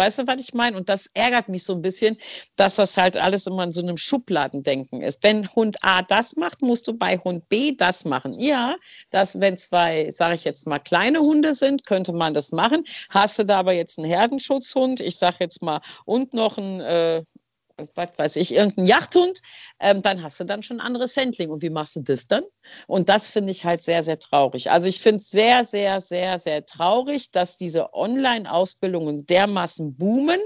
Weißt 0.01 0.19
du, 0.19 0.27
was 0.27 0.41
ich 0.41 0.55
meine? 0.55 0.79
Und 0.79 0.89
das 0.89 1.09
ärgert 1.13 1.51
mich 1.51 1.65
so 1.65 1.75
ein 1.75 1.83
bisschen, 1.83 2.17
dass 2.57 2.77
das 2.77 2.97
halt 2.97 3.19
alles 3.19 3.47
immer 3.47 3.65
in 3.65 3.73
so 3.73 3.83
einem 3.83 3.99
Schubladendenken 3.99 5.03
ist. 5.03 5.23
Wenn 5.23 5.47
Hund 5.55 5.77
A 5.83 6.01
das 6.01 6.37
macht, 6.37 6.63
musst 6.63 6.89
du 6.89 6.95
bei 6.95 7.19
Hund 7.19 7.51
B 7.51 7.77
das 7.77 8.07
machen. 8.07 8.33
Ja, 8.33 8.77
dass 9.11 9.41
wenn 9.41 9.59
zwei, 9.59 10.11
sage 10.11 10.37
ich 10.37 10.45
jetzt 10.45 10.67
mal, 10.67 10.79
kleine 10.79 11.19
Hunde 11.19 11.55
sind, 11.55 11.85
könnte 11.85 12.15
man 12.15 12.33
das 12.33 12.51
machen. 12.51 12.85
Hast 13.11 13.39
du 13.39 13.45
da 13.45 13.59
aber 13.59 13.75
jetzt 13.75 13.99
einen 13.99 14.09
Herdenschutzhund, 14.09 15.01
ich 15.01 15.17
sage 15.17 15.37
jetzt 15.41 15.61
mal, 15.61 15.83
und 16.07 16.33
noch 16.33 16.57
einen 16.57 16.81
äh, 16.81 17.23
was 17.95 18.11
weiß 18.17 18.37
ich, 18.37 18.53
irgendein 18.53 18.87
Yachthund, 18.87 19.41
ähm, 19.79 20.03
dann 20.03 20.23
hast 20.23 20.41
du 20.41 20.45
dann 20.45 20.63
schon 20.63 20.81
ein 20.81 20.87
anderes 20.87 21.17
Handling. 21.17 21.51
Und 21.51 21.63
wie 21.63 21.71
machst 21.71 21.97
du 21.97 22.01
das 22.01 22.27
dann? 22.27 22.45
Und 22.87 23.09
das 23.09 23.31
finde 23.31 23.51
ich 23.51 23.65
halt 23.65 23.83
sehr, 23.83 24.03
sehr 24.03 24.19
traurig. 24.19 24.71
Also 24.71 24.89
ich 24.89 25.01
finde 25.01 25.19
es 25.19 25.31
sehr, 25.31 25.65
sehr, 25.65 26.01
sehr, 26.01 26.39
sehr 26.39 26.65
traurig, 26.65 27.31
dass 27.31 27.57
diese 27.57 27.95
Online-Ausbildungen 27.95 29.27
dermaßen 29.27 29.97
boomen, 29.97 30.41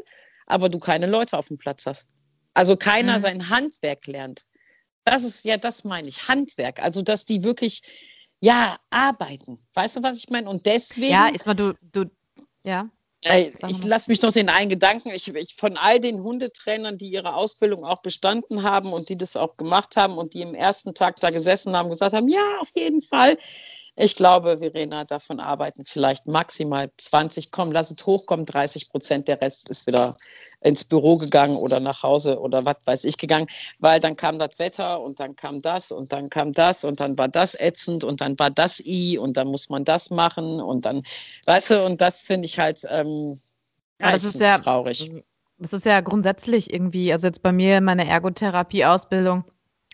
aber 0.46 0.68
du 0.68 0.78
keine 0.78 1.06
Leute 1.06 1.38
auf 1.38 1.48
dem 1.48 1.58
Platz 1.58 1.86
hast. 1.86 2.06
Also 2.54 2.76
keiner 2.76 3.18
mhm. 3.18 3.22
sein 3.22 3.50
Handwerk 3.50 4.06
lernt. 4.06 4.42
Das 5.04 5.24
ist 5.24 5.44
ja, 5.44 5.56
das 5.56 5.84
meine 5.84 6.08
ich, 6.08 6.28
Handwerk. 6.28 6.80
Also 6.82 7.02
dass 7.02 7.24
die 7.24 7.42
wirklich 7.44 7.82
ja, 8.40 8.76
arbeiten. 8.90 9.58
Weißt 9.72 9.96
du, 9.96 10.02
was 10.02 10.18
ich 10.18 10.28
meine? 10.28 10.50
Und 10.50 10.66
deswegen. 10.66 11.12
Ja, 11.12 11.28
ist 11.28 11.46
mal 11.46 11.54
du, 11.54 11.74
du, 11.80 12.10
ja. 12.62 12.90
Ich 13.24 13.84
lasse 13.84 14.10
mich 14.10 14.20
noch 14.20 14.32
den 14.32 14.50
einen 14.50 14.68
Gedanken. 14.68 15.10
Ich, 15.14 15.28
ich, 15.28 15.54
von 15.56 15.78
all 15.78 15.98
den 15.98 16.22
Hundetrainern, 16.22 16.98
die 16.98 17.08
ihre 17.08 17.34
Ausbildung 17.34 17.84
auch 17.84 18.02
bestanden 18.02 18.62
haben 18.62 18.92
und 18.92 19.08
die 19.08 19.16
das 19.16 19.36
auch 19.36 19.56
gemacht 19.56 19.96
haben 19.96 20.18
und 20.18 20.34
die 20.34 20.42
im 20.42 20.54
ersten 20.54 20.94
Tag 20.94 21.16
da 21.20 21.30
gesessen 21.30 21.74
haben, 21.76 21.88
gesagt 21.88 22.14
haben, 22.14 22.28
ja, 22.28 22.58
auf 22.60 22.70
jeden 22.74 23.00
Fall. 23.00 23.38
Ich 23.96 24.14
glaube, 24.16 24.58
Verena, 24.58 25.04
davon 25.04 25.40
arbeiten 25.40 25.84
vielleicht 25.84 26.26
maximal 26.26 26.90
20, 26.96 27.50
komm, 27.50 27.72
lass 27.72 27.90
es 27.90 28.04
hochkommen, 28.04 28.44
30 28.44 28.90
Prozent. 28.90 29.28
Der 29.28 29.40
Rest 29.40 29.70
ist 29.70 29.86
wieder 29.86 30.18
ins 30.64 30.84
Büro 30.84 31.16
gegangen 31.16 31.56
oder 31.56 31.78
nach 31.78 32.02
Hause 32.02 32.40
oder 32.40 32.64
was 32.64 32.76
weiß 32.84 33.04
ich 33.04 33.18
gegangen, 33.18 33.46
weil 33.78 34.00
dann 34.00 34.16
kam 34.16 34.38
das 34.38 34.58
Wetter 34.58 35.00
und 35.00 35.20
dann 35.20 35.36
kam 35.36 35.62
das 35.62 35.92
und 35.92 36.12
dann 36.12 36.30
kam 36.30 36.52
das 36.52 36.84
und 36.84 37.00
dann 37.00 37.16
war 37.18 37.28
das 37.28 37.54
ätzend 37.58 38.02
und 38.02 38.20
dann 38.20 38.38
war 38.38 38.50
das 38.50 38.80
i 38.84 39.18
und 39.18 39.36
dann 39.36 39.48
muss 39.48 39.68
man 39.68 39.84
das 39.84 40.10
machen 40.10 40.60
und 40.60 40.86
dann, 40.86 41.02
weißt 41.46 41.70
du, 41.70 41.84
und 41.84 42.00
das 42.00 42.22
finde 42.22 42.46
ich 42.46 42.58
halt 42.58 42.80
ähm, 42.88 43.38
ja, 44.00 44.12
das 44.12 44.24
ist 44.24 44.40
ja 44.40 44.58
traurig. 44.58 45.12
Das 45.58 45.72
ist 45.72 45.86
ja 45.86 46.00
grundsätzlich 46.00 46.72
irgendwie, 46.72 47.12
also 47.12 47.28
jetzt 47.28 47.42
bei 47.42 47.52
mir 47.52 47.78
in 47.78 47.84
meiner 47.84 48.06
Ergotherapie-Ausbildung, 48.06 49.44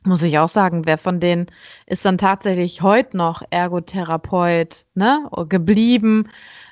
muss 0.04 0.22
ich 0.22 0.38
auch 0.38 0.48
sagen, 0.48 0.86
wer 0.86 0.96
von 0.96 1.20
denen 1.20 1.46
ist 1.86 2.04
dann 2.04 2.16
tatsächlich 2.16 2.80
heute 2.80 3.16
noch 3.16 3.42
Ergotherapeut 3.50 4.86
ne, 4.94 5.28
geblieben? 5.48 6.30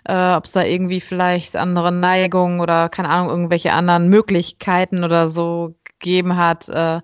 Äh, 0.08 0.34
Ob 0.34 0.46
es 0.46 0.52
da 0.52 0.62
irgendwie 0.64 1.00
vielleicht 1.00 1.54
andere 1.56 1.92
Neigungen 1.92 2.60
oder 2.60 2.88
keine 2.88 3.10
Ahnung, 3.10 3.28
irgendwelche 3.28 3.72
anderen 3.72 4.08
Möglichkeiten 4.08 5.04
oder 5.04 5.28
so 5.28 5.74
gegeben 5.84 6.36
hat, 6.36 6.68
äh, 6.70 7.00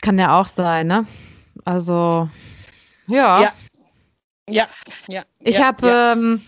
kann 0.00 0.18
ja 0.18 0.40
auch 0.40 0.46
sein, 0.46 0.86
ne? 0.86 1.06
Also, 1.64 2.28
ja. 3.08 3.42
Ja, 3.42 3.52
ja, 4.48 4.66
ja. 5.08 5.22
Ich 5.40 5.58
ja, 5.58 5.64
habe 5.64 5.86
ja. 5.88 6.12
ähm, 6.12 6.42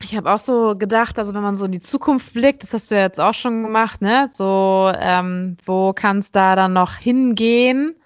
ich 0.00 0.16
habe 0.16 0.32
auch 0.32 0.38
so 0.38 0.76
gedacht, 0.76 1.18
also 1.18 1.34
wenn 1.34 1.42
man 1.42 1.56
so 1.56 1.66
in 1.66 1.72
die 1.72 1.80
Zukunft 1.80 2.32
blickt, 2.32 2.62
das 2.62 2.72
hast 2.72 2.90
du 2.90 2.94
ja 2.94 3.02
jetzt 3.02 3.20
auch 3.20 3.34
schon 3.34 3.64
gemacht, 3.64 4.00
ne? 4.00 4.30
So, 4.32 4.90
ähm, 4.98 5.58
wo 5.64 5.92
kann 5.92 6.20
es 6.20 6.30
da 6.30 6.56
dann 6.56 6.72
noch 6.72 6.94
hingehen? 6.94 7.97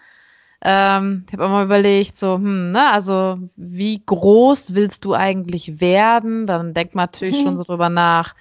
Ähm, 0.65 1.25
ich 1.27 1.33
habe 1.33 1.45
auch 1.45 1.51
mal 1.51 1.65
überlegt, 1.65 2.17
so, 2.17 2.37
hm, 2.37 2.71
ne, 2.71 2.91
also 2.93 3.39
wie 3.57 4.01
groß 4.05 4.75
willst 4.75 5.05
du 5.05 5.15
eigentlich 5.15 5.81
werden? 5.81 6.47
Dann 6.47 6.73
denkt 6.73 6.95
man 6.95 7.07
natürlich 7.07 7.43
schon 7.43 7.57
so 7.59 7.65
drüber 7.65 7.89
nach. 7.89 8.35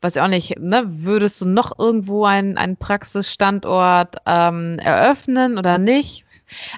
Weiß 0.00 0.14
ich 0.14 0.22
auch 0.22 0.28
nicht, 0.28 0.58
ne, 0.60 0.84
würdest 0.86 1.40
du 1.40 1.48
noch 1.48 1.76
irgendwo 1.78 2.24
einen, 2.24 2.58
einen 2.58 2.76
Praxisstandort 2.76 4.16
ähm, 4.26 4.78
eröffnen 4.78 5.58
oder 5.58 5.78
nicht? 5.78 6.24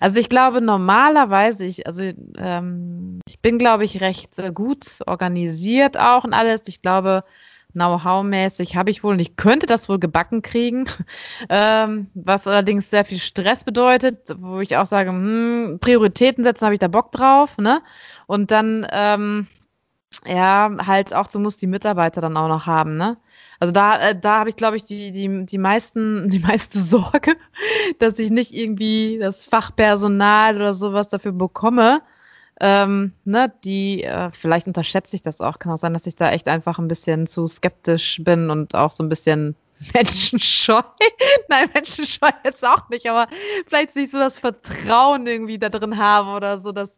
Also 0.00 0.18
ich 0.18 0.28
glaube 0.30 0.62
normalerweise, 0.62 1.64
ich, 1.64 1.86
also 1.86 2.04
ähm, 2.38 3.20
ich 3.28 3.40
bin, 3.40 3.58
glaube 3.58 3.84
ich, 3.84 4.00
recht 4.00 4.38
äh, 4.38 4.52
gut 4.52 5.00
organisiert 5.06 5.98
auch 5.98 6.24
und 6.24 6.32
alles. 6.32 6.68
Ich 6.68 6.80
glaube, 6.80 7.24
Know-how-mäßig 7.74 8.76
habe 8.76 8.90
ich 8.90 9.04
wohl 9.04 9.12
und 9.12 9.20
ich 9.20 9.36
könnte 9.36 9.66
das 9.66 9.88
wohl 9.88 9.98
gebacken 9.98 10.42
kriegen, 10.42 10.86
ähm, 11.48 12.08
was 12.14 12.46
allerdings 12.46 12.90
sehr 12.90 13.04
viel 13.04 13.18
Stress 13.18 13.64
bedeutet, 13.64 14.36
wo 14.38 14.60
ich 14.60 14.76
auch 14.76 14.86
sage, 14.86 15.10
hm, 15.10 15.78
Prioritäten 15.80 16.44
setzen, 16.44 16.64
habe 16.64 16.74
ich 16.74 16.80
da 16.80 16.88
Bock 16.88 17.12
drauf, 17.12 17.58
ne? 17.58 17.82
Und 18.26 18.50
dann, 18.50 18.86
ähm, 18.90 19.46
ja, 20.26 20.70
halt 20.86 21.14
auch, 21.14 21.26
du 21.26 21.38
musst 21.38 21.60
die 21.62 21.66
Mitarbeiter 21.66 22.20
dann 22.20 22.36
auch 22.36 22.48
noch 22.48 22.66
haben, 22.66 22.96
ne? 22.96 23.18
Also 23.60 23.72
da, 23.72 23.98
äh, 24.00 24.18
da 24.18 24.38
habe 24.40 24.50
ich, 24.50 24.56
glaube 24.56 24.76
ich, 24.76 24.84
die, 24.84 25.10
die, 25.10 25.46
die 25.46 25.58
meisten, 25.58 26.30
die 26.30 26.38
meiste 26.38 26.80
Sorge, 26.80 27.36
dass 27.98 28.18
ich 28.18 28.30
nicht 28.30 28.54
irgendwie 28.54 29.18
das 29.18 29.44
Fachpersonal 29.44 30.56
oder 30.56 30.74
sowas 30.74 31.08
dafür 31.08 31.32
bekomme, 31.32 32.02
ähm, 32.60 33.12
ne, 33.24 33.52
die, 33.64 34.02
äh, 34.02 34.30
vielleicht 34.32 34.66
unterschätze 34.66 35.14
ich 35.14 35.22
das 35.22 35.40
auch, 35.40 35.58
kann 35.58 35.72
auch 35.72 35.78
sein, 35.78 35.92
dass 35.92 36.06
ich 36.06 36.16
da 36.16 36.30
echt 36.30 36.48
einfach 36.48 36.78
ein 36.78 36.88
bisschen 36.88 37.26
zu 37.26 37.46
skeptisch 37.46 38.20
bin 38.24 38.50
und 38.50 38.74
auch 38.74 38.92
so 38.92 39.04
ein 39.04 39.08
bisschen 39.08 39.54
menschenscheu. 39.94 40.82
Nein, 41.48 41.70
menschenscheu 41.72 42.30
jetzt 42.44 42.66
auch 42.66 42.88
nicht, 42.88 43.08
aber 43.08 43.28
vielleicht 43.66 43.94
nicht 43.94 44.10
so 44.10 44.18
das 44.18 44.38
Vertrauen 44.38 45.26
irgendwie 45.26 45.58
da 45.58 45.68
drin 45.68 45.98
habe 45.98 46.30
oder 46.30 46.60
so, 46.60 46.72
dass, 46.72 46.92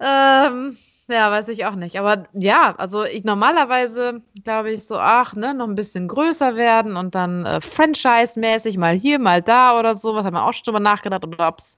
ähm, 0.00 0.76
ja, 1.06 1.30
weiß 1.30 1.48
ich 1.48 1.66
auch 1.66 1.76
nicht. 1.76 1.98
Aber 2.00 2.26
ja, 2.32 2.74
also 2.76 3.04
ich 3.04 3.24
normalerweise 3.24 4.22
glaube 4.42 4.72
ich 4.72 4.86
so, 4.86 4.96
ach, 4.96 5.34
ne, 5.34 5.54
noch 5.54 5.68
ein 5.68 5.76
bisschen 5.76 6.08
größer 6.08 6.56
werden 6.56 6.96
und 6.96 7.14
dann 7.14 7.46
äh, 7.46 7.60
Franchise-mäßig 7.60 8.76
mal 8.78 8.96
hier, 8.98 9.20
mal 9.20 9.40
da 9.40 9.78
oder 9.78 9.94
so, 9.94 10.14
was 10.16 10.24
haben 10.24 10.34
wir 10.34 10.44
auch 10.44 10.52
schon 10.52 10.64
drüber 10.64 10.80
nachgedacht 10.80 11.24
oder 11.24 11.46
ob 11.46 11.60
es 11.60 11.76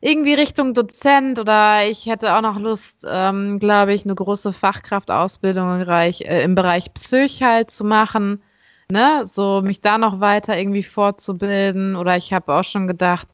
irgendwie 0.00 0.34
Richtung 0.34 0.74
Dozent 0.74 1.38
oder 1.38 1.88
ich 1.88 2.06
hätte 2.06 2.34
auch 2.34 2.40
noch 2.40 2.58
Lust, 2.58 3.06
ähm, 3.08 3.58
glaube 3.58 3.94
ich, 3.94 4.04
eine 4.04 4.14
große 4.14 4.52
Fachkraftausbildung 4.52 5.72
im 5.72 5.78
Bereich, 5.80 6.22
äh, 6.22 6.42
im 6.42 6.54
Bereich 6.54 6.92
Psych 6.94 7.42
halt 7.42 7.70
zu 7.70 7.84
machen, 7.84 8.42
ne, 8.90 9.24
so 9.24 9.62
mich 9.62 9.80
da 9.80 9.98
noch 9.98 10.20
weiter 10.20 10.56
irgendwie 10.56 10.82
fortzubilden 10.82 11.96
oder 11.96 12.16
ich 12.16 12.32
habe 12.32 12.54
auch 12.54 12.64
schon 12.64 12.86
gedacht, 12.86 13.28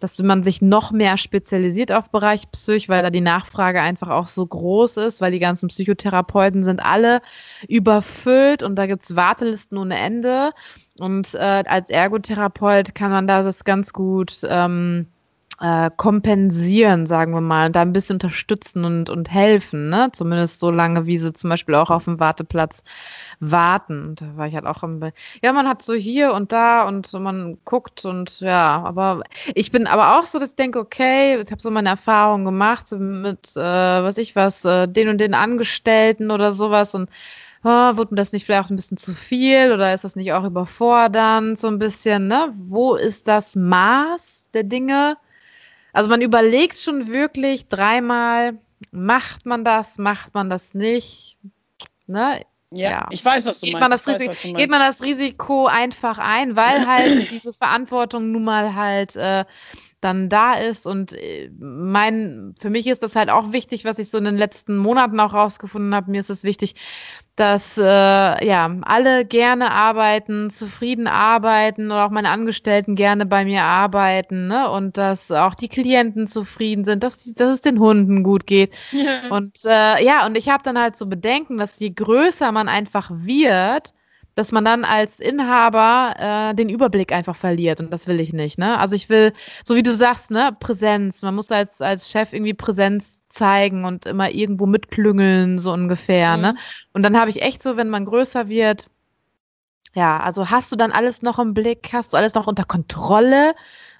dass 0.00 0.18
man 0.22 0.42
sich 0.42 0.60
noch 0.60 0.92
mehr 0.92 1.16
spezialisiert 1.16 1.92
auf 1.92 2.10
Bereich 2.10 2.50
Psych, 2.50 2.88
weil 2.88 3.02
da 3.02 3.10
die 3.10 3.20
Nachfrage 3.20 3.80
einfach 3.80 4.08
auch 4.08 4.26
so 4.26 4.46
groß 4.46 4.98
ist, 4.98 5.20
weil 5.20 5.32
die 5.32 5.38
ganzen 5.38 5.68
Psychotherapeuten 5.68 6.64
sind 6.64 6.80
alle 6.80 7.22
überfüllt 7.68 8.62
und 8.62 8.76
da 8.76 8.86
gibt's 8.86 9.16
Wartelisten 9.16 9.78
ohne 9.78 9.96
Ende. 9.98 10.52
Und 10.98 11.34
äh, 11.34 11.64
als 11.66 11.90
Ergotherapeut 11.90 12.94
kann 12.94 13.10
man 13.10 13.26
da 13.26 13.42
das 13.42 13.64
ganz 13.64 13.92
gut 13.92 14.40
ähm, 14.48 15.06
äh, 15.60 15.90
kompensieren, 15.96 17.06
sagen 17.06 17.32
wir 17.32 17.40
mal, 17.40 17.70
da 17.70 17.82
ein 17.82 17.92
bisschen 17.92 18.16
unterstützen 18.16 18.84
und, 18.84 19.08
und 19.08 19.30
helfen, 19.30 19.88
ne? 19.88 20.10
Zumindest 20.12 20.60
so 20.60 20.70
lange, 20.70 21.06
wie 21.06 21.16
sie 21.16 21.32
zum 21.32 21.50
Beispiel 21.50 21.74
auch 21.76 21.90
auf 21.90 22.04
dem 22.04 22.20
Warteplatz 22.20 22.82
warten. 23.40 24.08
Und 24.08 24.20
da 24.20 24.36
war 24.36 24.46
ich 24.46 24.54
halt 24.54 24.66
auch 24.66 24.82
im, 24.82 25.00
ja, 25.42 25.52
man 25.52 25.68
hat 25.68 25.82
so 25.82 25.94
hier 25.94 26.34
und 26.34 26.52
da 26.52 26.86
und 26.86 27.10
man 27.14 27.58
guckt 27.64 28.04
und 28.04 28.40
ja, 28.40 28.82
aber 28.84 29.22
ich 29.54 29.72
bin 29.72 29.86
aber 29.86 30.18
auch 30.18 30.24
so, 30.24 30.38
dass 30.38 30.50
ich 30.50 30.56
denke, 30.56 30.78
okay, 30.78 31.40
ich 31.40 31.50
habe 31.50 31.62
so 31.62 31.70
meine 31.70 31.88
Erfahrung 31.88 32.44
gemacht 32.44 32.92
mit, 32.92 33.56
äh, 33.56 33.60
was 33.60 34.18
ich 34.18 34.36
was, 34.36 34.64
äh, 34.64 34.86
den 34.88 35.08
und 35.08 35.18
den 35.20 35.34
Angestellten 35.34 36.30
oder 36.30 36.52
sowas 36.52 36.94
und 36.94 37.08
oh, 37.64 37.96
wurde 37.96 38.14
mir 38.14 38.16
das 38.16 38.32
nicht 38.32 38.44
vielleicht 38.44 38.66
auch 38.66 38.70
ein 38.70 38.76
bisschen 38.76 38.96
zu 38.96 39.14
viel 39.14 39.72
oder 39.72 39.94
ist 39.94 40.04
das 40.04 40.16
nicht 40.16 40.32
auch 40.32 40.44
überfordernd 40.44 41.58
so 41.58 41.68
ein 41.68 41.78
bisschen, 41.78 42.28
ne? 42.28 42.52
Wo 42.56 42.94
ist 42.94 43.28
das 43.28 43.56
Maß 43.56 44.50
der 44.52 44.64
Dinge? 44.64 45.16
Also 45.96 46.10
man 46.10 46.20
überlegt 46.20 46.76
schon 46.76 47.08
wirklich 47.08 47.68
dreimal, 47.68 48.58
macht 48.90 49.46
man 49.46 49.64
das, 49.64 49.96
macht 49.96 50.34
man 50.34 50.50
das 50.50 50.74
nicht. 50.74 51.38
Ne? 52.06 52.42
Ja, 52.70 52.90
ja, 52.90 53.08
ich 53.10 53.24
weiß, 53.24 53.46
was 53.46 53.60
du 53.60 53.66
geht 53.66 53.80
meinst. 53.80 54.06
Man 54.06 54.14
weiß, 54.14 54.20
Risiko, 54.28 54.58
geht 54.58 54.68
man 54.68 54.80
das 54.80 55.02
Risiko 55.02 55.66
einfach 55.68 56.18
ein, 56.18 56.54
weil 56.54 56.86
halt 56.86 57.30
diese 57.30 57.54
Verantwortung 57.54 58.30
nun 58.30 58.44
mal 58.44 58.74
halt 58.74 59.16
äh, 59.16 59.46
dann 60.00 60.28
da 60.28 60.54
ist. 60.54 60.86
Und 60.86 61.12
äh, 61.12 61.50
mein, 61.58 62.54
für 62.60 62.70
mich 62.70 62.86
ist 62.86 63.02
das 63.02 63.16
halt 63.16 63.30
auch 63.30 63.52
wichtig, 63.52 63.84
was 63.84 63.98
ich 63.98 64.10
so 64.10 64.18
in 64.18 64.24
den 64.24 64.36
letzten 64.36 64.76
Monaten 64.76 65.18
auch 65.20 65.34
rausgefunden 65.34 65.94
habe. 65.94 66.10
Mir 66.10 66.20
ist 66.20 66.30
es 66.30 66.44
wichtig, 66.44 66.74
dass 67.36 67.76
äh, 67.76 67.82
ja 67.82 68.70
alle 68.82 69.24
gerne 69.26 69.70
arbeiten, 69.70 70.50
zufrieden 70.50 71.06
arbeiten 71.06 71.86
oder 71.90 72.06
auch 72.06 72.10
meine 72.10 72.30
Angestellten 72.30 72.94
gerne 72.94 73.26
bei 73.26 73.44
mir 73.44 73.62
arbeiten, 73.62 74.48
ne? 74.48 74.70
Und 74.70 74.96
dass 74.96 75.30
auch 75.30 75.54
die 75.54 75.68
Klienten 75.68 76.28
zufrieden 76.28 76.84
sind, 76.84 77.02
dass, 77.02 77.18
die, 77.18 77.34
dass 77.34 77.52
es 77.52 77.60
den 77.60 77.78
Hunden 77.78 78.22
gut 78.22 78.46
geht. 78.46 78.74
Ja. 78.90 79.28
Und 79.30 79.58
äh, 79.66 80.02
ja, 80.04 80.24
und 80.26 80.38
ich 80.38 80.48
habe 80.48 80.62
dann 80.62 80.78
halt 80.78 80.96
so 80.96 81.06
Bedenken, 81.06 81.58
dass 81.58 81.78
je 81.78 81.90
größer 81.90 82.52
man 82.52 82.68
einfach 82.68 83.10
wird, 83.12 83.92
dass 84.36 84.52
man 84.52 84.64
dann 84.64 84.84
als 84.84 85.18
Inhaber 85.18 86.14
äh, 86.50 86.54
den 86.54 86.68
Überblick 86.68 87.10
einfach 87.10 87.34
verliert 87.34 87.80
und 87.80 87.90
das 87.92 88.06
will 88.06 88.20
ich 88.20 88.32
nicht. 88.32 88.58
Ne? 88.58 88.78
Also 88.78 88.94
ich 88.94 89.08
will, 89.08 89.32
so 89.64 89.74
wie 89.74 89.82
du 89.82 89.92
sagst, 89.92 90.30
ne, 90.30 90.54
Präsenz. 90.60 91.22
Man 91.22 91.34
muss 91.34 91.50
als 91.50 91.80
als 91.80 92.10
Chef 92.10 92.32
irgendwie 92.32 92.54
Präsenz 92.54 93.22
zeigen 93.30 93.84
und 93.84 94.06
immer 94.06 94.30
irgendwo 94.30 94.66
mitklüngeln, 94.66 95.58
so 95.58 95.72
ungefähr. 95.72 96.36
Ne? 96.36 96.36
Mhm. 96.36 96.54
Ne? 96.54 96.56
Und 96.92 97.02
dann 97.02 97.18
habe 97.18 97.30
ich 97.30 97.42
echt 97.42 97.62
so, 97.62 97.76
wenn 97.76 97.88
man 97.88 98.04
größer 98.04 98.48
wird, 98.48 98.88
ja, 99.94 100.20
also 100.20 100.50
hast 100.50 100.70
du 100.70 100.76
dann 100.76 100.92
alles 100.92 101.22
noch 101.22 101.38
im 101.38 101.54
Blick, 101.54 101.88
hast 101.94 102.12
du 102.12 102.18
alles 102.18 102.34
noch 102.34 102.46
unter 102.46 102.64
Kontrolle? 102.64 103.54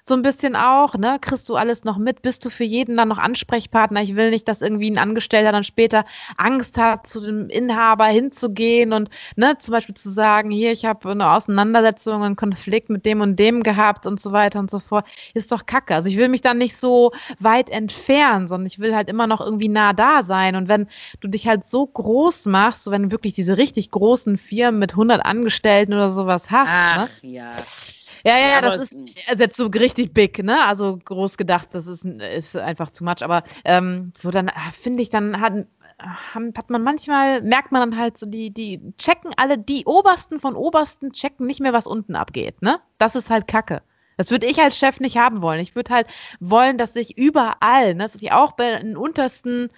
So 0.07 0.13
ein 0.13 0.21
bisschen 0.21 0.55
auch, 0.55 0.95
ne? 0.95 1.17
Kriegst 1.19 1.49
du 1.49 1.55
alles 1.55 1.83
noch 1.83 1.97
mit? 1.97 2.21
Bist 2.21 2.45
du 2.45 2.49
für 2.49 2.63
jeden 2.63 2.95
dann 2.95 3.09
noch 3.09 3.17
Ansprechpartner? 3.17 4.01
Ich 4.01 4.15
will 4.15 4.29
nicht, 4.29 4.47
dass 4.47 4.61
irgendwie 4.61 4.89
ein 4.89 4.97
Angestellter 4.97 5.51
dann 5.51 5.65
später 5.65 6.05
Angst 6.37 6.77
hat, 6.77 7.07
zu 7.07 7.19
dem 7.19 7.49
Inhaber 7.49 8.05
hinzugehen 8.05 8.93
und 8.93 9.09
ne, 9.35 9.57
zum 9.57 9.73
Beispiel 9.73 9.95
zu 9.95 10.09
sagen, 10.09 10.49
hier, 10.49 10.71
ich 10.71 10.85
habe 10.85 11.11
eine 11.11 11.31
Auseinandersetzung, 11.31 12.23
einen 12.23 12.37
Konflikt 12.37 12.89
mit 12.89 13.05
dem 13.05 13.19
und 13.19 13.37
dem 13.37 13.63
gehabt 13.63 14.07
und 14.07 14.21
so 14.21 14.31
weiter 14.31 14.59
und 14.59 14.71
so 14.71 14.79
fort. 14.79 15.05
Ist 15.33 15.51
doch 15.51 15.65
kacke. 15.65 15.93
Also 15.93 16.07
ich 16.07 16.17
will 16.17 16.29
mich 16.29 16.41
dann 16.41 16.57
nicht 16.57 16.77
so 16.77 17.11
weit 17.39 17.69
entfernen, 17.69 18.47
sondern 18.47 18.67
ich 18.67 18.79
will 18.79 18.95
halt 18.95 19.09
immer 19.09 19.27
noch 19.27 19.41
irgendwie 19.41 19.67
nah 19.67 19.91
da 19.91 20.23
sein. 20.23 20.55
Und 20.55 20.69
wenn 20.69 20.87
du 21.19 21.27
dich 21.27 21.47
halt 21.47 21.65
so 21.65 21.85
groß 21.85 22.45
machst, 22.45 22.85
so 22.85 22.91
wenn 22.91 23.03
du 23.03 23.11
wirklich 23.11 23.33
diese 23.33 23.57
richtig 23.57 23.91
großen 23.91 24.37
Firmen 24.37 24.79
mit 24.79 24.93
100 24.93 25.25
Angestellten 25.25 25.93
oder 25.93 26.09
sowas 26.09 26.49
hast, 26.49 26.69
Ach, 26.71 26.97
ne? 26.97 27.29
ja. 27.29 27.51
Ja, 28.27 28.37
ja, 28.37 28.49
ja, 28.49 28.61
das 28.61 28.81
ist 28.81 28.95
also 29.27 29.43
jetzt 29.43 29.55
so 29.55 29.67
richtig 29.67 30.13
big, 30.13 30.43
ne? 30.43 30.65
Also 30.65 30.99
groß 31.03 31.37
gedacht, 31.37 31.69
das 31.71 31.87
ist, 31.87 32.03
ist 32.03 32.57
einfach 32.57 32.89
zu 32.89 33.05
much. 33.05 33.23
Aber 33.23 33.43
ähm, 33.63 34.11
so 34.17 34.31
dann 34.31 34.49
ah, 34.49 34.71
finde 34.73 35.01
ich, 35.01 35.09
dann 35.09 35.39
hat, 35.39 35.65
hat 35.97 36.69
man 36.69 36.83
manchmal, 36.83 37.41
merkt 37.41 37.71
man 37.71 37.89
dann 37.89 37.99
halt 37.99 38.17
so, 38.17 38.25
die, 38.25 38.51
die 38.51 38.93
checken 38.97 39.31
alle, 39.37 39.57
die 39.57 39.85
Obersten 39.85 40.41
von 40.41 40.55
Obersten 40.55 41.13
checken 41.13 41.47
nicht 41.47 41.61
mehr, 41.61 41.71
was 41.71 41.87
unten 41.87 42.15
abgeht, 42.15 42.61
ne? 42.61 42.81
Das 42.97 43.15
ist 43.15 43.29
halt 43.29 43.47
Kacke. 43.47 43.81
Das 44.17 44.31
würde 44.31 44.47
ich 44.47 44.59
als 44.59 44.77
Chef 44.77 44.99
nicht 44.99 45.17
haben 45.17 45.41
wollen. 45.41 45.59
Ich 45.59 45.75
würde 45.75 45.93
halt 45.93 46.07
wollen, 46.39 46.77
dass 46.77 46.95
ich 46.95 47.17
überall, 47.17 47.93
ne, 47.95 48.03
dass 48.03 48.15
ich 48.15 48.31
auch 48.33 48.53
bei 48.53 48.79
den 48.79 48.97
untersten 48.97 49.69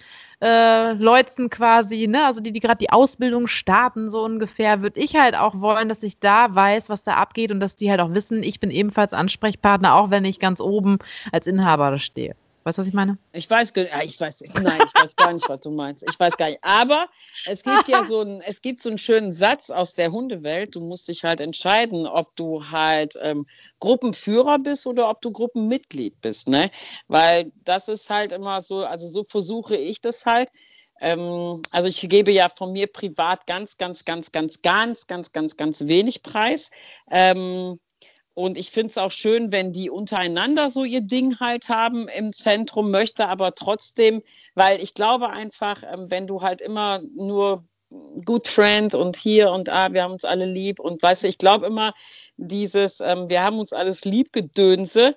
äh, 0.42 0.92
Leuten 0.94 1.50
quasi, 1.50 2.06
ne, 2.08 2.24
also 2.24 2.40
die, 2.40 2.52
die 2.52 2.60
gerade 2.60 2.78
die 2.78 2.90
Ausbildung 2.90 3.46
starten, 3.46 4.10
so 4.10 4.24
ungefähr, 4.24 4.80
würde 4.82 4.98
ich 5.00 5.16
halt 5.16 5.34
auch 5.36 5.60
wollen, 5.60 5.88
dass 5.88 6.02
ich 6.02 6.18
da 6.18 6.54
weiß, 6.54 6.88
was 6.88 7.02
da 7.02 7.14
abgeht 7.14 7.52
und 7.52 7.60
dass 7.60 7.76
die 7.76 7.90
halt 7.90 8.00
auch 8.00 8.14
wissen, 8.14 8.42
ich 8.42 8.60
bin 8.60 8.70
ebenfalls 8.70 9.12
Ansprechpartner, 9.12 9.94
auch 9.94 10.10
wenn 10.10 10.24
ich 10.24 10.40
ganz 10.40 10.60
oben 10.60 10.98
als 11.32 11.46
Inhaber 11.46 11.98
stehe. 11.98 12.34
Weißt 12.62 12.76
du, 12.76 12.80
was 12.80 12.88
ich 12.88 12.94
meine? 12.94 13.16
Ich 13.32 13.48
weiß, 13.48 13.72
ich 13.76 14.20
weiß, 14.20 14.42
nein, 14.62 14.80
ich 14.84 14.94
weiß 14.94 15.16
gar 15.16 15.32
nicht, 15.32 15.48
was 15.48 15.60
du 15.60 15.70
meinst. 15.70 16.04
Ich 16.08 16.18
weiß 16.20 16.36
gar 16.36 16.48
nicht. 16.50 16.62
Aber 16.62 17.08
es 17.46 17.62
gibt 17.62 17.88
ja 17.88 18.04
so 18.04 18.20
einen, 18.20 18.42
es 18.42 18.60
gibt 18.60 18.82
so 18.82 18.90
einen 18.90 18.98
schönen 18.98 19.32
Satz 19.32 19.70
aus 19.70 19.94
der 19.94 20.12
Hundewelt. 20.12 20.74
Du 20.74 20.80
musst 20.80 21.08
dich 21.08 21.24
halt 21.24 21.40
entscheiden, 21.40 22.06
ob 22.06 22.36
du 22.36 22.70
halt 22.70 23.14
ähm, 23.22 23.46
Gruppenführer 23.80 24.58
bist 24.58 24.86
oder 24.86 25.08
ob 25.08 25.22
du 25.22 25.30
Gruppenmitglied 25.30 26.20
bist, 26.20 26.48
ne? 26.48 26.70
Weil 27.08 27.50
das 27.64 27.88
ist 27.88 28.10
halt 28.10 28.32
immer 28.32 28.60
so, 28.60 28.84
also 28.84 29.08
so 29.08 29.24
versuche 29.24 29.76
ich 29.76 30.00
das 30.00 30.26
halt 30.26 30.50
ähm, 31.00 31.62
also 31.70 31.88
ich 31.88 32.06
gebe 32.08 32.30
ja 32.30 32.50
von 32.50 32.72
mir 32.72 32.86
privat 32.86 33.46
ganz, 33.46 33.78
ganz, 33.78 34.04
ganz, 34.04 34.32
ganz, 34.32 34.60
ganz, 34.60 35.06
ganz, 35.06 35.32
ganz, 35.32 35.56
ganz 35.56 35.86
wenig 35.86 36.22
Preis. 36.22 36.70
Ähm, 37.10 37.80
und 38.34 38.56
ich 38.58 38.70
finde 38.70 38.88
es 38.88 38.98
auch 38.98 39.10
schön, 39.10 39.52
wenn 39.52 39.72
die 39.72 39.90
untereinander 39.90 40.70
so 40.70 40.84
ihr 40.84 41.00
Ding 41.00 41.40
halt 41.40 41.68
haben 41.68 42.08
im 42.08 42.32
Zentrum, 42.32 42.90
möchte 42.90 43.28
aber 43.28 43.54
trotzdem, 43.54 44.22
weil 44.54 44.82
ich 44.82 44.94
glaube 44.94 45.30
einfach, 45.30 45.82
ähm, 45.82 46.10
wenn 46.10 46.26
du 46.26 46.42
halt 46.42 46.60
immer 46.60 47.00
nur 47.14 47.64
Good 48.24 48.46
Friend 48.46 48.94
und 48.94 49.16
hier 49.16 49.50
und 49.50 49.68
ah, 49.68 49.92
wir 49.92 50.04
haben 50.04 50.12
uns 50.12 50.24
alle 50.24 50.46
lieb 50.46 50.78
und 50.78 51.02
weißt 51.02 51.24
du, 51.24 51.28
ich 51.28 51.38
glaube 51.38 51.66
immer 51.66 51.92
dieses, 52.36 53.00
ähm, 53.00 53.28
wir 53.28 53.42
haben 53.42 53.58
uns 53.58 53.72
alles 53.72 54.04
lieb 54.04 54.32
gedönse, 54.32 55.16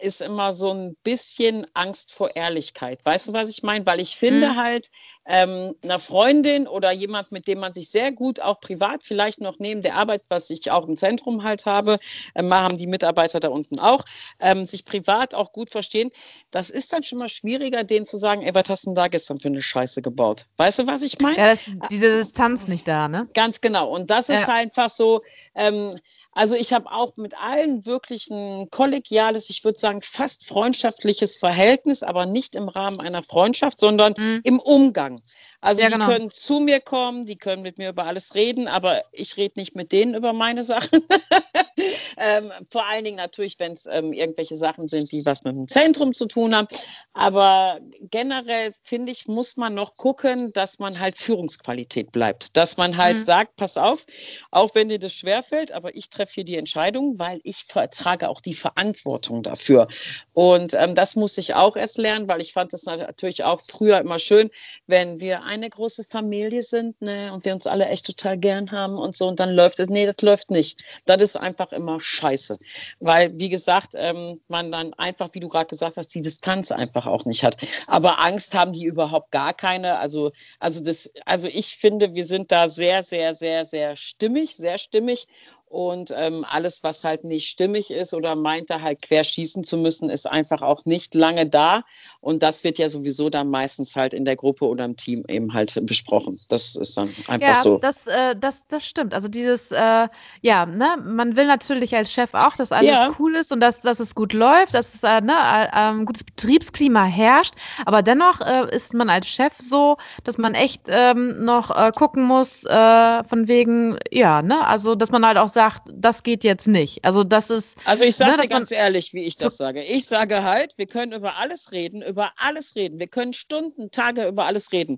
ist 0.00 0.20
immer 0.20 0.52
so 0.52 0.72
ein 0.72 0.96
bisschen 1.02 1.66
Angst 1.74 2.12
vor 2.12 2.34
Ehrlichkeit. 2.34 3.00
Weißt 3.04 3.28
du, 3.28 3.32
was 3.32 3.50
ich 3.50 3.62
meine? 3.62 3.86
Weil 3.86 4.00
ich 4.00 4.16
finde 4.16 4.50
mhm. 4.50 4.56
halt, 4.56 4.88
ähm, 5.26 5.76
einer 5.84 5.98
Freundin 5.98 6.66
oder 6.66 6.90
jemand, 6.90 7.30
mit 7.30 7.46
dem 7.46 7.60
man 7.60 7.72
sich 7.72 7.90
sehr 7.90 8.10
gut 8.10 8.40
auch 8.40 8.60
privat 8.60 9.02
vielleicht 9.04 9.40
noch 9.40 9.58
neben 9.58 9.80
der 9.80 9.94
Arbeit, 9.94 10.22
was 10.28 10.50
ich 10.50 10.70
auch 10.70 10.88
im 10.88 10.96
Zentrum 10.96 11.44
halt 11.44 11.66
habe, 11.66 11.98
ähm, 12.34 12.52
haben 12.52 12.78
die 12.78 12.88
Mitarbeiter 12.88 13.38
da 13.38 13.48
unten 13.48 13.78
auch, 13.78 14.04
ähm, 14.40 14.66
sich 14.66 14.84
privat 14.84 15.34
auch 15.34 15.52
gut 15.52 15.70
verstehen, 15.70 16.10
das 16.50 16.70
ist 16.70 16.92
dann 16.92 17.04
schon 17.04 17.18
mal 17.18 17.28
schwieriger, 17.28 17.84
denen 17.84 18.06
zu 18.06 18.18
sagen, 18.18 18.42
ey, 18.42 18.54
was 18.54 18.68
hast 18.68 18.86
du 18.86 18.90
denn 18.90 18.96
da 18.96 19.08
gestern 19.08 19.36
für 19.36 19.48
eine 19.48 19.62
Scheiße 19.62 20.02
gebaut? 20.02 20.46
Weißt 20.56 20.80
du, 20.80 20.86
was 20.88 21.02
ich 21.02 21.20
meine? 21.20 21.36
Ja, 21.36 21.50
das, 21.50 21.70
diese 21.90 22.18
Distanz 22.18 22.66
nicht 22.66 22.88
da, 22.88 23.08
ne? 23.08 23.28
Ganz 23.32 23.60
genau. 23.60 23.88
Und 23.88 24.10
das 24.10 24.30
ist 24.30 24.48
ja. 24.48 24.54
einfach 24.54 24.90
so, 24.90 25.22
ähm, 25.54 25.96
also 26.40 26.56
ich 26.56 26.72
habe 26.72 26.90
auch 26.90 27.18
mit 27.18 27.38
allen 27.38 27.84
wirklich 27.84 28.30
ein 28.30 28.70
kollegiales, 28.70 29.50
ich 29.50 29.62
würde 29.62 29.78
sagen 29.78 30.00
fast 30.00 30.46
freundschaftliches 30.46 31.36
Verhältnis, 31.36 32.02
aber 32.02 32.24
nicht 32.24 32.56
im 32.56 32.70
Rahmen 32.70 32.98
einer 32.98 33.22
Freundschaft, 33.22 33.78
sondern 33.78 34.14
mhm. 34.16 34.40
im 34.44 34.58
Umgang. 34.58 35.20
Also 35.60 35.82
ja, 35.82 35.88
die 35.88 35.94
genau. 35.94 36.06
können 36.06 36.30
zu 36.30 36.60
mir 36.60 36.80
kommen, 36.80 37.26
die 37.26 37.36
können 37.36 37.62
mit 37.62 37.78
mir 37.78 37.90
über 37.90 38.04
alles 38.04 38.34
reden, 38.34 38.66
aber 38.66 39.02
ich 39.12 39.36
rede 39.36 39.60
nicht 39.60 39.74
mit 39.74 39.92
denen 39.92 40.14
über 40.14 40.32
meine 40.32 40.62
Sachen. 40.62 41.02
ähm, 42.16 42.50
vor 42.70 42.86
allen 42.86 43.04
Dingen 43.04 43.16
natürlich, 43.16 43.58
wenn 43.58 43.72
es 43.72 43.86
ähm, 43.86 44.12
irgendwelche 44.12 44.56
Sachen 44.56 44.88
sind, 44.88 45.12
die 45.12 45.26
was 45.26 45.44
mit 45.44 45.54
dem 45.54 45.68
Zentrum 45.68 46.14
zu 46.14 46.26
tun 46.26 46.54
haben. 46.54 46.68
Aber 47.12 47.80
generell 48.00 48.72
finde 48.82 49.12
ich, 49.12 49.26
muss 49.26 49.56
man 49.56 49.74
noch 49.74 49.96
gucken, 49.96 50.52
dass 50.54 50.78
man 50.78 50.98
halt 50.98 51.18
Führungsqualität 51.18 52.10
bleibt. 52.10 52.56
Dass 52.56 52.78
man 52.78 52.96
halt 52.96 53.18
mhm. 53.18 53.24
sagt, 53.24 53.56
pass 53.56 53.76
auf, 53.76 54.06
auch 54.50 54.74
wenn 54.74 54.88
dir 54.88 54.98
das 54.98 55.14
schwerfällt, 55.14 55.72
aber 55.72 55.94
ich 55.94 56.08
treffe 56.08 56.34
hier 56.36 56.44
die 56.44 56.56
Entscheidung, 56.56 57.18
weil 57.18 57.40
ich 57.44 57.66
trage 57.66 58.30
auch 58.30 58.40
die 58.40 58.54
Verantwortung 58.54 59.42
dafür. 59.42 59.88
Und 60.32 60.72
ähm, 60.72 60.94
das 60.94 61.16
muss 61.16 61.36
ich 61.36 61.54
auch 61.54 61.76
erst 61.76 61.98
lernen, 61.98 62.28
weil 62.28 62.40
ich 62.40 62.54
fand 62.54 62.72
das 62.72 62.84
natürlich 62.84 63.44
auch 63.44 63.60
früher 63.66 63.98
immer 63.98 64.18
schön, 64.18 64.50
wenn 64.86 65.20
wir 65.20 65.42
eine 65.50 65.68
große 65.68 66.04
Familie 66.04 66.62
sind 66.62 67.02
ne, 67.02 67.32
und 67.32 67.44
wir 67.44 67.52
uns 67.52 67.66
alle 67.66 67.86
echt 67.86 68.06
total 68.06 68.38
gern 68.38 68.70
haben 68.70 68.98
und 68.98 69.16
so 69.16 69.26
und 69.26 69.40
dann 69.40 69.50
läuft 69.50 69.80
es. 69.80 69.88
Nee, 69.88 70.06
das 70.06 70.22
läuft 70.22 70.50
nicht. 70.52 70.84
Das 71.06 71.20
ist 71.20 71.36
einfach 71.36 71.72
immer 71.72 71.98
scheiße. 71.98 72.58
Weil, 73.00 73.36
wie 73.36 73.48
gesagt, 73.48 73.94
ähm, 73.96 74.40
man 74.46 74.70
dann 74.70 74.94
einfach, 74.94 75.30
wie 75.32 75.40
du 75.40 75.48
gerade 75.48 75.66
gesagt 75.66 75.96
hast, 75.96 76.14
die 76.14 76.22
Distanz 76.22 76.70
einfach 76.70 77.06
auch 77.06 77.24
nicht 77.24 77.42
hat. 77.42 77.56
Aber 77.88 78.20
Angst 78.20 78.54
haben 78.54 78.72
die 78.72 78.84
überhaupt 78.84 79.32
gar 79.32 79.52
keine. 79.52 79.98
Also, 79.98 80.30
also, 80.60 80.84
das, 80.84 81.10
also 81.26 81.48
ich 81.48 81.76
finde, 81.76 82.14
wir 82.14 82.24
sind 82.24 82.52
da 82.52 82.68
sehr, 82.68 83.02
sehr, 83.02 83.34
sehr, 83.34 83.64
sehr 83.64 83.96
stimmig, 83.96 84.54
sehr 84.54 84.78
stimmig. 84.78 85.26
Und 85.70 86.12
ähm, 86.16 86.44
alles, 86.50 86.82
was 86.82 87.04
halt 87.04 87.22
nicht 87.22 87.48
stimmig 87.48 87.92
ist 87.92 88.12
oder 88.12 88.34
meint, 88.34 88.70
da 88.70 88.80
halt 88.80 89.02
quer 89.02 89.22
schießen 89.22 89.62
zu 89.62 89.76
müssen, 89.76 90.10
ist 90.10 90.28
einfach 90.28 90.62
auch 90.62 90.84
nicht 90.84 91.14
lange 91.14 91.46
da. 91.46 91.84
Und 92.20 92.42
das 92.42 92.64
wird 92.64 92.78
ja 92.78 92.88
sowieso 92.88 93.30
dann 93.30 93.50
meistens 93.50 93.94
halt 93.94 94.12
in 94.12 94.24
der 94.24 94.34
Gruppe 94.34 94.66
oder 94.66 94.84
im 94.84 94.96
Team 94.96 95.22
eben 95.28 95.54
halt 95.54 95.78
besprochen. 95.86 96.40
Das 96.48 96.74
ist 96.74 96.96
dann 96.96 97.14
einfach 97.28 97.46
ja, 97.46 97.54
so. 97.54 97.78
Das, 97.78 98.08
äh, 98.08 98.34
das, 98.34 98.66
das 98.66 98.84
stimmt. 98.84 99.14
Also 99.14 99.28
dieses, 99.28 99.70
äh, 99.70 100.08
ja, 100.40 100.66
ne, 100.66 100.96
man 101.04 101.36
will 101.36 101.46
natürlich 101.46 101.94
als 101.94 102.10
Chef 102.10 102.34
auch, 102.34 102.56
dass 102.56 102.72
alles 102.72 102.90
ja. 102.90 103.12
cool 103.20 103.36
ist 103.36 103.52
und 103.52 103.60
dass, 103.60 103.80
dass 103.80 104.00
es 104.00 104.16
gut 104.16 104.32
läuft, 104.32 104.74
dass 104.74 104.92
es 104.94 105.04
äh, 105.04 105.20
ne, 105.20 105.72
ein 105.72 106.04
gutes 106.04 106.24
Betriebsklima 106.24 107.04
herrscht. 107.04 107.54
Aber 107.86 108.02
dennoch 108.02 108.40
äh, 108.40 108.74
ist 108.74 108.92
man 108.92 109.08
als 109.08 109.28
Chef 109.28 109.52
so, 109.58 109.98
dass 110.24 110.36
man 110.36 110.54
echt 110.54 110.82
ähm, 110.88 111.44
noch 111.44 111.70
äh, 111.70 111.92
gucken 111.92 112.24
muss, 112.24 112.64
äh, 112.64 113.22
von 113.22 113.46
wegen, 113.46 114.00
ja, 114.10 114.42
ne, 114.42 114.66
also 114.66 114.96
dass 114.96 115.12
man 115.12 115.24
halt 115.24 115.38
auch 115.38 115.46
sagt, 115.46 115.59
sagt, 115.60 115.88
das 115.92 116.22
geht 116.22 116.42
jetzt 116.42 116.66
nicht. 116.66 117.04
Also 117.04 117.22
das 117.22 117.50
ist. 117.50 117.76
Also 117.84 118.06
ich 118.06 118.16
sage 118.16 118.36
ne, 118.36 118.42
dir 118.42 118.48
ganz 118.48 118.72
ehrlich, 118.72 119.12
wie 119.12 119.24
ich 119.24 119.36
das 119.36 119.58
sage. 119.58 119.82
Ich 119.82 120.06
sage 120.06 120.42
halt, 120.42 120.78
wir 120.78 120.86
können 120.86 121.12
über 121.12 121.36
alles 121.36 121.72
reden, 121.72 122.00
über 122.00 122.32
alles 122.36 122.76
reden. 122.76 122.98
Wir 122.98 123.08
können 123.08 123.34
Stunden, 123.34 123.90
Tage 123.90 124.26
über 124.26 124.46
alles 124.46 124.72
reden. 124.72 124.96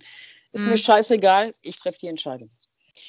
Ist 0.53 0.63
mhm. 0.63 0.71
mir 0.71 0.79
scheißegal, 0.79 1.53
ich 1.63 1.81
treffe 1.81 1.99
die 2.03 2.07
Entscheidung. 2.07 2.51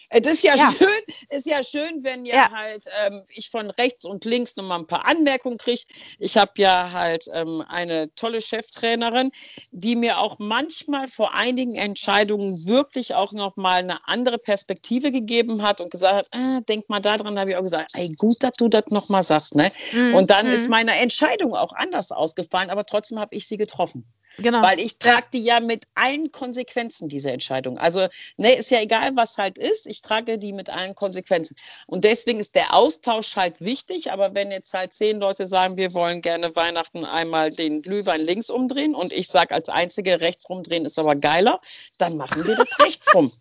Es 0.10 0.28
ist 0.28 0.44
ja, 0.44 0.56
ja, 0.56 0.70
schön, 0.70 1.16
ist 1.30 1.46
ja 1.46 1.64
schön, 1.64 2.04
wenn 2.04 2.26
ja, 2.26 2.36
ja. 2.36 2.52
halt 2.52 2.84
ähm, 3.04 3.24
ich 3.30 3.50
von 3.50 3.70
rechts 3.70 4.06
und 4.06 4.26
links 4.26 4.56
nochmal 4.56 4.80
ein 4.80 4.88
paar 4.88 5.06
Anmerkungen 5.06 5.58
kriege. 5.58 5.82
Ich 6.20 6.38
habe 6.38 6.52
ja 6.58 6.92
halt 6.92 7.26
ähm, 7.34 7.64
eine 7.68 8.14
tolle 8.16 8.42
Cheftrainerin, 8.42 9.32
die 9.72 9.96
mir 9.96 10.20
auch 10.20 10.40
manchmal 10.40 11.08
vor 11.08 11.34
einigen 11.34 11.76
Entscheidungen 11.76 12.66
wirklich 12.66 13.14
auch 13.14 13.34
nochmal 13.34 13.80
eine 13.80 14.08
andere 14.08 14.38
Perspektive 14.38 15.12
gegeben 15.12 15.64
hat 15.64 15.82
und 15.82 15.92
gesagt 15.92 16.14
hat, 16.14 16.28
ah, 16.32 16.62
denk 16.62 16.90
mal 16.90 17.00
daran, 17.00 17.36
da 17.36 17.42
habe 17.42 17.52
ich 17.52 17.58
auch 17.58 17.64
gesagt, 17.64 17.92
ey, 17.96 18.10
gut, 18.18 18.42
dass 18.42 18.54
du 18.54 18.70
das 18.70 18.86
nochmal 18.90 19.24
sagst. 19.24 19.56
Ne? 19.56 19.72
Mhm. 19.92 20.16
Und 20.16 20.30
dann 20.30 20.48
mhm. 20.48 20.54
ist 20.54 20.70
meine 20.70 20.96
Entscheidung 20.96 21.56
auch 21.56 21.74
anders 21.74 22.12
ausgefallen, 22.12 22.70
aber 22.70 22.86
trotzdem 22.86 23.20
habe 23.20 23.36
ich 23.36 23.48
sie 23.48 23.58
getroffen. 23.58 24.06
Genau. 24.38 24.62
Weil 24.62 24.80
ich 24.80 24.98
trage 24.98 25.28
die 25.34 25.44
ja 25.44 25.60
mit 25.60 25.86
allen 25.94 26.32
Konsequenzen, 26.32 27.10
diese 27.10 27.32
Entscheidung. 27.32 27.78
Also, 27.78 28.08
ne, 28.38 28.56
ist 28.56 28.72
ja 28.72 28.82
egal, 28.82 29.16
was 29.16 29.38
halt 29.38 29.58
ist, 29.58 29.88
ich 29.88 30.02
trage 30.02 30.38
die 30.38 30.54
mit 30.54 30.70
allen 30.70 30.96
Konsequenzen. 30.96 31.56
Und 31.88 32.04
deswegen 32.04 32.40
ist 32.40 32.56
der 32.56 32.74
Austausch 32.74 33.36
halt 33.36 33.62
wichtig, 33.62 34.12
aber 34.12 34.34
wenn 34.34 34.52
jetzt 34.52 34.74
halt 34.74 34.94
zehn 34.94 35.20
Leute 35.20 35.46
sagen, 35.46 35.78
wir 35.78 35.94
wollen 35.94 36.22
gerne 36.22 36.56
Weihnachten 36.56 37.06
einmal 37.06 37.52
den 37.52 37.82
Glühwein 37.82 38.22
links 38.22 38.50
umdrehen 38.50 38.96
und 38.96 39.14
ich 39.14 39.28
sage 39.28 39.54
als 39.54 39.70
Einzige, 39.70 40.22
rechts 40.22 40.50
rumdrehen 40.50 40.86
ist 40.86 40.98
aber 40.98 41.16
geiler, 41.16 41.60
dann 41.98 42.18
machen 42.18 42.46
wir 42.46 42.56
das 42.56 42.80
rechts 42.80 43.14
rum 43.14 43.32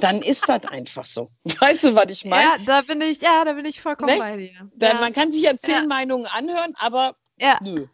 dann 0.00 0.22
ist 0.22 0.48
das 0.48 0.64
einfach 0.64 1.04
so. 1.04 1.30
Weißt 1.60 1.84
du, 1.84 1.94
was 1.94 2.06
ich 2.08 2.24
meine? 2.24 2.44
Ja, 2.44 2.56
da 2.64 2.80
bin 2.82 3.00
ich, 3.00 3.20
ja, 3.20 3.44
da 3.44 3.52
bin 3.52 3.66
ich 3.66 3.80
vollkommen 3.80 4.14
ne? 4.14 4.18
bei 4.18 4.36
dir. 4.36 4.70
Dann, 4.74 4.96
ja. 4.96 5.00
Man 5.00 5.12
kann 5.12 5.30
sich 5.30 5.42
ja 5.42 5.56
zehn 5.56 5.74
ja. 5.74 5.86
Meinungen 5.86 6.26
anhören, 6.26 6.74
aber 6.78 7.16
ja. 7.38 7.58
Nö. 7.62 7.86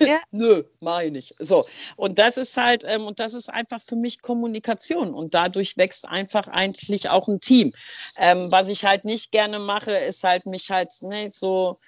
Ja. 0.00 0.20
Nö, 0.30 0.64
mache 0.80 1.04
ich 1.04 1.12
nicht. 1.12 1.34
So. 1.38 1.66
Und 1.96 2.18
das 2.18 2.36
ist 2.36 2.56
halt, 2.56 2.84
ähm, 2.86 3.06
und 3.06 3.20
das 3.20 3.34
ist 3.34 3.48
einfach 3.48 3.80
für 3.80 3.96
mich 3.96 4.22
Kommunikation. 4.22 5.14
Und 5.14 5.34
dadurch 5.34 5.76
wächst 5.76 6.08
einfach 6.08 6.48
eigentlich 6.48 7.08
auch 7.08 7.28
ein 7.28 7.40
Team. 7.40 7.72
Ähm, 8.16 8.50
was 8.52 8.68
ich 8.68 8.84
halt 8.84 9.04
nicht 9.04 9.32
gerne 9.32 9.58
mache, 9.58 9.92
ist 9.96 10.24
halt 10.24 10.46
mich 10.46 10.70
halt 10.70 10.90
ne, 11.02 11.30
so 11.32 11.78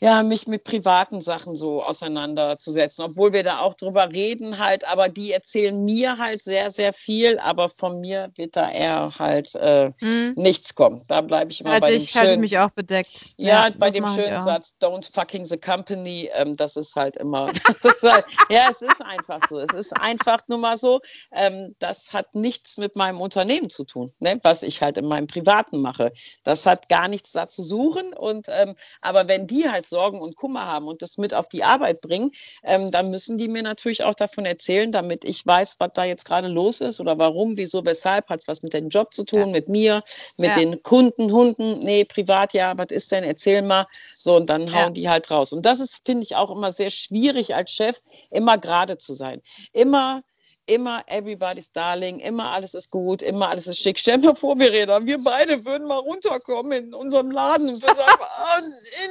ja, 0.00 0.22
mich 0.22 0.46
mit 0.46 0.64
privaten 0.64 1.20
Sachen 1.20 1.56
so 1.56 1.82
auseinanderzusetzen, 1.82 3.04
obwohl 3.04 3.32
wir 3.32 3.42
da 3.42 3.60
auch 3.60 3.74
drüber 3.74 4.10
reden 4.12 4.58
halt, 4.58 4.86
aber 4.86 5.08
die 5.08 5.32
erzählen 5.32 5.84
mir 5.84 6.18
halt 6.18 6.42
sehr, 6.42 6.70
sehr 6.70 6.92
viel, 6.92 7.38
aber 7.38 7.68
von 7.68 8.00
mir 8.00 8.30
wird 8.36 8.56
da 8.56 8.70
eher 8.70 9.10
halt 9.18 9.54
äh, 9.54 9.92
hm. 9.98 10.34
nichts 10.36 10.74
kommen. 10.74 11.02
Da 11.08 11.20
bleibe 11.20 11.50
ich 11.52 11.60
immer 11.60 11.72
halt 11.72 11.82
bei 11.82 11.94
ich, 11.94 12.04
dem 12.04 12.08
schönen... 12.08 12.28
Halte 12.28 12.40
mich 12.40 12.58
auch 12.58 12.70
bedeckt. 12.70 13.26
Ja, 13.36 13.66
ja 13.66 13.74
bei 13.76 13.90
dem 13.90 14.06
schönen 14.06 14.40
Satz, 14.40 14.76
don't 14.80 15.10
fucking 15.12 15.44
the 15.44 15.58
company, 15.58 16.30
ähm, 16.34 16.56
das 16.56 16.76
ist 16.76 16.96
halt 16.96 17.16
immer, 17.16 17.50
ist 17.68 18.02
halt, 18.02 18.24
ja, 18.48 18.68
es 18.70 18.82
ist 18.82 19.02
einfach 19.02 19.40
so. 19.48 19.58
Es 19.58 19.74
ist 19.74 19.92
einfach 19.92 20.40
nur 20.48 20.58
mal 20.58 20.76
so, 20.76 21.00
ähm, 21.32 21.74
das 21.78 22.12
hat 22.12 22.34
nichts 22.34 22.76
mit 22.76 22.96
meinem 22.96 23.20
Unternehmen 23.20 23.70
zu 23.70 23.84
tun, 23.84 24.12
ne, 24.18 24.38
was 24.42 24.62
ich 24.62 24.82
halt 24.82 24.98
in 24.98 25.06
meinem 25.06 25.26
Privaten 25.26 25.80
mache. 25.80 26.12
Das 26.44 26.66
hat 26.66 26.88
gar 26.88 27.08
nichts 27.08 27.32
da 27.32 27.48
zu 27.48 27.62
suchen 27.62 28.12
und 28.12 28.46
ähm, 28.48 28.74
aber 29.00 29.28
wenn 29.28 29.46
die 29.46 29.69
halt 29.72 29.86
Sorgen 29.86 30.20
und 30.20 30.36
Kummer 30.36 30.66
haben 30.66 30.88
und 30.88 31.02
das 31.02 31.18
mit 31.18 31.34
auf 31.34 31.48
die 31.48 31.64
Arbeit 31.64 32.00
bringen, 32.00 32.32
ähm, 32.62 32.90
dann 32.90 33.10
müssen 33.10 33.38
die 33.38 33.48
mir 33.48 33.62
natürlich 33.62 34.04
auch 34.04 34.14
davon 34.14 34.46
erzählen, 34.46 34.92
damit 34.92 35.24
ich 35.24 35.46
weiß, 35.46 35.76
was 35.78 35.90
da 35.94 36.04
jetzt 36.04 36.24
gerade 36.24 36.48
los 36.48 36.80
ist 36.80 37.00
oder 37.00 37.18
warum, 37.18 37.56
wieso, 37.56 37.84
weshalb, 37.84 38.28
hat 38.28 38.40
es 38.40 38.48
was 38.48 38.62
mit 38.62 38.74
dem 38.74 38.88
Job 38.88 39.12
zu 39.12 39.24
tun, 39.24 39.40
ja. 39.40 39.46
mit 39.46 39.68
mir, 39.68 40.02
mit 40.36 40.50
ja. 40.50 40.54
den 40.54 40.82
Kunden, 40.82 41.32
Hunden, 41.32 41.78
nee, 41.80 42.04
privat, 42.04 42.52
ja, 42.54 42.76
was 42.76 42.88
ist 42.90 43.12
denn, 43.12 43.24
erzähl 43.24 43.62
mal. 43.62 43.86
So, 44.16 44.36
und 44.36 44.48
dann 44.50 44.72
hauen 44.72 44.88
ja. 44.88 44.90
die 44.90 45.08
halt 45.08 45.30
raus. 45.30 45.52
Und 45.52 45.64
das 45.66 45.80
ist, 45.80 46.02
finde 46.04 46.22
ich, 46.22 46.36
auch 46.36 46.50
immer 46.50 46.72
sehr 46.72 46.90
schwierig 46.90 47.54
als 47.54 47.72
Chef, 47.72 48.00
immer 48.30 48.58
gerade 48.58 48.98
zu 48.98 49.14
sein. 49.14 49.40
Immer 49.72 50.22
immer 50.70 51.02
everybody's 51.08 51.72
darling, 51.72 52.20
immer 52.20 52.52
alles 52.52 52.74
ist 52.74 52.90
gut, 52.90 53.22
immer 53.22 53.48
alles 53.48 53.66
ist 53.66 53.80
schick. 53.80 53.98
Stell 53.98 54.18
dir 54.18 54.34
vor, 54.36 54.56
Verena, 54.56 55.04
wir 55.04 55.22
beide 55.22 55.64
würden 55.64 55.88
mal 55.88 55.98
runterkommen 55.98 56.72
in 56.72 56.94
unserem 56.94 57.30
Laden 57.30 57.68
und 57.68 57.82
würden 57.82 57.96
sagen, 57.96 58.20
oh, 58.20 58.60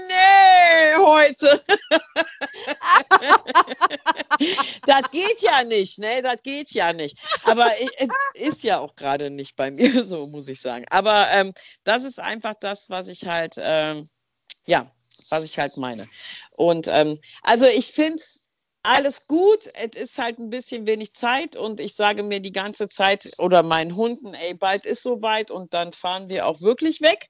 nee, 0.08 0.96
heute. 0.98 1.62
das 4.86 5.12
geht 5.12 5.42
ja 5.42 5.64
nicht, 5.66 6.00
ne? 6.00 6.22
Das 6.22 6.42
geht 6.42 6.72
ja 6.72 6.94
nicht. 6.94 7.18
Aber 7.44 7.70
ist 8.34 8.64
ja 8.64 8.80
auch 8.80 8.96
gerade 8.96 9.30
nicht 9.30 9.58
bei 9.58 9.70
mir 9.70 10.04
so, 10.06 10.28
muss 10.28 10.48
ich 10.48 10.62
sagen. 10.62 10.86
Aber 10.90 11.28
ähm, 11.32 11.54
das 11.84 12.04
ist 12.04 12.20
einfach 12.20 12.54
das, 12.60 12.90
was 12.90 13.10
ich 13.10 13.26
halt, 13.26 13.56
ähm, 13.60 14.10
ja, 14.66 14.90
was 15.30 15.44
ich 15.44 15.60
halt 15.60 15.76
meine. 15.76 16.08
Und 16.52 16.88
ähm, 16.88 17.20
also 17.44 17.66
ich 17.66 17.92
finde 17.92 18.16
es 18.16 18.39
alles 18.84 19.28
gut, 19.28 19.70
es 19.74 19.96
ist 19.96 20.18
halt 20.18 20.40
ein 20.40 20.50
bisschen 20.50 20.88
wenig 20.88 21.14
Zeit 21.14 21.58
und 21.58 21.80
ich 21.80 21.96
sage 21.96 22.24
mir 22.24 22.40
die 22.40 22.52
ganze 22.52 22.88
Zeit 22.88 23.32
oder 23.38 23.64
meinen 23.64 23.96
Hunden, 23.96 24.34
ey, 24.34 24.54
bald 24.54 24.86
ist 24.86 25.04
soweit 25.04 25.52
und 25.52 25.74
dann 25.74 25.94
fahren 25.94 26.30
wir 26.30 26.48
auch 26.48 26.62
wirklich 26.62 27.02
weg. 27.02 27.30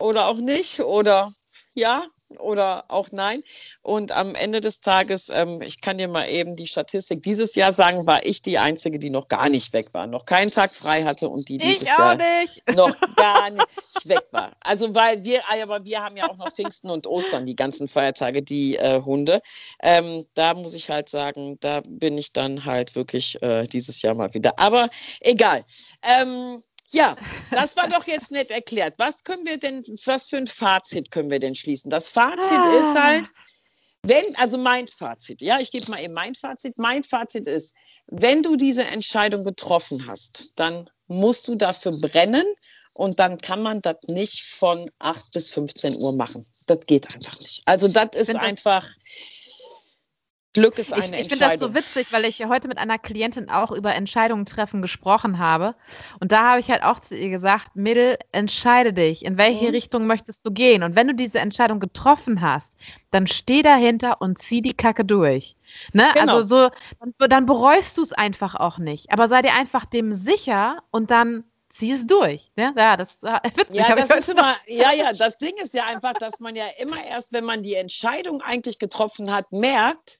Oder 0.00 0.28
auch 0.28 0.38
nicht. 0.38 0.80
Oder 0.80 1.32
ja, 1.74 2.06
oder 2.38 2.84
auch 2.88 3.08
nein. 3.12 3.42
Und 3.82 4.12
am 4.12 4.34
Ende 4.34 4.60
des 4.60 4.80
Tages, 4.80 5.30
ähm, 5.30 5.60
ich 5.62 5.80
kann 5.80 5.98
dir 5.98 6.08
mal 6.08 6.28
eben 6.28 6.56
die 6.56 6.66
Statistik 6.66 7.22
dieses 7.22 7.54
Jahr 7.54 7.72
sagen, 7.72 8.06
war 8.06 8.24
ich 8.24 8.42
die 8.42 8.58
Einzige, 8.58 8.98
die 8.98 9.10
noch 9.10 9.28
gar 9.28 9.48
nicht 9.48 9.72
weg 9.72 9.92
war, 9.92 10.06
noch 10.06 10.26
keinen 10.26 10.50
Tag 10.50 10.74
frei 10.74 11.04
hatte 11.04 11.28
und 11.28 11.48
die 11.48 11.58
dieses 11.58 11.88
Jahr 11.88 12.16
nicht. 12.16 12.62
noch 12.74 12.94
gar 13.16 13.50
nicht 13.50 13.66
weg 14.04 14.24
war. 14.30 14.52
Also 14.60 14.94
weil 14.94 15.24
wir, 15.24 15.40
ah 15.48 15.62
aber 15.62 15.84
wir 15.84 16.02
haben 16.02 16.16
ja 16.16 16.28
auch 16.30 16.36
noch 16.36 16.52
Pfingsten 16.52 16.90
und 16.90 17.06
Ostern, 17.06 17.46
die 17.46 17.56
ganzen 17.56 17.88
Feiertage, 17.88 18.42
die 18.42 18.76
äh, 18.76 19.02
Hunde. 19.02 19.40
Ähm, 19.82 20.24
da 20.34 20.54
muss 20.54 20.74
ich 20.74 20.90
halt 20.90 21.08
sagen, 21.08 21.58
da 21.60 21.82
bin 21.86 22.16
ich 22.18 22.32
dann 22.32 22.64
halt 22.64 22.94
wirklich 22.94 23.42
äh, 23.42 23.64
dieses 23.64 24.02
Jahr 24.02 24.14
mal 24.14 24.32
wieder. 24.34 24.58
Aber 24.58 24.88
egal. 25.20 25.64
Ähm, 26.02 26.62
ja, 26.92 27.16
das 27.50 27.76
war 27.76 27.88
doch 27.88 28.06
jetzt 28.06 28.30
nett 28.30 28.50
erklärt. 28.50 28.94
Was 28.98 29.24
können 29.24 29.46
wir 29.46 29.58
denn, 29.58 29.82
was 30.04 30.28
für 30.28 30.36
ein 30.36 30.46
Fazit 30.46 31.10
können 31.10 31.30
wir 31.30 31.40
denn 31.40 31.54
schließen? 31.54 31.90
Das 31.90 32.10
Fazit 32.10 32.50
ah. 32.50 32.80
ist 32.80 33.02
halt, 33.02 33.28
wenn, 34.02 34.34
also 34.36 34.58
mein 34.58 34.88
Fazit, 34.88 35.42
ja, 35.42 35.60
ich 35.60 35.70
gebe 35.70 35.90
mal 35.90 36.02
eben 36.02 36.14
mein 36.14 36.34
Fazit. 36.34 36.78
Mein 36.78 37.02
Fazit 37.02 37.46
ist, 37.46 37.74
wenn 38.06 38.42
du 38.42 38.56
diese 38.56 38.84
Entscheidung 38.84 39.44
getroffen 39.44 40.06
hast, 40.06 40.52
dann 40.56 40.88
musst 41.06 41.46
du 41.48 41.54
dafür 41.54 41.92
brennen 41.92 42.46
und 42.92 43.18
dann 43.18 43.38
kann 43.38 43.62
man 43.62 43.80
das 43.82 43.96
nicht 44.06 44.42
von 44.42 44.90
8 44.98 45.30
bis 45.32 45.50
15 45.50 46.00
Uhr 46.00 46.14
machen. 46.14 46.46
Das 46.66 46.80
geht 46.86 47.14
einfach 47.14 47.38
nicht. 47.40 47.62
Also 47.66 47.88
das 47.88 48.10
ist 48.14 48.36
einfach. 48.36 48.82
Das 48.82 49.39
Glück 50.52 50.78
ist 50.78 50.92
eine 50.92 51.04
ich, 51.04 51.26
ich 51.26 51.28
finde 51.28 51.44
das 51.44 51.60
so 51.60 51.74
witzig, 51.74 52.12
weil 52.12 52.24
ich 52.24 52.44
heute 52.44 52.66
mit 52.66 52.78
einer 52.78 52.98
Klientin 52.98 53.48
auch 53.48 53.70
über 53.70 53.94
Entscheidungen 53.94 54.46
treffen 54.46 54.82
gesprochen 54.82 55.38
habe. 55.38 55.76
Und 56.18 56.32
da 56.32 56.50
habe 56.50 56.60
ich 56.60 56.70
halt 56.70 56.82
auch 56.82 56.98
zu 56.98 57.16
ihr 57.16 57.30
gesagt, 57.30 57.76
Mädel, 57.76 58.18
entscheide 58.32 58.92
dich, 58.92 59.24
in 59.24 59.38
welche 59.38 59.66
mhm. 59.66 59.70
Richtung 59.70 60.06
möchtest 60.06 60.44
du 60.44 60.50
gehen. 60.50 60.82
Und 60.82 60.96
wenn 60.96 61.06
du 61.06 61.14
diese 61.14 61.38
Entscheidung 61.38 61.78
getroffen 61.78 62.40
hast, 62.40 62.76
dann 63.12 63.28
steh 63.28 63.62
dahinter 63.62 64.20
und 64.20 64.38
zieh 64.38 64.60
die 64.60 64.74
Kacke 64.74 65.04
durch. 65.04 65.56
Ne? 65.92 66.10
Genau. 66.14 66.36
Also 66.38 66.64
so, 66.64 66.70
dann, 66.98 67.30
dann 67.30 67.46
bereust 67.46 67.96
du 67.96 68.02
es 68.02 68.12
einfach 68.12 68.56
auch 68.56 68.78
nicht. 68.78 69.12
Aber 69.12 69.28
sei 69.28 69.42
dir 69.42 69.54
einfach 69.54 69.84
dem 69.84 70.12
sicher 70.12 70.82
und 70.90 71.12
dann 71.12 71.44
zieh 71.68 71.92
es 71.92 72.06
durch. 72.06 72.50
Ne? 72.56 72.74
Ja, 72.76 72.96
das 72.96 73.22
äh, 73.22 73.38
witzig. 73.54 73.76
Ja, 73.76 73.94
das 73.94 74.10
ist 74.10 74.28
immer, 74.28 74.54
ja, 74.66 74.92
ja, 74.92 75.12
das 75.12 75.38
Ding 75.38 75.54
ist 75.62 75.74
ja 75.74 75.84
einfach, 75.84 76.14
dass 76.14 76.40
man 76.40 76.56
ja 76.56 76.66
immer 76.78 77.02
erst, 77.04 77.32
wenn 77.32 77.44
man 77.44 77.62
die 77.62 77.74
Entscheidung 77.74 78.42
eigentlich 78.42 78.78
getroffen 78.78 79.32
hat, 79.32 79.52
merkt, 79.52 80.19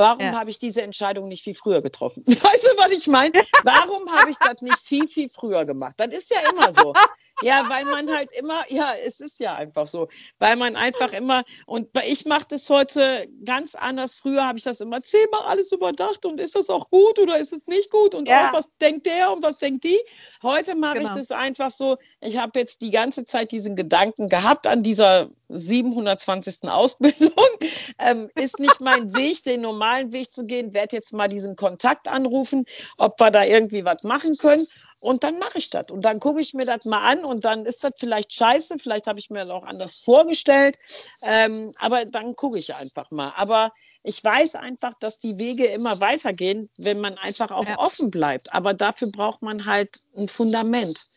Warum 0.00 0.20
ja. 0.20 0.32
habe 0.38 0.48
ich 0.48 0.60
diese 0.60 0.82
Entscheidung 0.82 1.26
nicht 1.26 1.42
viel 1.42 1.54
früher 1.54 1.82
getroffen? 1.82 2.24
Weißt 2.26 2.64
du, 2.64 2.82
was 2.82 2.92
ich 2.92 3.08
meine? 3.08 3.42
Warum 3.64 4.08
habe 4.12 4.30
ich 4.30 4.36
das 4.38 4.62
nicht 4.62 4.78
viel, 4.78 5.08
viel 5.08 5.28
früher 5.28 5.64
gemacht? 5.64 5.94
Das 5.96 6.14
ist 6.14 6.30
ja 6.30 6.38
immer 6.48 6.72
so. 6.72 6.94
Ja, 7.42 7.68
weil 7.68 7.84
man 7.84 8.10
halt 8.12 8.32
immer, 8.32 8.62
ja, 8.68 8.92
es 9.04 9.20
ist 9.20 9.38
ja 9.38 9.54
einfach 9.54 9.86
so, 9.86 10.08
weil 10.38 10.56
man 10.56 10.74
einfach 10.74 11.12
immer, 11.12 11.44
und 11.66 11.88
ich 12.04 12.26
mache 12.26 12.46
das 12.48 12.68
heute 12.68 13.28
ganz 13.44 13.74
anders. 13.74 14.16
Früher 14.16 14.46
habe 14.46 14.58
ich 14.58 14.64
das 14.64 14.80
immer 14.80 15.02
zehnmal 15.02 15.42
alles 15.46 15.70
überdacht 15.70 16.26
und 16.26 16.40
ist 16.40 16.56
das 16.56 16.68
auch 16.68 16.90
gut 16.90 17.18
oder 17.18 17.38
ist 17.38 17.52
es 17.52 17.66
nicht 17.66 17.90
gut 17.90 18.14
und 18.14 18.28
ja. 18.28 18.48
auch, 18.48 18.54
was 18.54 18.70
denkt 18.80 19.06
der 19.06 19.32
und 19.32 19.42
was 19.42 19.58
denkt 19.58 19.84
die? 19.84 19.98
Heute 20.42 20.74
mache 20.74 20.98
genau. 20.98 21.10
ich 21.10 21.16
das 21.16 21.30
einfach 21.30 21.70
so, 21.70 21.96
ich 22.20 22.38
habe 22.38 22.58
jetzt 22.58 22.82
die 22.82 22.90
ganze 22.90 23.24
Zeit 23.24 23.52
diesen 23.52 23.76
Gedanken 23.76 24.28
gehabt 24.28 24.66
an 24.66 24.82
dieser 24.82 25.30
720. 25.48 26.68
Ausbildung, 26.68 27.32
ähm, 27.98 28.30
ist 28.34 28.58
nicht 28.58 28.80
mein 28.80 29.14
Weg, 29.14 29.42
den 29.44 29.62
normalen 29.88 30.12
Weg 30.12 30.30
zu 30.30 30.44
gehen, 30.44 30.74
werde 30.74 30.96
jetzt 30.96 31.12
mal 31.12 31.28
diesen 31.28 31.56
Kontakt 31.56 32.08
anrufen, 32.08 32.66
ob 32.98 33.20
wir 33.20 33.30
da 33.30 33.44
irgendwie 33.44 33.84
was 33.84 34.02
machen 34.02 34.36
können. 34.36 34.66
Und 35.00 35.22
dann 35.22 35.38
mache 35.38 35.58
ich 35.58 35.70
das. 35.70 35.90
Und 35.90 36.04
dann 36.04 36.18
gucke 36.18 36.40
ich 36.40 36.54
mir 36.54 36.66
das 36.66 36.84
mal 36.84 37.02
an 37.02 37.24
und 37.24 37.44
dann 37.44 37.64
ist 37.66 37.84
das 37.84 37.92
vielleicht 37.96 38.32
scheiße, 38.32 38.78
vielleicht 38.78 39.06
habe 39.06 39.20
ich 39.20 39.30
mir 39.30 39.44
das 39.44 39.50
auch 39.50 39.62
anders 39.64 39.98
vorgestellt. 39.98 40.78
Ähm, 41.22 41.72
aber 41.78 42.04
dann 42.04 42.34
gucke 42.34 42.58
ich 42.58 42.74
einfach 42.74 43.10
mal. 43.12 43.32
Aber 43.36 43.72
ich 44.08 44.24
weiß 44.24 44.54
einfach, 44.54 44.94
dass 44.98 45.18
die 45.18 45.38
Wege 45.38 45.66
immer 45.66 46.00
weitergehen, 46.00 46.70
wenn 46.78 46.98
man 46.98 47.18
einfach 47.18 47.50
auch 47.50 47.66
ja. 47.66 47.78
offen 47.78 48.10
bleibt. 48.10 48.54
Aber 48.54 48.72
dafür 48.72 49.12
braucht 49.12 49.42
man 49.42 49.66
halt 49.66 50.00
ein 50.16 50.28
Fundament. 50.28 51.08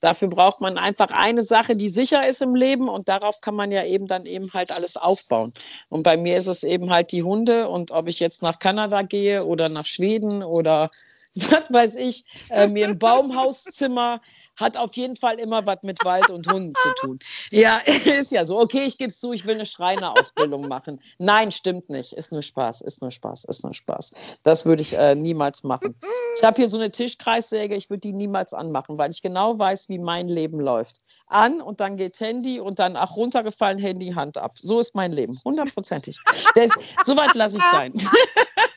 Dafür 0.00 0.28
braucht 0.28 0.62
man 0.62 0.78
einfach 0.78 1.10
eine 1.10 1.44
Sache, 1.44 1.76
die 1.76 1.90
sicher 1.90 2.26
ist 2.26 2.40
im 2.40 2.54
Leben 2.54 2.88
und 2.88 3.10
darauf 3.10 3.42
kann 3.42 3.54
man 3.54 3.70
ja 3.70 3.84
eben 3.84 4.06
dann 4.06 4.24
eben 4.24 4.50
halt 4.54 4.72
alles 4.72 4.96
aufbauen. 4.96 5.52
Und 5.90 6.04
bei 6.04 6.16
mir 6.16 6.38
ist 6.38 6.48
es 6.48 6.64
eben 6.64 6.90
halt 6.90 7.12
die 7.12 7.22
Hunde 7.22 7.68
und 7.68 7.90
ob 7.90 8.08
ich 8.08 8.18
jetzt 8.18 8.40
nach 8.40 8.58
Kanada 8.58 9.02
gehe 9.02 9.44
oder 9.44 9.68
nach 9.68 9.86
Schweden 9.86 10.42
oder 10.42 10.90
was 11.34 11.72
weiß 11.72 11.94
ich, 11.96 12.24
äh, 12.50 12.66
mir 12.66 12.88
ein 12.88 12.98
Baumhauszimmer 12.98 14.20
hat 14.56 14.76
auf 14.76 14.96
jeden 14.96 15.16
Fall 15.16 15.38
immer 15.38 15.66
was 15.66 15.78
mit 15.82 16.04
Wald 16.04 16.30
und 16.30 16.50
Hunden 16.50 16.74
zu 16.74 16.94
tun. 17.00 17.18
Ja, 17.50 17.78
ist 17.86 18.32
ja 18.32 18.44
so. 18.44 18.58
Okay, 18.58 18.84
ich 18.86 18.98
gebe 18.98 19.10
es 19.10 19.20
zu, 19.20 19.32
ich 19.32 19.44
will 19.44 19.54
eine 19.54 19.66
Schreinerausbildung 19.66 20.68
machen. 20.68 21.00
Nein, 21.18 21.52
stimmt 21.52 21.90
nicht. 21.90 22.12
Ist 22.12 22.32
nur 22.32 22.42
Spaß, 22.42 22.80
ist 22.80 23.02
nur 23.02 23.10
Spaß, 23.10 23.44
ist 23.44 23.62
nur 23.62 23.74
Spaß. 23.74 24.12
Das 24.42 24.66
würde 24.66 24.82
ich 24.82 24.94
äh, 24.94 25.14
niemals 25.14 25.64
machen. 25.64 25.94
Ich 26.36 26.42
habe 26.42 26.56
hier 26.56 26.68
so 26.68 26.78
eine 26.78 26.90
Tischkreissäge, 26.90 27.74
ich 27.76 27.90
würde 27.90 28.00
die 28.00 28.12
niemals 28.12 28.54
anmachen, 28.54 28.98
weil 28.98 29.10
ich 29.10 29.22
genau 29.22 29.58
weiß, 29.58 29.88
wie 29.88 29.98
mein 29.98 30.28
Leben 30.28 30.60
läuft. 30.60 30.96
An 31.26 31.60
und 31.60 31.80
dann 31.80 31.98
geht 31.98 32.18
Handy 32.20 32.58
und 32.58 32.78
dann, 32.78 32.96
ach, 32.96 33.14
runtergefallen, 33.16 33.78
Handy, 33.78 34.12
Hand 34.12 34.38
ab. 34.38 34.56
So 34.56 34.80
ist 34.80 34.94
mein 34.94 35.12
Leben, 35.12 35.38
hundertprozentig. 35.44 36.18
So 37.04 37.16
weit 37.16 37.34
lasse 37.34 37.58
ich 37.58 37.64
sein. 37.64 37.92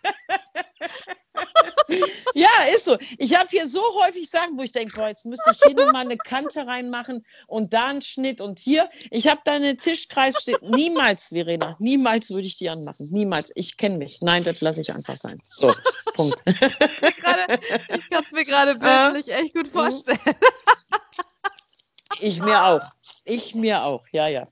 ja, 2.34 2.50
ist 2.74 2.86
so. 2.86 2.98
Ich 3.18 3.38
habe 3.38 3.48
hier 3.50 3.68
so 3.68 3.82
häufig 4.04 4.30
Sachen, 4.30 4.58
wo 4.58 4.64
ich 4.64 4.72
denke, 4.72 4.94
boah, 4.96 5.08
jetzt 5.08 5.26
müsste 5.26 5.52
ich 5.52 5.60
hier 5.66 5.76
nochmal 5.76 6.06
eine 6.06 6.18
Kante 6.18 6.66
reinmachen 6.66 7.26
und 7.48 7.74
da 7.74 7.88
einen 7.88 8.02
Schnitt 8.02 8.42
und 8.42 8.60
hier. 8.60 8.90
Ich 9.10 9.28
habe 9.28 9.42
da 9.44 9.54
eine 9.54 9.78
Tischkreis 9.78 10.42
steht. 10.42 10.62
Niemals, 10.62 11.30
Verena, 11.30 11.76
niemals 11.80 12.30
würde 12.30 12.48
ich 12.48 12.58
die 12.58 12.70
anmachen. 12.70 13.10
Niemals. 13.12 13.52
Ich 13.56 13.78
kenne 13.78 13.98
mich. 13.98 14.20
Nein, 14.22 14.44
das 14.44 14.62
lasse 14.62 14.82
ich 14.82 14.94
einfach 14.94 15.18
sein. 15.18 15.42
So, 15.44 15.74
Punkt. 16.14 16.42
ich 16.46 18.10
kann 18.10 18.24
es 18.26 18.32
mir 18.32 18.46
gerade 18.46 18.76
bildlich 18.76 19.30
äh, 19.30 19.42
echt 19.42 19.54
gut 19.54 19.68
mhm. 19.68 19.72
vorstellen. 19.72 20.20
Ich 22.20 22.42
mir 22.42 22.64
auch. 22.64 22.82
Ich 23.24 23.56
mir 23.56 23.84
auch. 23.84 24.04
Ja, 24.12 24.28
ja. 24.28 24.48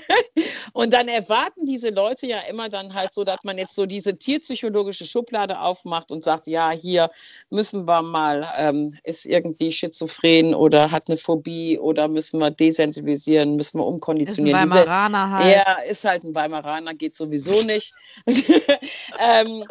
Und 0.72 0.92
dann 0.92 1.08
erwarten 1.08 1.66
diese 1.66 1.90
Leute 1.90 2.26
ja 2.26 2.40
immer 2.48 2.68
dann 2.68 2.94
halt 2.94 3.12
so, 3.12 3.24
dass 3.24 3.38
man 3.44 3.58
jetzt 3.58 3.74
so 3.74 3.86
diese 3.86 4.18
tierpsychologische 4.18 5.04
Schublade 5.06 5.60
aufmacht 5.60 6.12
und 6.12 6.24
sagt, 6.24 6.46
ja, 6.46 6.70
hier 6.70 7.10
müssen 7.50 7.86
wir 7.86 8.02
mal, 8.02 8.48
ähm, 8.56 8.96
ist 9.02 9.26
irgendwie 9.26 9.72
schizophren 9.72 10.54
oder 10.54 10.90
hat 10.90 11.08
eine 11.08 11.16
Phobie 11.16 11.78
oder 11.78 12.08
müssen 12.08 12.38
wir 12.38 12.50
desensibilisieren, 12.50 13.56
müssen 13.56 13.78
wir 13.78 13.86
umkonditionieren. 13.86 14.64
Ist 14.64 14.72
ein 14.72 14.86
Weimaraner 14.86 15.30
halt. 15.30 15.56
Ja, 15.56 15.72
ist 15.82 16.04
halt 16.04 16.24
ein 16.24 16.34
Weimaraner 16.34 16.94
geht 16.98 17.14
sowieso 17.14 17.62
nicht. 17.62 17.94
ähm, 19.18 19.64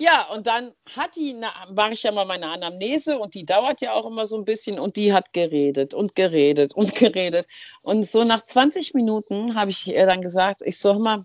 ja, 0.00 0.26
und 0.32 0.46
dann 0.46 0.72
hat 0.96 1.14
die, 1.16 1.38
mache 1.74 1.92
ich 1.92 2.02
ja 2.02 2.12
mal 2.12 2.24
meine 2.24 2.48
Anamnese 2.48 3.18
und 3.18 3.34
die 3.34 3.44
dauert 3.44 3.82
ja 3.82 3.92
auch 3.92 4.06
immer 4.06 4.24
so 4.24 4.38
ein 4.38 4.46
bisschen 4.46 4.80
und 4.80 4.96
die 4.96 5.12
hat 5.12 5.34
geredet 5.34 5.92
und 5.92 6.14
geredet 6.14 6.74
und 6.74 6.94
geredet. 6.94 7.46
Und 7.82 8.06
so 8.06 8.24
nach 8.24 8.42
20 8.42 8.94
Minuten 8.94 9.54
habe 9.54 9.70
ich 9.70 9.86
ihr 9.86 10.06
dann 10.06 10.22
gesagt, 10.22 10.62
ich 10.64 10.78
so, 10.78 10.98
mal, 10.98 11.24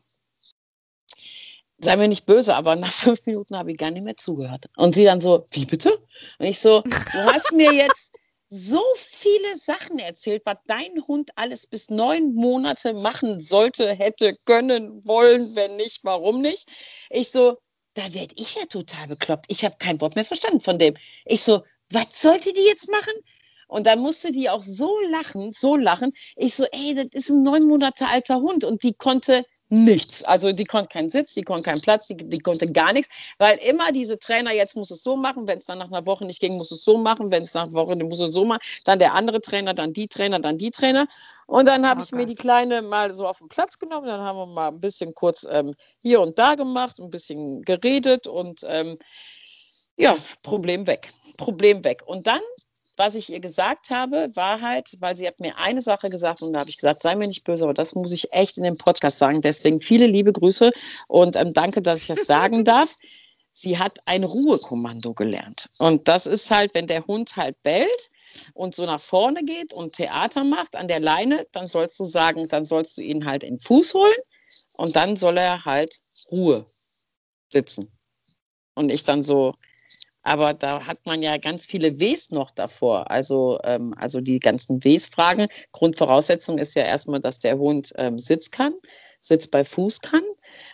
sei 1.77 1.95
mir 1.95 2.07
nicht 2.07 2.25
böse, 2.25 2.55
aber 2.55 2.75
nach 2.75 2.91
fünf 2.91 3.25
Minuten 3.25 3.57
habe 3.57 3.71
ich 3.71 3.77
gar 3.77 3.91
nicht 3.91 4.03
mehr 4.03 4.17
zugehört. 4.17 4.65
Und 4.75 4.93
sie 4.93 5.05
dann 5.05 5.21
so, 5.21 5.45
wie 5.51 5.65
bitte? 5.65 5.97
Und 6.39 6.45
ich 6.45 6.59
so, 6.59 6.81
du 6.81 7.25
hast 7.25 7.53
mir 7.53 7.73
jetzt 7.73 8.17
so 8.49 8.81
viele 8.95 9.55
Sachen 9.57 9.99
erzählt, 9.99 10.43
was 10.45 10.57
dein 10.67 11.01
Hund 11.07 11.31
alles 11.35 11.67
bis 11.67 11.89
neun 11.89 12.33
Monate 12.35 12.93
machen 12.93 13.41
sollte, 13.41 13.91
hätte, 13.93 14.37
können, 14.45 15.05
wollen, 15.05 15.55
wenn 15.55 15.75
nicht, 15.75 16.03
warum 16.03 16.41
nicht. 16.41 16.69
Ich 17.09 17.31
so, 17.31 17.57
da 17.95 18.13
werde 18.13 18.35
ich 18.37 18.55
ja 18.55 18.65
total 18.65 19.07
bekloppt. 19.07 19.45
Ich 19.49 19.65
habe 19.65 19.75
kein 19.79 19.99
Wort 20.01 20.15
mehr 20.15 20.25
verstanden 20.25 20.61
von 20.61 20.77
dem. 20.77 20.95
Ich 21.25 21.41
so, 21.41 21.63
was 21.91 22.21
sollte 22.21 22.53
die 22.53 22.65
jetzt 22.65 22.89
machen? 22.89 23.13
Und 23.67 23.87
dann 23.87 23.99
musste 23.99 24.31
die 24.31 24.49
auch 24.49 24.61
so 24.61 24.99
lachen, 25.09 25.51
so 25.51 25.75
lachen. 25.75 26.11
Ich 26.35 26.55
so, 26.55 26.65
ey, 26.71 26.93
das 26.93 27.07
ist 27.13 27.29
ein 27.29 27.43
neun 27.43 27.67
Monate 27.67 28.07
alter 28.07 28.37
Hund 28.37 28.63
und 28.63 28.83
die 28.83 28.93
konnte 28.93 29.43
nichts. 29.69 30.23
Also 30.23 30.51
die 30.51 30.65
konnte 30.65 30.89
keinen 30.89 31.09
Sitz, 31.09 31.33
die 31.33 31.41
konnte 31.41 31.63
keinen 31.63 31.81
Platz, 31.81 32.07
die, 32.07 32.17
die, 32.17 32.39
konnte 32.39 32.71
gar 32.71 32.93
nichts, 32.93 33.13
weil 33.37 33.57
immer 33.57 33.91
diese 33.91 34.19
Trainer, 34.19 34.51
jetzt 34.53 34.75
muss 34.75 34.91
es 34.91 35.03
so 35.03 35.15
machen, 35.15 35.47
wenn 35.47 35.57
es 35.57 35.65
dann 35.65 35.79
nach 35.79 35.91
einer 35.91 36.05
Woche 36.05 36.25
nicht 36.25 36.39
ging, 36.39 36.57
muss 36.57 36.71
es 36.71 36.83
so 36.83 36.97
machen, 36.97 37.31
wenn 37.31 37.43
es 37.43 37.53
nach 37.53 37.63
einer 37.63 37.73
Woche 37.73 37.95
muss 37.95 38.19
es 38.19 38.33
so 38.33 38.45
machen, 38.45 38.61
dann 38.85 38.99
der 38.99 39.13
andere 39.13 39.41
Trainer, 39.41 39.73
dann 39.73 39.93
die 39.93 40.07
Trainer, 40.07 40.39
dann 40.39 40.57
die 40.57 40.71
Trainer. 40.71 41.07
Und 41.47 41.65
dann 41.65 41.87
habe 41.87 42.01
okay. 42.01 42.09
ich 42.09 42.17
mir 42.17 42.25
die 42.25 42.35
Kleine 42.35 42.81
mal 42.81 43.13
so 43.13 43.27
auf 43.27 43.39
den 43.39 43.49
Platz 43.49 43.79
genommen, 43.79 44.07
dann 44.07 44.21
haben 44.21 44.37
wir 44.37 44.45
mal 44.45 44.67
ein 44.69 44.79
bisschen 44.79 45.13
kurz 45.13 45.47
ähm, 45.49 45.73
hier 45.99 46.21
und 46.21 46.37
da 46.37 46.55
gemacht, 46.55 46.99
ein 46.99 47.09
bisschen 47.09 47.63
geredet 47.63 48.27
und 48.27 48.65
ähm, 48.67 48.97
ja, 49.97 50.15
Problem 50.43 50.87
weg. 50.87 51.09
Problem 51.37 51.83
weg. 51.83 52.03
Und 52.05 52.27
dann 52.27 52.41
was 52.97 53.15
ich 53.15 53.31
ihr 53.31 53.39
gesagt 53.39 53.89
habe, 53.89 54.29
war 54.35 54.61
halt, 54.61 54.91
weil 54.99 55.15
sie 55.15 55.27
hat 55.27 55.39
mir 55.39 55.57
eine 55.57 55.81
Sache 55.81 56.09
gesagt 56.09 56.41
und 56.41 56.53
da 56.53 56.61
habe 56.61 56.69
ich 56.69 56.77
gesagt, 56.77 57.01
sei 57.01 57.15
mir 57.15 57.27
nicht 57.27 57.43
böse, 57.43 57.63
aber 57.63 57.73
das 57.73 57.95
muss 57.95 58.11
ich 58.11 58.31
echt 58.33 58.57
in 58.57 58.63
dem 58.63 58.77
Podcast 58.77 59.17
sagen. 59.17 59.41
Deswegen 59.41 59.81
viele 59.81 60.07
liebe 60.07 60.31
Grüße 60.31 60.71
und 61.07 61.35
ähm, 61.35 61.53
danke, 61.53 61.81
dass 61.81 62.01
ich 62.01 62.07
das 62.07 62.25
sagen 62.25 62.63
darf. 62.65 62.95
Sie 63.53 63.79
hat 63.79 63.99
ein 64.05 64.25
Ruhekommando 64.25 65.13
gelernt. 65.13 65.69
Und 65.77 66.09
das 66.09 66.25
ist 66.25 66.51
halt, 66.51 66.73
wenn 66.73 66.87
der 66.87 67.07
Hund 67.07 67.37
halt 67.37 67.61
bellt 67.63 68.09
und 68.53 68.75
so 68.75 68.85
nach 68.85 68.99
vorne 68.99 69.43
geht 69.43 69.73
und 69.73 69.93
Theater 69.93 70.43
macht 70.43 70.75
an 70.75 70.89
der 70.89 70.99
Leine, 70.99 71.47
dann 71.53 71.67
sollst 71.67 71.97
du 71.99 72.03
sagen, 72.03 72.49
dann 72.49 72.65
sollst 72.65 72.97
du 72.97 73.01
ihn 73.01 73.25
halt 73.25 73.43
in 73.43 73.55
den 73.55 73.59
Fuß 73.61 73.93
holen 73.93 74.19
und 74.73 74.97
dann 74.97 75.15
soll 75.15 75.37
er 75.37 75.63
halt 75.63 76.01
Ruhe 76.29 76.65
sitzen. 77.49 77.91
Und 78.73 78.89
ich 78.89 79.03
dann 79.03 79.23
so, 79.23 79.53
aber 80.25 80.55
da 80.55 80.87
hat 80.87 81.05
man 81.05 81.21
ja 81.21 81.37
ganz 81.37 81.67
viele 81.67 81.99
Ws 81.99 82.31
noch 82.31 82.49
davor. 82.49 83.11
Also, 83.11 83.59
ähm, 83.63 83.93
also 83.95 84.21
die 84.21 84.39
ganzen 84.39 84.83
Ws-Fragen. 84.83 85.47
Grundvoraussetzung 85.71 86.57
ist 86.57 86.75
ja 86.75 86.83
erstmal, 86.83 87.19
dass 87.19 87.39
der 87.39 87.59
Hund 87.59 87.93
ähm, 87.95 88.19
Sitz 88.19 88.49
kann, 88.49 88.73
Sitz 89.21 89.47
bei 89.47 89.63
Fuß 89.63 90.01
kann, 90.01 90.23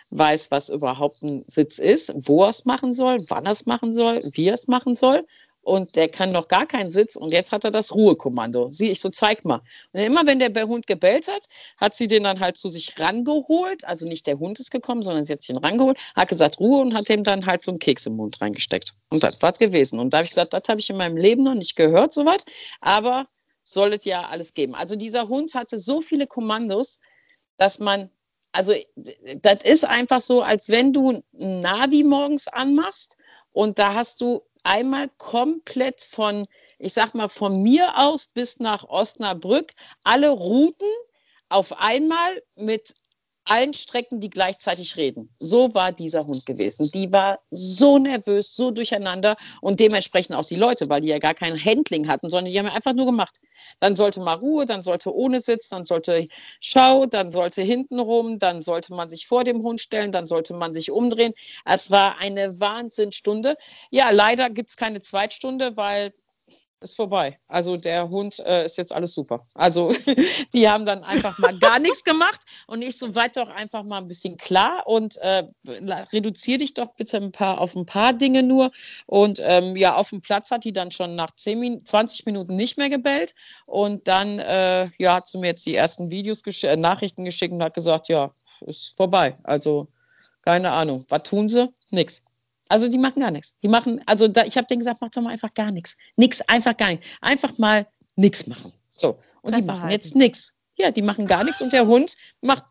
weiß, 0.08 0.50
was 0.50 0.70
überhaupt 0.70 1.22
ein 1.22 1.44
Sitz 1.46 1.78
ist, 1.78 2.12
wo 2.14 2.44
er 2.44 2.48
es 2.48 2.64
machen 2.64 2.94
soll, 2.94 3.24
wann 3.28 3.44
er 3.44 3.52
es 3.52 3.66
machen 3.66 3.94
soll, 3.94 4.22
wie 4.32 4.48
er 4.48 4.54
es 4.54 4.68
machen 4.68 4.96
soll 4.96 5.26
und 5.62 5.94
der 5.94 6.08
kann 6.08 6.32
noch 6.32 6.48
gar 6.48 6.66
keinen 6.66 6.90
Sitz 6.90 7.16
und 7.16 7.32
jetzt 7.32 7.52
hat 7.52 7.64
er 7.64 7.70
das 7.70 7.94
Ruhekommando. 7.94 8.70
Sieh, 8.72 8.90
ich 8.90 9.00
so, 9.00 9.08
zeig 9.08 9.44
mal. 9.44 9.62
Und 9.92 10.00
immer 10.00 10.26
wenn 10.26 10.38
der 10.38 10.52
Hund 10.66 10.86
gebellt 10.86 11.28
hat, 11.28 11.46
hat 11.76 11.94
sie 11.94 12.08
den 12.08 12.24
dann 12.24 12.40
halt 12.40 12.56
zu 12.56 12.68
sich 12.68 12.98
rangeholt. 12.98 13.84
Also 13.84 14.06
nicht 14.06 14.26
der 14.26 14.38
Hund 14.38 14.58
ist 14.58 14.70
gekommen, 14.70 15.02
sondern 15.02 15.24
sie 15.24 15.32
hat 15.32 15.48
ihn 15.48 15.56
rangeholt, 15.56 15.98
hat 16.16 16.28
gesagt 16.28 16.58
Ruhe 16.58 16.80
und 16.80 16.94
hat 16.94 17.08
dem 17.08 17.22
dann 17.22 17.46
halt 17.46 17.62
so 17.62 17.70
einen 17.70 17.78
Keks 17.78 18.06
im 18.06 18.16
Mund 18.16 18.40
reingesteckt. 18.40 18.94
Und 19.08 19.22
das 19.22 19.40
war 19.40 19.52
gewesen. 19.52 20.00
Und 20.00 20.12
da 20.12 20.18
habe 20.18 20.24
ich 20.24 20.30
gesagt, 20.30 20.52
das 20.52 20.62
habe 20.68 20.80
ich 20.80 20.90
in 20.90 20.96
meinem 20.96 21.16
Leben 21.16 21.44
noch 21.44 21.54
nicht 21.54 21.76
gehört, 21.76 22.12
sowas. 22.12 22.44
Aber 22.80 23.28
soll 23.64 23.92
es 23.92 24.04
ja 24.04 24.26
alles 24.26 24.54
geben. 24.54 24.74
Also 24.74 24.96
dieser 24.96 25.28
Hund 25.28 25.54
hatte 25.54 25.78
so 25.78 26.00
viele 26.00 26.26
Kommandos, 26.26 26.98
dass 27.56 27.78
man 27.78 28.10
also 28.52 28.74
das 29.36 29.64
ist 29.64 29.86
einfach 29.86 30.20
so, 30.20 30.42
als 30.42 30.68
wenn 30.68 30.92
du 30.92 31.22
ein 31.40 31.60
Navi 31.60 32.04
morgens 32.04 32.48
anmachst 32.48 33.16
und 33.52 33.78
da 33.78 33.94
hast 33.94 34.20
du 34.20 34.42
einmal 34.62 35.08
komplett 35.18 36.02
von, 36.02 36.46
ich 36.78 36.92
sag 36.92 37.14
mal, 37.14 37.28
von 37.28 37.62
mir 37.62 37.98
aus 37.98 38.28
bis 38.28 38.58
nach 38.58 38.84
Osnabrück 38.84 39.72
alle 40.04 40.30
Routen 40.30 40.88
auf 41.48 41.78
einmal 41.80 42.42
mit 42.56 42.94
allen 43.44 43.74
Strecken, 43.74 44.20
die 44.20 44.30
gleichzeitig 44.30 44.96
reden. 44.96 45.34
So 45.38 45.74
war 45.74 45.92
dieser 45.92 46.26
Hund 46.26 46.46
gewesen. 46.46 46.90
Die 46.92 47.10
war 47.12 47.40
so 47.50 47.98
nervös, 47.98 48.54
so 48.54 48.70
durcheinander 48.70 49.36
und 49.60 49.80
dementsprechend 49.80 50.36
auch 50.36 50.46
die 50.46 50.56
Leute, 50.56 50.88
weil 50.88 51.00
die 51.00 51.08
ja 51.08 51.18
gar 51.18 51.34
kein 51.34 51.62
Handling 51.62 52.08
hatten, 52.08 52.30
sondern 52.30 52.52
die 52.52 52.58
haben 52.58 52.66
einfach 52.66 52.94
nur 52.94 53.06
gemacht. 53.06 53.38
Dann 53.80 53.96
sollte 53.96 54.20
mal 54.20 54.34
Ruhe, 54.34 54.66
dann 54.66 54.82
sollte 54.82 55.14
ohne 55.14 55.40
Sitz, 55.40 55.68
dann 55.68 55.84
sollte 55.84 56.28
Schau, 56.60 57.06
dann 57.06 57.32
sollte 57.32 57.62
hinten 57.62 57.98
rum, 57.98 58.38
dann 58.38 58.62
sollte 58.62 58.94
man 58.94 59.10
sich 59.10 59.26
vor 59.26 59.44
dem 59.44 59.62
Hund 59.62 59.80
stellen, 59.80 60.12
dann 60.12 60.26
sollte 60.26 60.54
man 60.54 60.74
sich 60.74 60.90
umdrehen. 60.90 61.32
Es 61.64 61.90
war 61.90 62.18
eine 62.18 62.60
Wahnsinnsstunde. 62.60 63.56
Ja, 63.90 64.10
leider 64.10 64.50
gibt 64.50 64.70
es 64.70 64.76
keine 64.76 65.00
Zweitstunde, 65.00 65.76
weil 65.76 66.12
ist 66.82 66.96
vorbei. 66.96 67.38
Also 67.48 67.76
der 67.76 68.08
Hund 68.08 68.38
äh, 68.40 68.64
ist 68.64 68.78
jetzt 68.78 68.92
alles 68.92 69.14
super. 69.14 69.46
Also 69.54 69.92
die 70.52 70.68
haben 70.68 70.86
dann 70.86 71.04
einfach 71.04 71.38
mal 71.38 71.58
gar 71.58 71.78
nichts 71.78 72.04
gemacht 72.04 72.40
und 72.66 72.82
ich 72.82 72.98
so 72.98 73.14
weit 73.14 73.36
doch 73.36 73.48
einfach 73.48 73.82
mal 73.82 73.98
ein 73.98 74.08
bisschen 74.08 74.36
klar 74.36 74.86
und 74.86 75.16
äh, 75.18 75.44
reduziere 76.12 76.58
dich 76.58 76.74
doch 76.74 76.94
bitte 76.94 77.16
ein 77.16 77.32
paar 77.32 77.60
auf 77.60 77.74
ein 77.76 77.86
paar 77.86 78.12
Dinge 78.12 78.42
nur. 78.42 78.70
Und 79.06 79.40
ähm, 79.42 79.76
ja, 79.76 79.96
auf 79.96 80.10
dem 80.10 80.20
Platz 80.20 80.50
hat 80.50 80.64
die 80.64 80.72
dann 80.72 80.90
schon 80.90 81.14
nach 81.14 81.34
10 81.34 81.58
Min 81.58 81.84
20 81.84 82.26
Minuten 82.26 82.56
nicht 82.56 82.78
mehr 82.78 82.90
gebellt 82.90 83.34
und 83.66 84.08
dann 84.08 84.38
äh, 84.38 84.88
ja, 84.98 85.14
hat 85.14 85.28
sie 85.28 85.38
mir 85.38 85.48
jetzt 85.48 85.66
die 85.66 85.74
ersten 85.74 86.10
Videos 86.10 86.42
gesch 86.42 86.64
äh, 86.64 86.76
Nachrichten 86.76 87.24
geschickt 87.24 87.52
und 87.52 87.62
hat 87.62 87.74
gesagt, 87.74 88.08
ja, 88.08 88.34
ist 88.60 88.96
vorbei. 88.96 89.38
Also 89.42 89.88
keine 90.42 90.72
Ahnung. 90.72 91.04
Was 91.08 91.22
tun 91.22 91.48
sie? 91.48 91.72
Nix. 91.90 92.22
Also 92.72 92.88
die 92.88 92.96
machen 92.96 93.20
gar 93.20 93.30
nichts. 93.30 93.54
Die 93.62 93.68
machen, 93.68 94.00
also 94.06 94.28
da, 94.28 94.44
ich 94.44 94.56
habe 94.56 94.66
denen 94.66 94.78
gesagt, 94.78 95.02
mach 95.02 95.10
doch 95.10 95.20
mal 95.20 95.28
einfach 95.28 95.52
gar 95.52 95.70
nichts. 95.70 95.98
Nix, 96.16 96.40
einfach 96.40 96.74
gar 96.74 96.88
nichts. 96.88 97.06
Einfach 97.20 97.58
mal 97.58 97.86
nichts 98.16 98.46
machen. 98.46 98.72
So. 98.90 99.18
Und 99.42 99.54
die 99.54 99.60
machen 99.60 99.82
halten. 99.82 99.92
jetzt 99.92 100.16
nichts. 100.16 100.54
Ja, 100.76 100.90
die 100.90 101.02
machen 101.02 101.26
gar 101.26 101.44
nichts 101.44 101.60
und 101.60 101.74
der 101.74 101.86
Hund 101.86 102.14
macht 102.40 102.64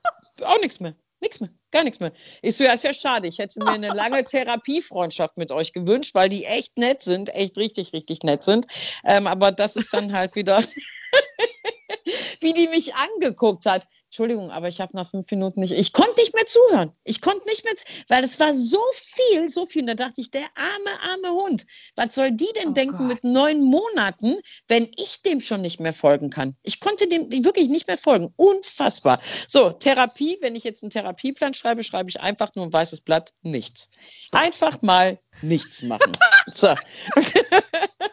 auch 0.43 0.59
nichts 0.59 0.79
mehr. 0.79 0.95
Nichts 1.19 1.39
mehr, 1.39 1.51
gar 1.69 1.83
nichts 1.83 1.99
mehr. 1.99 2.11
Ich 2.41 2.55
so, 2.55 2.63
ja, 2.63 2.73
ist 2.73 2.83
ja 2.83 2.95
schade. 2.95 3.27
Ich 3.27 3.37
hätte 3.37 3.59
mir 3.59 3.69
eine 3.69 3.89
lange 3.89 4.25
Therapiefreundschaft 4.25 5.37
mit 5.37 5.51
euch 5.51 5.71
gewünscht, 5.71 6.15
weil 6.15 6.29
die 6.29 6.45
echt 6.45 6.79
nett 6.79 7.03
sind, 7.03 7.29
echt 7.35 7.59
richtig, 7.59 7.93
richtig 7.93 8.23
nett 8.23 8.43
sind. 8.43 8.65
Ähm, 9.03 9.27
aber 9.27 9.51
das 9.51 9.75
ist 9.75 9.93
dann 9.93 10.13
halt 10.13 10.33
wieder, 10.33 10.63
wie 12.39 12.53
die 12.53 12.69
mich 12.69 12.95
angeguckt 12.95 13.67
hat. 13.67 13.85
Entschuldigung, 14.11 14.51
aber 14.51 14.67
ich 14.67 14.81
habe 14.81 14.93
nach 14.93 15.09
fünf 15.09 15.31
Minuten 15.31 15.61
nicht, 15.61 15.71
ich 15.71 15.93
konnte 15.93 16.19
nicht 16.19 16.33
mehr 16.33 16.45
zuhören. 16.45 16.91
Ich 17.05 17.21
konnte 17.21 17.45
nicht 17.47 17.63
mehr, 17.63 17.73
weil 18.09 18.25
es 18.25 18.41
war 18.41 18.53
so 18.53 18.81
viel, 18.93 19.47
so 19.47 19.65
viel. 19.65 19.83
Und 19.83 19.87
da 19.87 19.93
dachte 19.93 20.19
ich, 20.19 20.29
der 20.31 20.47
arme, 20.53 21.01
arme 21.13 21.41
Hund, 21.41 21.65
was 21.95 22.13
soll 22.13 22.33
die 22.33 22.49
denn 22.57 22.71
oh 22.71 22.73
denken 22.73 22.97
Gott. 22.97 23.07
mit 23.07 23.23
neun 23.23 23.63
Monaten, 23.63 24.35
wenn 24.67 24.91
ich 24.97 25.21
dem 25.21 25.39
schon 25.39 25.61
nicht 25.61 25.79
mehr 25.79 25.93
folgen 25.93 26.29
kann? 26.29 26.57
Ich 26.61 26.81
konnte 26.81 27.07
dem 27.07 27.31
wirklich 27.45 27.69
nicht 27.69 27.87
mehr 27.87 27.97
folgen. 27.97 28.33
Unfassbar. 28.35 29.21
So, 29.47 29.69
Therapie, 29.69 30.39
wenn 30.41 30.57
ich 30.57 30.65
jetzt 30.65 30.83
einen 30.83 30.89
Therapieplan 30.89 31.53
schreibe, 31.53 31.81
schreibe 31.81 32.09
ich 32.09 32.19
einfach 32.19 32.53
nur 32.55 32.65
ein 32.65 32.73
weißes 32.73 32.99
Blatt, 33.01 33.31
nichts. 33.43 33.87
Einfach 34.33 34.81
mal 34.81 35.19
nichts 35.41 35.83
machen. 35.83 36.11
So. 36.47 36.75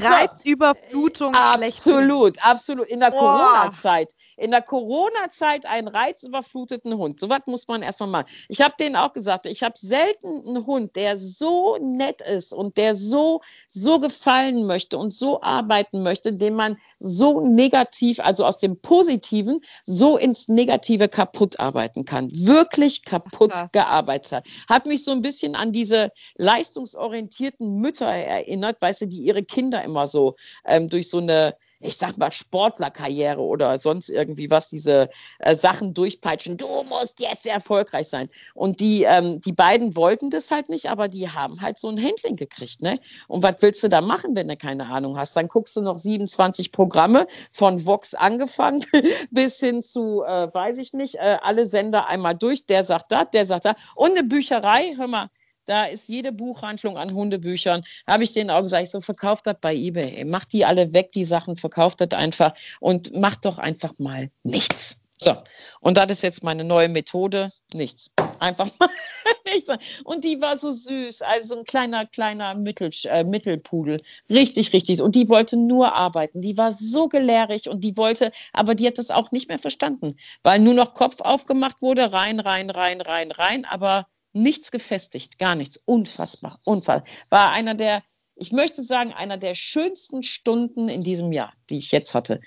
Reizüberflutung. 0.00 1.34
Absolut, 1.34 2.44
absolut. 2.44 2.88
In 2.88 3.00
der 3.00 3.10
Corona-Zeit. 3.10 4.12
In 4.36 4.50
der 4.50 4.62
Corona-Zeit 4.62 5.66
einen 5.66 5.88
reizüberfluteten 5.88 6.96
Hund. 6.96 7.20
So 7.20 7.28
was 7.28 7.40
muss 7.46 7.68
man 7.68 7.82
erstmal 7.82 8.08
machen. 8.08 8.26
Ich 8.48 8.60
habe 8.60 8.74
denen 8.78 8.96
auch 8.96 9.12
gesagt, 9.12 9.46
ich 9.46 9.62
habe 9.62 9.74
selten 9.76 10.46
einen 10.46 10.66
Hund, 10.66 10.96
der 10.96 11.16
so 11.16 11.76
nett 11.80 12.22
ist 12.22 12.52
und 12.52 12.76
der 12.76 12.94
so, 12.94 13.40
so 13.68 13.98
gefallen 13.98 14.66
möchte 14.66 14.98
und 14.98 15.12
so 15.12 15.42
arbeiten 15.42 16.02
möchte, 16.02 16.32
den 16.32 16.54
man 16.54 16.78
so 16.98 17.40
negativ, 17.40 18.20
also 18.20 18.44
aus 18.44 18.58
dem 18.58 18.80
Positiven, 18.80 19.60
so 19.84 20.16
ins 20.16 20.48
Negative 20.48 21.08
kaputt 21.08 21.60
arbeiten 21.60 22.04
kann. 22.04 22.30
Wirklich 22.32 23.04
kaputt 23.04 23.52
Ach, 23.54 23.72
gearbeitet 23.72 24.32
hat. 24.32 24.46
Hat 24.68 24.86
mich 24.86 25.04
so 25.04 25.12
ein 25.12 25.22
bisschen 25.22 25.54
an 25.54 25.72
diese 25.72 26.10
leistungsorientierten 26.36 27.80
Mütter 27.80 28.06
erinnert, 28.06 28.80
weißt 28.80 29.02
du, 29.02 29.06
die 29.06 29.20
ihre 29.20 29.42
Kinder 29.42 29.57
immer 29.58 30.06
so 30.06 30.36
ähm, 30.64 30.88
durch 30.88 31.08
so 31.08 31.18
eine, 31.18 31.56
ich 31.80 31.96
sag 31.96 32.16
mal, 32.18 32.30
Sportlerkarriere 32.30 33.40
oder 33.40 33.78
sonst 33.78 34.08
irgendwie 34.08 34.50
was, 34.50 34.70
diese 34.70 35.10
äh, 35.38 35.54
Sachen 35.54 35.94
durchpeitschen. 35.94 36.56
Du 36.56 36.66
musst 36.84 37.20
jetzt 37.20 37.46
erfolgreich 37.46 38.08
sein. 38.08 38.28
Und 38.54 38.80
die, 38.80 39.04
ähm, 39.04 39.40
die 39.40 39.52
beiden 39.52 39.96
wollten 39.96 40.30
das 40.30 40.50
halt 40.50 40.68
nicht, 40.68 40.90
aber 40.90 41.08
die 41.08 41.28
haben 41.28 41.60
halt 41.60 41.78
so 41.78 41.88
ein 41.88 42.02
Handling 42.02 42.36
gekriegt. 42.36 42.82
Ne? 42.82 42.98
Und 43.26 43.42
was 43.42 43.56
willst 43.60 43.82
du 43.82 43.88
da 43.88 44.00
machen, 44.00 44.34
wenn 44.34 44.48
du 44.48 44.56
keine 44.56 44.86
Ahnung 44.86 45.18
hast? 45.18 45.36
Dann 45.36 45.48
guckst 45.48 45.76
du 45.76 45.82
noch 45.82 45.98
27 45.98 46.72
Programme 46.72 47.26
von 47.50 47.84
Vox 47.84 48.14
angefangen 48.14 48.84
bis 49.30 49.60
hin 49.60 49.82
zu, 49.82 50.22
äh, 50.22 50.52
weiß 50.52 50.78
ich 50.78 50.92
nicht, 50.92 51.16
äh, 51.16 51.38
alle 51.42 51.66
Sender 51.66 52.06
einmal 52.06 52.34
durch. 52.34 52.66
Der 52.66 52.84
sagt 52.84 53.12
das, 53.12 53.26
der 53.32 53.46
sagt 53.46 53.64
da. 53.64 53.74
Und 53.94 54.12
eine 54.12 54.24
Bücherei, 54.24 54.94
hör 54.96 55.06
mal, 55.06 55.30
da 55.68 55.84
ist 55.84 56.08
jede 56.08 56.32
Buchhandlung 56.32 56.96
an 56.96 57.12
Hundebüchern. 57.12 57.84
Habe 58.06 58.24
ich 58.24 58.32
denen 58.32 58.50
auch 58.50 58.62
gesagt, 58.62 58.84
ich 58.84 58.90
so, 58.90 59.00
verkauft 59.00 59.46
das 59.46 59.56
bei 59.60 59.74
eBay. 59.74 60.24
Macht 60.24 60.52
die 60.52 60.64
alle 60.64 60.92
weg, 60.92 61.12
die 61.12 61.24
Sachen, 61.24 61.56
verkauft 61.56 62.00
das 62.00 62.10
einfach 62.18 62.54
und 62.80 63.14
macht 63.14 63.44
doch 63.44 63.58
einfach 63.58 63.98
mal 63.98 64.30
nichts. 64.42 65.02
So, 65.20 65.34
und 65.80 65.96
das 65.96 66.06
ist 66.12 66.22
jetzt 66.22 66.44
meine 66.44 66.62
neue 66.62 66.88
Methode. 66.88 67.50
Nichts. 67.74 68.12
Einfach 68.38 68.68
mal 68.78 68.88
nichts. 69.52 69.68
Und 70.04 70.22
die 70.24 70.40
war 70.40 70.56
so 70.56 70.70
süß, 70.70 71.22
also 71.22 71.58
ein 71.58 71.64
kleiner, 71.64 72.06
kleiner 72.06 72.54
Mittel, 72.54 72.90
äh, 73.04 73.24
Mittelpudel. 73.24 74.00
Richtig, 74.30 74.72
richtig. 74.72 75.02
Und 75.02 75.16
die 75.16 75.28
wollte 75.28 75.56
nur 75.56 75.94
arbeiten. 75.94 76.40
Die 76.40 76.56
war 76.56 76.70
so 76.70 77.08
gelehrig 77.08 77.68
und 77.68 77.82
die 77.82 77.96
wollte, 77.96 78.30
aber 78.52 78.76
die 78.76 78.86
hat 78.86 78.98
das 78.98 79.10
auch 79.10 79.32
nicht 79.32 79.48
mehr 79.48 79.58
verstanden, 79.58 80.16
weil 80.44 80.60
nur 80.60 80.74
noch 80.74 80.94
Kopf 80.94 81.20
aufgemacht 81.20 81.82
wurde, 81.82 82.12
rein, 82.12 82.38
rein, 82.38 82.70
rein, 82.70 83.00
rein, 83.00 83.32
rein, 83.32 83.64
aber 83.64 84.06
nichts 84.32 84.70
gefestigt, 84.70 85.38
gar 85.38 85.54
nichts. 85.54 85.80
Unfassbar, 85.84 86.60
unfassbar. 86.64 87.04
War 87.30 87.50
einer 87.50 87.74
der, 87.74 88.02
ich 88.34 88.52
möchte 88.52 88.82
sagen, 88.82 89.12
einer 89.12 89.36
der 89.36 89.54
schönsten 89.54 90.22
Stunden 90.22 90.88
in 90.88 91.02
diesem 91.02 91.32
Jahr, 91.32 91.52
die 91.70 91.78
ich 91.78 91.90
jetzt 91.90 92.14
hatte. 92.14 92.40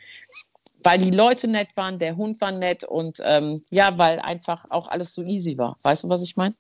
Weil 0.84 0.98
die 0.98 1.12
Leute 1.12 1.48
nett 1.48 1.70
waren, 1.76 2.00
der 2.00 2.16
Hund 2.18 2.42
war 2.42 2.52
nett 2.52 2.84
und 2.84 3.18
ähm, 3.24 3.64
ja, 3.70 3.98
weil 3.98 4.20
einfach 4.20 4.66
auch 4.70 4.88
alles 4.88 5.14
so 5.14 5.22
easy 5.22 5.58
war. 5.58 5.78
Weißt 5.84 6.06
du, 6.06 6.10
was 6.10 6.24
ich 6.24 6.36
meine? 6.38 6.56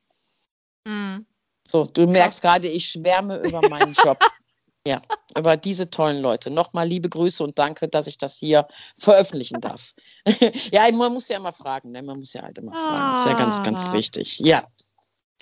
Mhm. 0.86 1.26
So, 1.67 1.86
du 1.86 2.05
merkst 2.05 2.41
gerade, 2.41 2.67
ich 2.67 2.89
schwärme 2.89 3.38
über 3.38 3.67
meinen 3.69 3.93
Job. 3.93 4.19
Ja, 4.88 4.99
über 5.38 5.57
diese 5.57 5.91
tollen 5.91 6.24
Leute. 6.24 6.49
Nochmal 6.49 6.88
liebe 6.88 7.07
Grüße 7.07 7.43
und 7.43 7.59
danke, 7.59 7.88
dass 7.88 8.07
ich 8.07 8.17
das 8.17 8.38
hier 8.38 8.67
veröffentlichen 8.97 9.61
darf. 9.61 9.93
ja, 10.72 10.91
man 10.91 11.13
muss 11.13 11.30
ja 11.30 11.38
immer 11.38 11.51
fragen, 11.51 11.91
ne? 11.91 12.01
man 12.01 12.17
muss 12.17 12.34
ja 12.34 12.41
halt 12.41 12.57
immer 12.57 12.74
fragen. 12.74 13.11
Das 13.11 13.19
ist 13.19 13.26
ja 13.28 13.34
ganz, 13.34 13.61
ganz 13.61 13.86
ah. 13.86 13.93
wichtig. 13.93 14.39
Ja, 14.39 14.65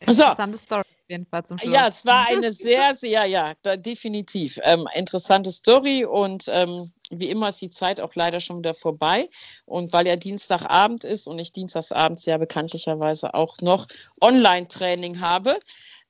Interessante 0.01 0.57
so. 0.57 0.63
Story 0.63 0.81
auf 0.81 1.09
jeden 1.09 1.25
Fall 1.25 1.45
zum 1.45 1.57
Schluss. 1.57 1.73
Ja, 1.73 1.87
es 1.87 2.05
war 2.05 2.27
eine 2.27 2.51
sehr, 2.51 2.95
sehr, 2.95 3.25
ja, 3.25 3.53
da, 3.63 3.75
definitiv. 3.75 4.59
Ähm, 4.63 4.87
interessante 4.93 5.51
Story 5.51 6.05
und 6.05 6.45
ähm, 6.47 6.91
wie 7.09 7.29
immer 7.29 7.49
ist 7.49 7.61
die 7.61 7.69
Zeit 7.69 7.99
auch 7.99 8.15
leider 8.15 8.39
schon 8.39 8.59
wieder 8.59 8.73
vorbei. 8.73 9.29
Und 9.65 9.91
weil 9.91 10.07
ja 10.07 10.15
Dienstagabend 10.15 11.03
ist 11.03 11.27
und 11.27 11.39
ich 11.39 11.51
Dienstagsabends 11.51 12.25
ja 12.25 12.37
bekanntlicherweise 12.37 13.33
auch 13.33 13.57
noch 13.61 13.87
Online-Training 14.21 15.19
habe, 15.19 15.59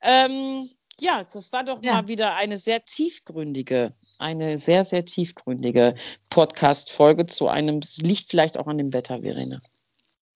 ähm, 0.01 0.69
ja, 0.99 1.23
das 1.31 1.51
war 1.53 1.63
doch 1.63 1.81
ja. 1.81 1.93
mal 1.93 2.07
wieder 2.07 2.35
eine 2.35 2.57
sehr 2.57 2.83
tiefgründige, 2.83 3.93
eine 4.17 4.57
sehr, 4.57 4.83
sehr 4.83 5.05
tiefgründige 5.05 5.95
Podcast-Folge 6.29 7.25
zu 7.25 7.47
einem, 7.47 7.79
es 7.79 7.97
liegt 7.97 8.29
vielleicht 8.29 8.57
auch 8.57 8.67
an 8.67 8.77
dem 8.77 8.91
Wetter, 8.91 9.21
Verena. 9.21 9.61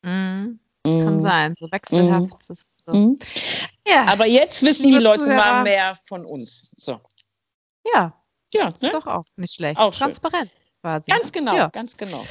Mm, 0.04 0.60
kann 0.86 1.18
mm. 1.18 1.22
sein, 1.22 1.56
so 1.60 1.70
wechselhaft. 1.70 2.50
Mm. 2.50 2.54
So. 2.86 2.94
Mhm. 2.94 3.20
Ja. 3.88 4.06
Aber 4.06 4.26
jetzt 4.26 4.64
wissen 4.64 4.88
Liebe 4.88 5.00
die 5.00 5.04
Leute 5.04 5.24
Zuhörer. 5.24 5.38
mal 5.38 5.64
mehr 5.64 5.98
von 6.08 6.26
uns. 6.26 6.72
So. 6.76 7.00
Ja. 7.94 8.20
Ja, 8.54 8.70
ist 8.70 8.84
ne? 8.84 8.90
doch 8.92 9.08
auch 9.08 9.26
nicht 9.36 9.56
schlecht. 9.56 9.80
Auch 9.80 9.94
Transparenz 9.94 10.52
quasi. 10.84 11.10
Ganz 11.10 11.32
genau, 11.32 11.56
ja. 11.56 11.68
ganz 11.70 11.98
genau. 11.98 12.26